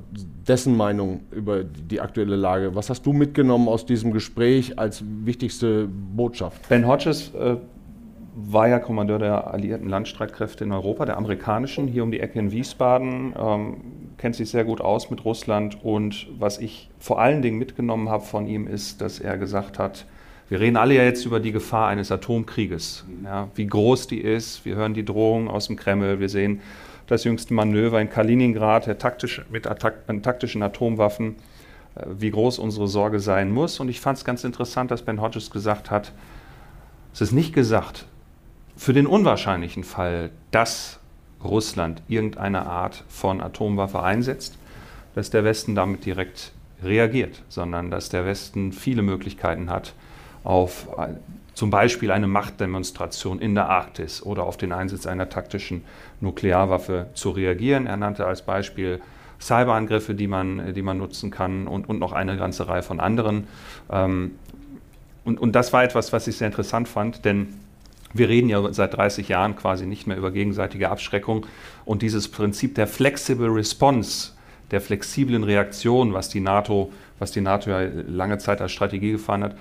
dessen 0.47 0.75
Meinung 0.75 1.21
über 1.31 1.63
die 1.63 2.01
aktuelle 2.01 2.35
Lage? 2.35 2.75
Was 2.75 2.89
hast 2.89 3.05
du 3.05 3.13
mitgenommen 3.13 3.69
aus 3.69 3.85
diesem 3.85 4.11
Gespräch 4.11 4.77
als 4.77 5.03
wichtigste 5.23 5.87
Botschaft? 5.87 6.67
Ben 6.69 6.85
Hodges 6.85 7.33
äh 7.33 7.55
war 8.47 8.67
ja 8.67 8.79
Kommandeur 8.79 9.19
der 9.19 9.53
alliierten 9.53 9.89
Landstreitkräfte 9.89 10.63
in 10.63 10.71
Europa, 10.71 11.05
der 11.05 11.17
amerikanischen, 11.17 11.87
hier 11.87 12.03
um 12.03 12.11
die 12.11 12.19
Ecke 12.19 12.39
in 12.39 12.51
Wiesbaden, 12.51 13.33
ähm, 13.37 13.77
kennt 14.17 14.35
sich 14.35 14.49
sehr 14.49 14.65
gut 14.65 14.81
aus 14.81 15.09
mit 15.09 15.25
Russland. 15.25 15.83
Und 15.83 16.27
was 16.37 16.57
ich 16.57 16.89
vor 16.99 17.19
allen 17.19 17.41
Dingen 17.41 17.57
mitgenommen 17.57 18.09
habe 18.09 18.23
von 18.23 18.47
ihm 18.47 18.67
ist, 18.67 19.01
dass 19.01 19.19
er 19.19 19.37
gesagt 19.37 19.79
hat, 19.79 20.05
wir 20.49 20.59
reden 20.59 20.77
alle 20.77 20.95
ja 20.95 21.03
jetzt 21.03 21.25
über 21.25 21.39
die 21.39 21.51
Gefahr 21.51 21.89
eines 21.89 22.11
Atomkrieges, 22.11 23.05
ja, 23.23 23.49
wie 23.53 23.67
groß 23.67 24.07
die 24.07 24.19
ist. 24.19 24.65
Wir 24.65 24.75
hören 24.75 24.95
die 24.95 25.05
Drohungen 25.05 25.47
aus 25.47 25.67
dem 25.67 25.75
Kreml, 25.75 26.19
wir 26.19 26.29
sehen 26.29 26.61
das 27.05 27.23
jüngste 27.23 27.53
Manöver 27.53 28.01
in 28.01 28.09
Kaliningrad 28.09 28.99
taktisch, 28.99 29.43
mit 29.51 29.63
taktischen 29.63 30.63
Atomwaffen, 30.63 31.35
äh, 31.95 32.05
wie 32.17 32.31
groß 32.31 32.59
unsere 32.59 32.87
Sorge 32.87 33.19
sein 33.19 33.51
muss. 33.51 33.79
Und 33.79 33.89
ich 33.89 33.99
fand 33.99 34.17
es 34.17 34.25
ganz 34.25 34.43
interessant, 34.43 34.91
dass 34.91 35.03
Ben 35.03 35.21
Hodges 35.21 35.51
gesagt 35.51 35.91
hat, 35.91 36.13
es 37.13 37.21
ist 37.21 37.31
nicht 37.31 37.53
gesagt, 37.53 38.05
für 38.79 38.93
den 38.93 39.07
unwahrscheinlichen 39.07 39.83
Fall, 39.83 40.31
dass 40.51 40.99
Russland 41.43 42.01
irgendeine 42.07 42.65
Art 42.65 43.03
von 43.09 43.41
Atomwaffe 43.41 44.01
einsetzt, 44.01 44.57
dass 45.15 45.29
der 45.29 45.43
Westen 45.43 45.75
damit 45.75 46.05
direkt 46.05 46.53
reagiert, 46.81 47.43
sondern 47.49 47.91
dass 47.91 48.07
der 48.07 48.25
Westen 48.25 48.71
viele 48.71 49.01
Möglichkeiten 49.01 49.69
hat, 49.69 49.93
auf 50.45 50.87
zum 51.55 51.69
Beispiel 51.71 52.09
eine 52.09 52.27
Machtdemonstration 52.27 53.39
in 53.39 53.53
der 53.53 53.67
Arktis 53.67 54.23
oder 54.23 54.43
auf 54.43 54.55
den 54.55 54.71
Einsatz 54.71 55.05
einer 55.05 55.27
taktischen 55.27 55.83
Nuklearwaffe 56.21 57.07
zu 57.15 57.31
reagieren. 57.31 57.85
Er 57.85 57.97
nannte 57.97 58.25
als 58.25 58.43
Beispiel 58.43 59.01
Cyberangriffe, 59.41 60.15
die 60.15 60.27
man, 60.27 60.73
die 60.73 60.81
man 60.81 60.97
nutzen 60.97 61.31
kann 61.31 61.67
und, 61.67 61.89
und 61.89 61.99
noch 61.99 62.13
eine 62.13 62.37
ganze 62.37 62.69
Reihe 62.69 62.83
von 62.83 63.01
anderen. 63.01 63.45
Ähm, 63.91 64.35
und, 65.25 65.37
und 65.37 65.51
das 65.51 65.73
war 65.73 65.83
etwas, 65.83 66.13
was 66.13 66.27
ich 66.27 66.37
sehr 66.37 66.47
interessant 66.47 66.87
fand, 66.87 67.25
denn 67.25 67.59
wir 68.13 68.29
reden 68.29 68.49
ja 68.49 68.73
seit 68.73 68.95
30 68.95 69.29
Jahren 69.29 69.55
quasi 69.55 69.85
nicht 69.85 70.07
mehr 70.07 70.17
über 70.17 70.31
gegenseitige 70.31 70.89
Abschreckung 70.89 71.45
und 71.85 72.01
dieses 72.01 72.27
Prinzip 72.27 72.75
der 72.75 72.87
Flexible 72.87 73.49
Response, 73.49 74.31
der 74.71 74.81
flexiblen 74.81 75.43
Reaktion, 75.43 76.13
was 76.13 76.29
die 76.29 76.39
NATO, 76.39 76.91
was 77.19 77.31
die 77.31 77.41
NATO 77.41 77.69
ja 77.69 77.81
lange 78.07 78.37
Zeit 78.37 78.61
als 78.61 78.71
Strategie 78.71 79.11
gefahren 79.11 79.43
hat, 79.43 79.55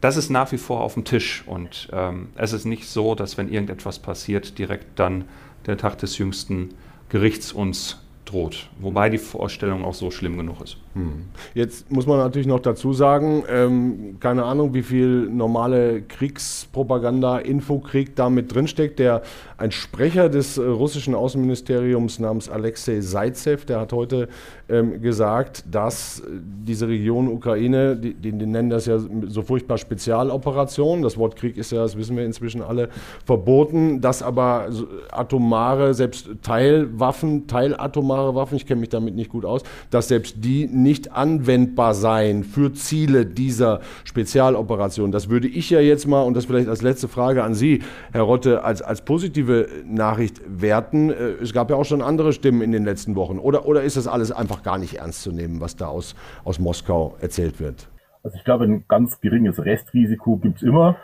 das 0.00 0.16
ist 0.16 0.28
nach 0.28 0.52
wie 0.52 0.58
vor 0.58 0.82
auf 0.82 0.94
dem 0.94 1.04
Tisch 1.04 1.44
und 1.46 1.88
ähm, 1.92 2.28
es 2.36 2.52
ist 2.52 2.66
nicht 2.66 2.86
so, 2.86 3.14
dass 3.14 3.38
wenn 3.38 3.50
irgendetwas 3.50 3.98
passiert, 3.98 4.58
direkt 4.58 4.98
dann 4.98 5.24
der 5.66 5.78
Tag 5.78 5.98
des 5.98 6.18
jüngsten 6.18 6.74
Gerichts 7.08 7.52
uns 7.52 8.02
droht. 8.26 8.68
Wobei 8.80 9.08
die 9.08 9.18
Vorstellung 9.18 9.84
auch 9.84 9.94
so 9.94 10.10
schlimm 10.10 10.36
genug 10.36 10.60
ist. 10.60 10.76
Hm. 10.94 11.24
Jetzt 11.54 11.90
muss 11.90 12.06
man 12.06 12.18
natürlich 12.18 12.46
noch 12.46 12.60
dazu 12.60 12.92
sagen, 12.92 13.42
ähm, 13.48 14.16
keine 14.20 14.44
Ahnung, 14.44 14.74
wie 14.74 14.82
viel 14.82 15.28
normale 15.28 16.02
Kriegspropaganda, 16.02 17.38
Infokrieg 17.38 18.14
da 18.14 18.30
mit 18.30 18.54
drinsteckt. 18.54 19.00
Der, 19.00 19.22
ein 19.58 19.72
Sprecher 19.72 20.28
des 20.28 20.56
äh, 20.56 20.62
russischen 20.62 21.14
Außenministeriums 21.14 22.20
namens 22.20 22.48
Alexei 22.48 23.00
Zaitsev, 23.00 23.64
der 23.64 23.80
hat 23.80 23.92
heute 23.92 24.28
ähm, 24.68 25.00
gesagt, 25.00 25.64
dass 25.70 26.20
äh, 26.20 26.22
diese 26.64 26.86
Region 26.86 27.28
Ukraine, 27.28 27.96
die, 27.96 28.14
die, 28.14 28.32
die, 28.32 28.46
nennen 28.46 28.70
das 28.70 28.86
ja 28.86 28.98
so 28.98 29.42
furchtbar 29.42 29.78
Spezialoperation, 29.78 31.02
das 31.02 31.18
Wort 31.18 31.36
Krieg 31.36 31.56
ist 31.56 31.72
ja, 31.72 31.82
das 31.82 31.96
wissen 31.96 32.16
wir 32.16 32.24
inzwischen 32.24 32.62
alle, 32.62 32.88
verboten, 33.24 34.00
dass 34.00 34.22
aber 34.22 34.68
atomare, 35.10 35.92
selbst 35.94 36.28
Teilwaffen, 36.42 37.46
teilatomare 37.46 38.34
Waffen, 38.34 38.56
ich 38.56 38.66
kenne 38.66 38.80
mich 38.80 38.90
damit 38.90 39.14
nicht 39.14 39.30
gut 39.30 39.44
aus, 39.44 39.62
dass 39.90 40.08
selbst 40.08 40.36
die 40.38 40.66
nicht 40.84 41.10
anwendbar 41.10 41.94
seien 41.94 42.44
für 42.44 42.72
Ziele 42.72 43.26
dieser 43.26 43.80
Spezialoperation. 44.04 45.10
Das 45.10 45.28
würde 45.28 45.48
ich 45.48 45.70
ja 45.70 45.80
jetzt 45.80 46.06
mal, 46.06 46.22
und 46.22 46.36
das 46.36 46.44
vielleicht 46.44 46.68
als 46.68 46.82
letzte 46.82 47.08
Frage 47.08 47.42
an 47.42 47.54
Sie, 47.54 47.82
Herr 48.12 48.22
Rotte, 48.22 48.62
als, 48.62 48.82
als 48.82 49.04
positive 49.04 49.66
Nachricht 49.84 50.40
werten. 50.46 51.10
Äh, 51.10 51.14
es 51.42 51.52
gab 51.52 51.70
ja 51.70 51.76
auch 51.76 51.84
schon 51.84 52.02
andere 52.02 52.32
Stimmen 52.32 52.62
in 52.62 52.70
den 52.70 52.84
letzten 52.84 53.16
Wochen. 53.16 53.40
Oder, 53.40 53.66
oder 53.66 53.82
ist 53.82 53.96
das 53.96 54.06
alles 54.06 54.30
einfach 54.30 54.62
gar 54.62 54.78
nicht 54.78 54.98
ernst 54.98 55.22
zu 55.22 55.32
nehmen, 55.32 55.60
was 55.60 55.74
da 55.74 55.88
aus, 55.88 56.14
aus 56.44 56.60
Moskau 56.60 57.16
erzählt 57.20 57.58
wird? 57.58 57.88
Also 58.22 58.36
ich 58.36 58.44
glaube, 58.44 58.64
ein 58.64 58.84
ganz 58.86 59.20
geringes 59.20 59.62
Restrisiko 59.64 60.36
gibt 60.36 60.58
es 60.58 60.62
immer. 60.62 60.96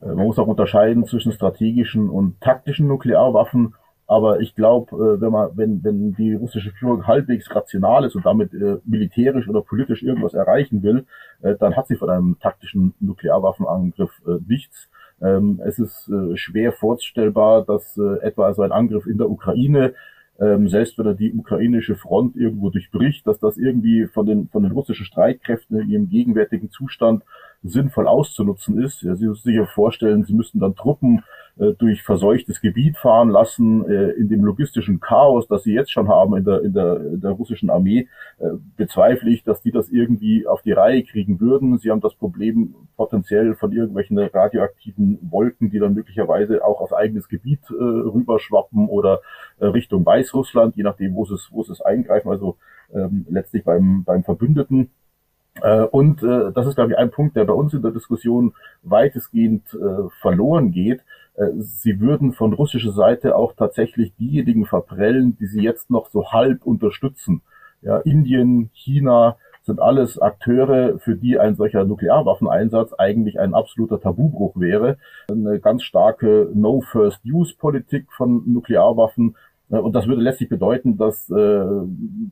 Äh, 0.00 0.06
man 0.06 0.26
muss 0.26 0.38
auch 0.38 0.46
unterscheiden 0.46 1.04
zwischen 1.04 1.32
strategischen 1.32 2.08
und 2.08 2.40
taktischen 2.40 2.86
Nuklearwaffen. 2.86 3.74
Aber 4.06 4.40
ich 4.40 4.54
glaube, 4.54 4.94
äh, 4.96 5.20
wenn 5.20 5.32
man, 5.32 5.50
wenn, 5.56 5.82
wenn 5.82 6.12
die 6.14 6.34
russische 6.34 6.70
Führung 6.70 7.06
halbwegs 7.06 7.54
rational 7.54 8.04
ist 8.04 8.14
und 8.14 8.24
damit 8.24 8.54
äh, 8.54 8.78
militärisch 8.84 9.48
oder 9.48 9.62
politisch 9.62 10.02
irgendwas 10.02 10.34
erreichen 10.34 10.82
will, 10.82 11.06
äh, 11.42 11.56
dann 11.56 11.76
hat 11.76 11.88
sie 11.88 11.96
von 11.96 12.10
einem 12.10 12.38
taktischen 12.38 12.94
Nuklearwaffenangriff 13.00 14.10
äh, 14.26 14.38
nichts. 14.46 14.88
Ähm, 15.20 15.60
es 15.64 15.78
ist 15.78 16.08
äh, 16.08 16.36
schwer 16.36 16.72
vorstellbar, 16.72 17.64
dass 17.64 17.96
äh, 17.96 18.18
etwa 18.20 18.52
so 18.54 18.62
ein 18.62 18.72
Angriff 18.72 19.06
in 19.06 19.18
der 19.18 19.30
Ukraine 19.30 19.94
ähm, 20.38 20.68
selbst 20.68 20.98
wenn 20.98 21.06
er 21.06 21.14
die 21.14 21.32
ukrainische 21.32 21.96
Front 21.96 22.36
irgendwo 22.36 22.70
durchbricht, 22.70 23.26
dass 23.26 23.38
das 23.38 23.56
irgendwie 23.56 24.06
von 24.06 24.26
den, 24.26 24.48
von 24.48 24.62
den 24.62 24.72
russischen 24.72 25.06
Streitkräften 25.06 25.80
in 25.80 25.88
ihrem 25.88 26.08
gegenwärtigen 26.10 26.70
Zustand 26.70 27.24
sinnvoll 27.62 28.06
auszunutzen 28.06 28.82
ist. 28.82 29.02
Ja, 29.02 29.14
Sie 29.14 29.26
müssen 29.26 29.44
sich 29.44 29.56
ja 29.56 29.66
vorstellen, 29.66 30.24
Sie 30.24 30.34
müssten 30.34 30.60
dann 30.60 30.74
Truppen 30.74 31.24
durch 31.78 32.02
verseuchtes 32.02 32.60
Gebiet 32.60 32.98
fahren 32.98 33.30
lassen, 33.30 33.88
äh, 33.88 34.10
in 34.10 34.28
dem 34.28 34.44
logistischen 34.44 35.00
Chaos, 35.00 35.48
das 35.48 35.62
Sie 35.62 35.72
jetzt 35.72 35.90
schon 35.90 36.08
haben 36.08 36.36
in 36.36 36.44
der, 36.44 36.62
in 36.62 36.74
der, 36.74 36.96
in 36.96 37.20
der 37.20 37.30
russischen 37.30 37.70
Armee, 37.70 38.08
äh, 38.38 38.48
bezweifle 38.76 39.30
ich, 39.30 39.42
dass 39.42 39.62
die 39.62 39.72
das 39.72 39.88
irgendwie 39.88 40.46
auf 40.46 40.60
die 40.60 40.72
Reihe 40.72 41.02
kriegen 41.02 41.40
würden. 41.40 41.78
Sie 41.78 41.90
haben 41.90 42.02
das 42.02 42.14
Problem 42.14 42.74
potenziell 42.96 43.54
von 43.54 43.72
irgendwelchen 43.72 44.18
radioaktiven 44.18 45.18
Wolken, 45.22 45.70
die 45.70 45.78
dann 45.78 45.94
möglicherweise 45.94 46.62
auch 46.62 46.82
auf 46.82 46.92
eigenes 46.92 47.28
Gebiet 47.28 47.60
äh, 47.70 47.82
rüberschwappen 47.82 48.86
oder 48.88 49.20
äh, 49.58 49.66
Richtung 49.66 50.04
Weißrussland, 50.04 50.76
je 50.76 50.82
nachdem, 50.82 51.14
wo 51.14 51.24
sie 51.24 51.34
es, 51.34 51.48
wo 51.50 51.62
sie 51.62 51.72
es 51.72 51.80
eingreifen, 51.80 52.30
also 52.30 52.58
ähm, 52.94 53.24
letztlich 53.30 53.64
beim, 53.64 54.04
beim 54.04 54.24
Verbündeten. 54.24 54.90
Äh, 55.62 55.84
und 55.84 56.22
äh, 56.22 56.52
das 56.52 56.66
ist, 56.66 56.74
glaube 56.74 56.92
ich, 56.92 56.98
ein 56.98 57.10
Punkt, 57.10 57.36
der 57.36 57.44
bei 57.44 57.54
uns 57.54 57.72
in 57.72 57.82
der 57.82 57.92
Diskussion 57.92 58.54
weitestgehend 58.82 59.72
äh, 59.72 60.08
verloren 60.20 60.70
geht. 60.70 61.00
Äh, 61.36 61.48
sie 61.58 62.00
würden 62.00 62.32
von 62.32 62.52
russischer 62.52 62.92
Seite 62.92 63.36
auch 63.36 63.52
tatsächlich 63.54 64.14
diejenigen 64.16 64.66
verprellen, 64.66 65.36
die 65.38 65.46
sie 65.46 65.62
jetzt 65.62 65.90
noch 65.90 66.08
so 66.08 66.32
halb 66.32 66.66
unterstützen. 66.66 67.42
Ja, 67.82 67.98
Indien, 67.98 68.70
China 68.72 69.36
sind 69.62 69.80
alles 69.80 70.18
Akteure, 70.18 70.98
für 70.98 71.16
die 71.16 71.38
ein 71.38 71.56
solcher 71.56 71.84
Nuklearwaffeneinsatz 71.84 72.92
eigentlich 72.94 73.38
ein 73.40 73.52
absoluter 73.52 74.00
Tabubruch 74.00 74.54
wäre. 74.56 74.96
Eine 75.28 75.60
ganz 75.60 75.82
starke 75.82 76.50
No-First-Use-Politik 76.54 78.12
von 78.12 78.42
Nuklearwaffen 78.46 79.34
äh, 79.70 79.78
und 79.78 79.92
das 79.94 80.06
würde 80.06 80.22
letztlich 80.22 80.48
bedeuten, 80.48 80.96
dass 80.96 81.28
äh, 81.30 81.64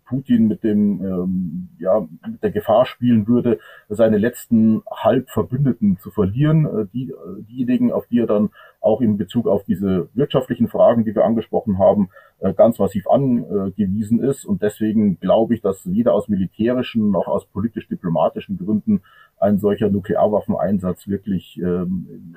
Putin 0.07 0.48
mit 0.48 0.62
dem 0.64 1.05
ähm, 1.05 1.68
ja 1.78 2.07
mit 2.26 2.42
der 2.42 2.50
Gefahr 2.50 2.86
spielen 2.86 3.26
würde, 3.26 3.59
seine 3.88 4.18
letzten 4.18 4.82
Halbverbündeten 4.90 5.98
zu 5.98 6.11
verlieren, 6.11 6.66
äh, 6.66 6.86
die 6.92 7.12
diejenigen, 7.48 7.92
auf 7.92 8.07
die 8.07 8.20
er 8.20 8.26
dann 8.26 8.50
auch 8.85 9.01
in 9.01 9.16
Bezug 9.16 9.47
auf 9.47 9.64
diese 9.64 10.09
wirtschaftlichen 10.14 10.68
Fragen, 10.68 11.05
die 11.05 11.14
wir 11.14 11.24
angesprochen 11.24 11.78
haben, 11.78 12.11
äh, 12.41 12.53
ganz 12.53 12.78
massiv 12.78 13.09
angewiesen 13.09 14.22
ist. 14.22 14.45
Und 14.45 14.62
deswegen 14.62 15.18
glaube 15.20 15.55
ich, 15.55 15.62
dass 15.62 15.91
weder 15.91 16.14
aus 16.14 16.28
militärischen 16.28 17.11
noch 17.11 17.26
aus 17.26 17.47
politisch-diplomatischen 17.47 18.59
Gründen 18.59 19.03
ein 19.39 19.59
solcher 19.59 19.91
Nuklearwaffeneinsatz 19.91 21.09
wirklich, 21.09 21.59
ähm, 21.59 22.35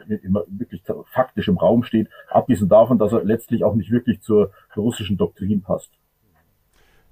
wirklich 0.47 0.83
faktisch 1.05 1.47
im 1.47 1.57
Raum 1.57 1.83
steht, 1.83 2.09
abgesehen 2.29 2.69
davon, 2.69 2.97
dass 2.97 3.13
er 3.13 3.23
letztlich 3.23 3.63
auch 3.63 3.75
nicht 3.75 3.91
wirklich 3.91 4.21
zur 4.21 4.51
russischen 4.75 5.17
Doktrin 5.17 5.61
passt. 5.61 5.91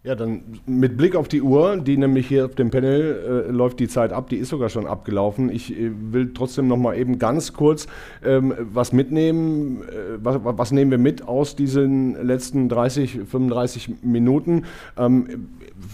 Ja, 0.05 0.13
dann 0.13 0.43
mit 0.67 0.97
Blick 0.97 1.15
auf 1.15 1.27
die 1.27 1.41
Uhr, 1.41 1.77
die 1.77 1.97
nämlich 1.97 2.27
hier 2.27 2.45
auf 2.45 2.53
dem 2.53 2.69
Panel 2.69 3.47
äh, 3.47 3.51
läuft 3.51 3.79
die 3.79 3.87
Zeit 3.87 4.13
ab, 4.13 4.29
die 4.29 4.35
ist 4.35 4.49
sogar 4.49 4.69
schon 4.69 4.85
abgelaufen. 4.85 5.49
Ich 5.49 5.75
äh, 5.75 5.89
will 6.11 6.31
trotzdem 6.31 6.67
noch 6.67 6.77
mal 6.77 6.95
eben 6.95 7.17
ganz 7.17 7.53
kurz 7.53 7.87
ähm, 8.23 8.53
was 8.59 8.93
mitnehmen. 8.93 9.81
Äh, 9.81 10.19
was, 10.23 10.41
was, 10.43 10.71
nehmen 10.71 10.91
wir 10.91 10.99
mit 10.99 11.27
aus 11.27 11.55
diesen 11.55 12.23
letzten 12.23 12.69
30, 12.69 13.21
35 13.25 14.03
Minuten? 14.03 14.65
Ähm, 14.95 15.47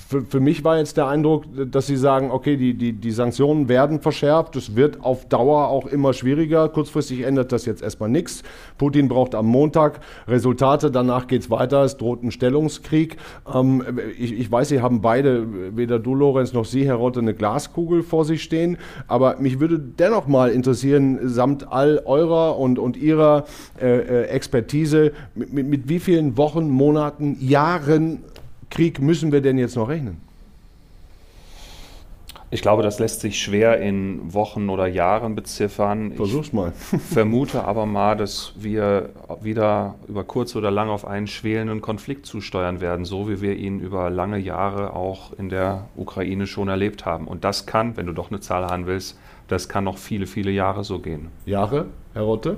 für, 0.09 0.23
für, 0.23 0.39
mich 0.41 0.65
war 0.65 0.77
jetzt 0.77 0.97
der 0.97 1.07
Eindruck, 1.07 1.45
dass 1.71 1.87
Sie 1.87 1.95
sagen, 1.95 2.31
okay, 2.31 2.57
die, 2.57 2.73
die, 2.73 2.91
die 2.91 3.11
Sanktionen 3.11 3.69
werden 3.69 4.01
verschärft. 4.01 4.57
Es 4.57 4.75
wird 4.75 5.05
auf 5.05 5.29
Dauer 5.29 5.69
auch 5.69 5.87
immer 5.87 6.11
schwieriger. 6.11 6.67
Kurzfristig 6.67 7.21
ändert 7.21 7.53
das 7.53 7.65
jetzt 7.65 7.81
erstmal 7.81 8.09
nichts. 8.09 8.43
Putin 8.77 9.07
braucht 9.07 9.35
am 9.35 9.45
Montag 9.45 10.01
Resultate. 10.27 10.91
Danach 10.91 11.27
geht 11.27 11.43
es 11.43 11.49
weiter. 11.49 11.83
Es 11.83 11.95
droht 11.95 12.23
ein 12.23 12.31
Stellungskrieg. 12.31 13.15
Ähm, 13.53 13.83
ich, 14.17 14.33
ich, 14.33 14.51
weiß, 14.51 14.69
Sie 14.69 14.81
haben 14.81 15.01
beide, 15.01 15.75
weder 15.75 15.99
du, 15.99 16.15
Lorenz, 16.15 16.53
noch 16.53 16.65
Sie, 16.65 16.85
Herr 16.85 16.95
Rotte, 16.95 17.19
eine 17.19 17.33
Glaskugel 17.33 18.03
vor 18.03 18.25
sich 18.25 18.43
stehen. 18.43 18.77
Aber 19.07 19.37
mich 19.39 19.59
würde 19.59 19.79
dennoch 19.79 20.27
mal 20.27 20.51
interessieren, 20.51 21.19
samt 21.23 21.71
all 21.71 22.01
eurer 22.05 22.57
und, 22.57 22.79
und 22.79 22.97
Ihrer 22.97 23.45
äh, 23.81 23.99
äh 23.99 24.23
Expertise, 24.27 25.11
mit, 25.35 25.51
mit 25.51 25.89
wie 25.89 25.99
vielen 25.99 26.37
Wochen, 26.37 26.69
Monaten, 26.69 27.37
Jahren 27.39 28.19
Krieg 28.69 29.01
müssen 29.01 29.31
wir 29.31 29.41
denn 29.41 29.57
jetzt 29.57 29.75
noch 29.75 29.89
rechnen? 29.89 30.30
Ich 32.53 32.61
glaube, 32.61 32.83
das 32.83 32.99
lässt 32.99 33.21
sich 33.21 33.41
schwer 33.41 33.79
in 33.79 34.33
Wochen 34.33 34.69
oder 34.69 34.85
Jahren 34.85 35.35
beziffern. 35.35 36.11
Versuch's 36.11 36.51
mal. 36.51 36.73
Ich 36.91 37.01
vermute 37.13 37.63
aber 37.63 37.85
mal, 37.85 38.17
dass 38.17 38.53
wir 38.57 39.09
wieder 39.41 39.95
über 40.09 40.25
kurz 40.25 40.53
oder 40.57 40.69
lang 40.69 40.89
auf 40.89 41.07
einen 41.07 41.27
schwelenden 41.27 41.79
Konflikt 41.79 42.25
zusteuern 42.25 42.81
werden, 42.81 43.05
so 43.05 43.29
wie 43.29 43.39
wir 43.39 43.55
ihn 43.55 43.79
über 43.79 44.09
lange 44.09 44.37
Jahre 44.37 44.93
auch 44.93 45.31
in 45.39 45.47
der 45.47 45.87
Ukraine 45.95 46.45
schon 46.45 46.67
erlebt 46.67 47.05
haben. 47.05 47.25
Und 47.25 47.45
das 47.45 47.67
kann, 47.67 47.95
wenn 47.95 48.05
du 48.05 48.11
doch 48.11 48.31
eine 48.31 48.41
Zahl 48.41 48.65
haben 48.65 48.85
willst, 48.85 49.17
das 49.47 49.69
kann 49.69 49.85
noch 49.85 49.97
viele, 49.97 50.27
viele 50.27 50.51
Jahre 50.51 50.83
so 50.83 50.99
gehen. 50.99 51.29
Jahre, 51.45 51.85
Herr 52.13 52.23
Rotte? 52.23 52.57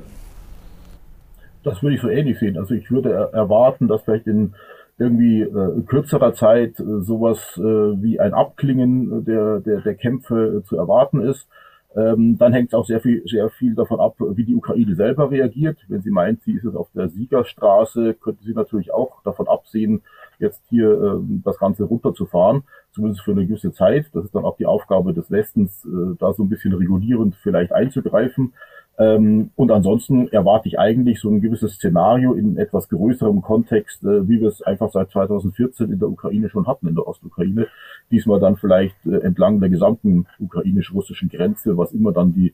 Das 1.63 1.83
würde 1.83 1.97
ich 1.97 2.01
so 2.01 2.09
ähnlich 2.09 2.39
sehen. 2.39 2.57
Also 2.57 2.73
ich 2.73 2.89
würde 2.89 3.29
erwarten, 3.31 3.87
dass 3.87 4.01
vielleicht 4.01 4.25
in 4.25 4.55
irgendwie 5.03 5.41
äh, 5.41 5.81
kürzerer 5.85 6.33
Zeit 6.33 6.79
äh, 6.79 7.01
sowas 7.01 7.39
äh, 7.57 7.61
wie 7.61 8.19
ein 8.19 8.33
Abklingen 8.33 9.25
der, 9.25 9.59
der, 9.59 9.81
der 9.81 9.95
Kämpfe 9.95 10.61
äh, 10.61 10.63
zu 10.63 10.77
erwarten 10.77 11.21
ist. 11.21 11.47
Ähm, 11.95 12.37
dann 12.39 12.53
hängt 12.53 12.69
es 12.69 12.73
auch 12.73 12.85
sehr 12.85 13.01
viel, 13.01 13.21
sehr 13.27 13.49
viel 13.51 13.75
davon 13.75 13.99
ab, 13.99 14.15
wie 14.17 14.45
die 14.45 14.55
Ukraine 14.55 14.95
selber 14.95 15.29
reagiert. 15.29 15.77
Wenn 15.87 16.01
sie 16.01 16.09
meint, 16.09 16.41
sie 16.41 16.53
ist 16.53 16.63
jetzt 16.63 16.75
auf 16.75 16.89
der 16.95 17.09
Siegerstraße, 17.09 18.15
könnte 18.15 18.43
sie 18.43 18.53
natürlich 18.53 18.91
auch 18.91 19.21
davon 19.23 19.47
absehen, 19.47 20.01
jetzt 20.39 20.61
hier 20.69 20.89
äh, 20.91 21.19
das 21.43 21.59
Ganze 21.59 21.83
runterzufahren, 21.83 22.63
zumindest 22.93 23.21
für 23.21 23.31
eine 23.31 23.45
gewisse 23.45 23.71
Zeit. 23.73 24.07
Das 24.13 24.25
ist 24.25 24.33
dann 24.33 24.45
auch 24.45 24.57
die 24.57 24.65
Aufgabe 24.65 25.13
des 25.13 25.29
Westens, 25.29 25.85
äh, 25.85 26.15
da 26.17 26.33
so 26.33 26.43
ein 26.43 26.49
bisschen 26.49 26.73
regulierend 26.73 27.35
vielleicht 27.35 27.71
einzugreifen. 27.71 28.53
Ähm, 28.99 29.49
und 29.55 29.71
ansonsten 29.71 30.27
erwarte 30.27 30.67
ich 30.67 30.77
eigentlich 30.77 31.19
so 31.19 31.29
ein 31.29 31.41
gewisses 31.41 31.75
Szenario 31.75 32.33
in 32.33 32.57
etwas 32.57 32.89
größerem 32.89 33.41
Kontext, 33.41 34.03
äh, 34.03 34.27
wie 34.27 34.39
wir 34.39 34.49
es 34.49 34.61
einfach 34.61 34.91
seit 34.91 35.09
2014 35.09 35.91
in 35.91 35.99
der 35.99 36.09
Ukraine 36.09 36.49
schon 36.49 36.67
hatten, 36.67 36.87
in 36.87 36.95
der 36.95 37.07
Ostukraine. 37.07 37.67
Diesmal 38.11 38.39
dann 38.39 38.55
vielleicht 38.55 38.95
äh, 39.05 39.17
entlang 39.17 39.59
der 39.59 39.69
gesamten 39.69 40.27
ukrainisch-russischen 40.39 41.29
Grenze, 41.29 41.75
was 41.75 41.91
immer 41.91 42.11
dann 42.11 42.33
die, 42.33 42.53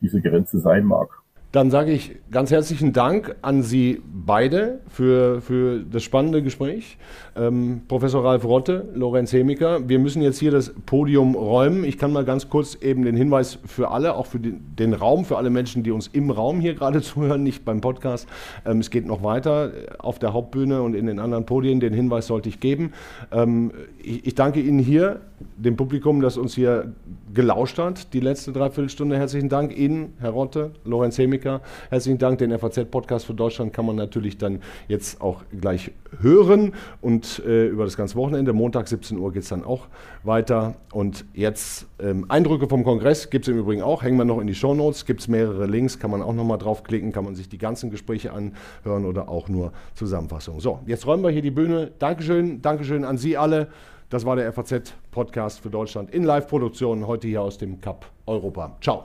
diese 0.00 0.20
Grenze 0.20 0.60
sein 0.60 0.84
mag. 0.84 1.08
Dann 1.52 1.72
sage 1.72 1.90
ich 1.90 2.12
ganz 2.30 2.52
herzlichen 2.52 2.92
Dank 2.92 3.34
an 3.42 3.64
Sie 3.64 4.00
beide 4.06 4.78
für, 4.88 5.40
für 5.40 5.80
das 5.80 6.04
spannende 6.04 6.44
Gespräch. 6.44 6.96
Ähm, 7.34 7.80
Professor 7.88 8.24
Ralf 8.24 8.44
Rotte, 8.44 8.88
Lorenz 8.94 9.32
Hemiker. 9.32 9.88
Wir 9.88 9.98
müssen 9.98 10.22
jetzt 10.22 10.38
hier 10.38 10.52
das 10.52 10.72
Podium 10.86 11.34
räumen. 11.34 11.82
Ich 11.82 11.98
kann 11.98 12.12
mal 12.12 12.24
ganz 12.24 12.48
kurz 12.48 12.76
eben 12.80 13.04
den 13.04 13.16
Hinweis 13.16 13.58
für 13.66 13.90
alle, 13.90 14.14
auch 14.14 14.26
für 14.26 14.38
den, 14.38 14.60
den 14.78 14.94
Raum, 14.94 15.24
für 15.24 15.38
alle 15.38 15.50
Menschen, 15.50 15.82
die 15.82 15.90
uns 15.90 16.06
im 16.06 16.30
Raum 16.30 16.60
hier 16.60 16.74
gerade 16.74 17.02
zuhören, 17.02 17.42
nicht 17.42 17.64
beim 17.64 17.80
Podcast. 17.80 18.28
Ähm, 18.64 18.78
es 18.78 18.90
geht 18.90 19.06
noch 19.06 19.24
weiter 19.24 19.72
auf 19.98 20.20
der 20.20 20.32
Hauptbühne 20.32 20.82
und 20.82 20.94
in 20.94 21.06
den 21.06 21.18
anderen 21.18 21.46
Podien. 21.46 21.80
Den 21.80 21.94
Hinweis 21.94 22.28
sollte 22.28 22.48
ich 22.48 22.60
geben. 22.60 22.92
Ähm, 23.32 23.72
ich, 24.00 24.24
ich 24.24 24.34
danke 24.36 24.60
Ihnen 24.60 24.78
hier, 24.78 25.20
dem 25.56 25.76
Publikum, 25.76 26.20
das 26.20 26.36
uns 26.36 26.54
hier 26.54 26.92
gelauscht 27.34 27.78
hat, 27.78 28.12
die 28.14 28.20
letzte 28.20 28.52
Dreiviertelstunde. 28.52 29.16
Herzlichen 29.16 29.48
Dank 29.48 29.76
Ihnen, 29.76 30.12
Herr 30.20 30.30
Rotte, 30.30 30.70
Lorenz 30.84 31.18
Hemiker. 31.18 31.39
Herzlichen 31.90 32.18
Dank. 32.18 32.38
Den 32.38 32.56
FAZ-Podcast 32.58 33.26
für 33.26 33.34
Deutschland 33.34 33.72
kann 33.72 33.86
man 33.86 33.96
natürlich 33.96 34.38
dann 34.38 34.60
jetzt 34.88 35.20
auch 35.20 35.42
gleich 35.60 35.92
hören 36.20 36.74
und 37.00 37.42
äh, 37.46 37.66
über 37.66 37.84
das 37.84 37.96
ganze 37.96 38.16
Wochenende. 38.16 38.52
Montag 38.52 38.88
17 38.88 39.18
Uhr 39.18 39.32
geht 39.32 39.42
es 39.42 39.48
dann 39.48 39.64
auch 39.64 39.86
weiter. 40.22 40.74
Und 40.92 41.24
jetzt 41.34 41.86
ähm, 42.00 42.26
Eindrücke 42.28 42.68
vom 42.68 42.84
Kongress 42.84 43.30
gibt 43.30 43.46
es 43.46 43.52
im 43.52 43.58
Übrigen 43.58 43.82
auch. 43.82 44.02
Hängen 44.02 44.18
wir 44.18 44.24
noch 44.24 44.40
in 44.40 44.46
die 44.46 44.54
Show 44.54 44.74
Notes. 44.74 45.06
Gibt 45.06 45.20
es 45.20 45.28
mehrere 45.28 45.66
Links, 45.66 45.98
kann 45.98 46.10
man 46.10 46.22
auch 46.22 46.34
nochmal 46.34 46.58
draufklicken, 46.58 47.12
kann 47.12 47.24
man 47.24 47.34
sich 47.34 47.48
die 47.48 47.58
ganzen 47.58 47.90
Gespräche 47.90 48.32
anhören 48.32 49.04
oder 49.04 49.28
auch 49.28 49.48
nur 49.48 49.72
Zusammenfassungen. 49.94 50.60
So, 50.60 50.80
jetzt 50.86 51.06
räumen 51.06 51.22
wir 51.22 51.30
hier 51.30 51.42
die 51.42 51.50
Bühne. 51.50 51.90
Dankeschön, 51.98 52.62
Dankeschön 52.62 53.04
an 53.04 53.18
Sie 53.18 53.36
alle. 53.36 53.68
Das 54.10 54.26
war 54.26 54.34
der 54.34 54.52
FAZ-Podcast 54.52 55.60
für 55.60 55.70
Deutschland 55.70 56.10
in 56.10 56.24
Live-Produktion, 56.24 57.06
heute 57.06 57.28
hier 57.28 57.42
aus 57.42 57.58
dem 57.58 57.80
Cup 57.80 58.06
Europa. 58.26 58.76
Ciao. 58.80 59.04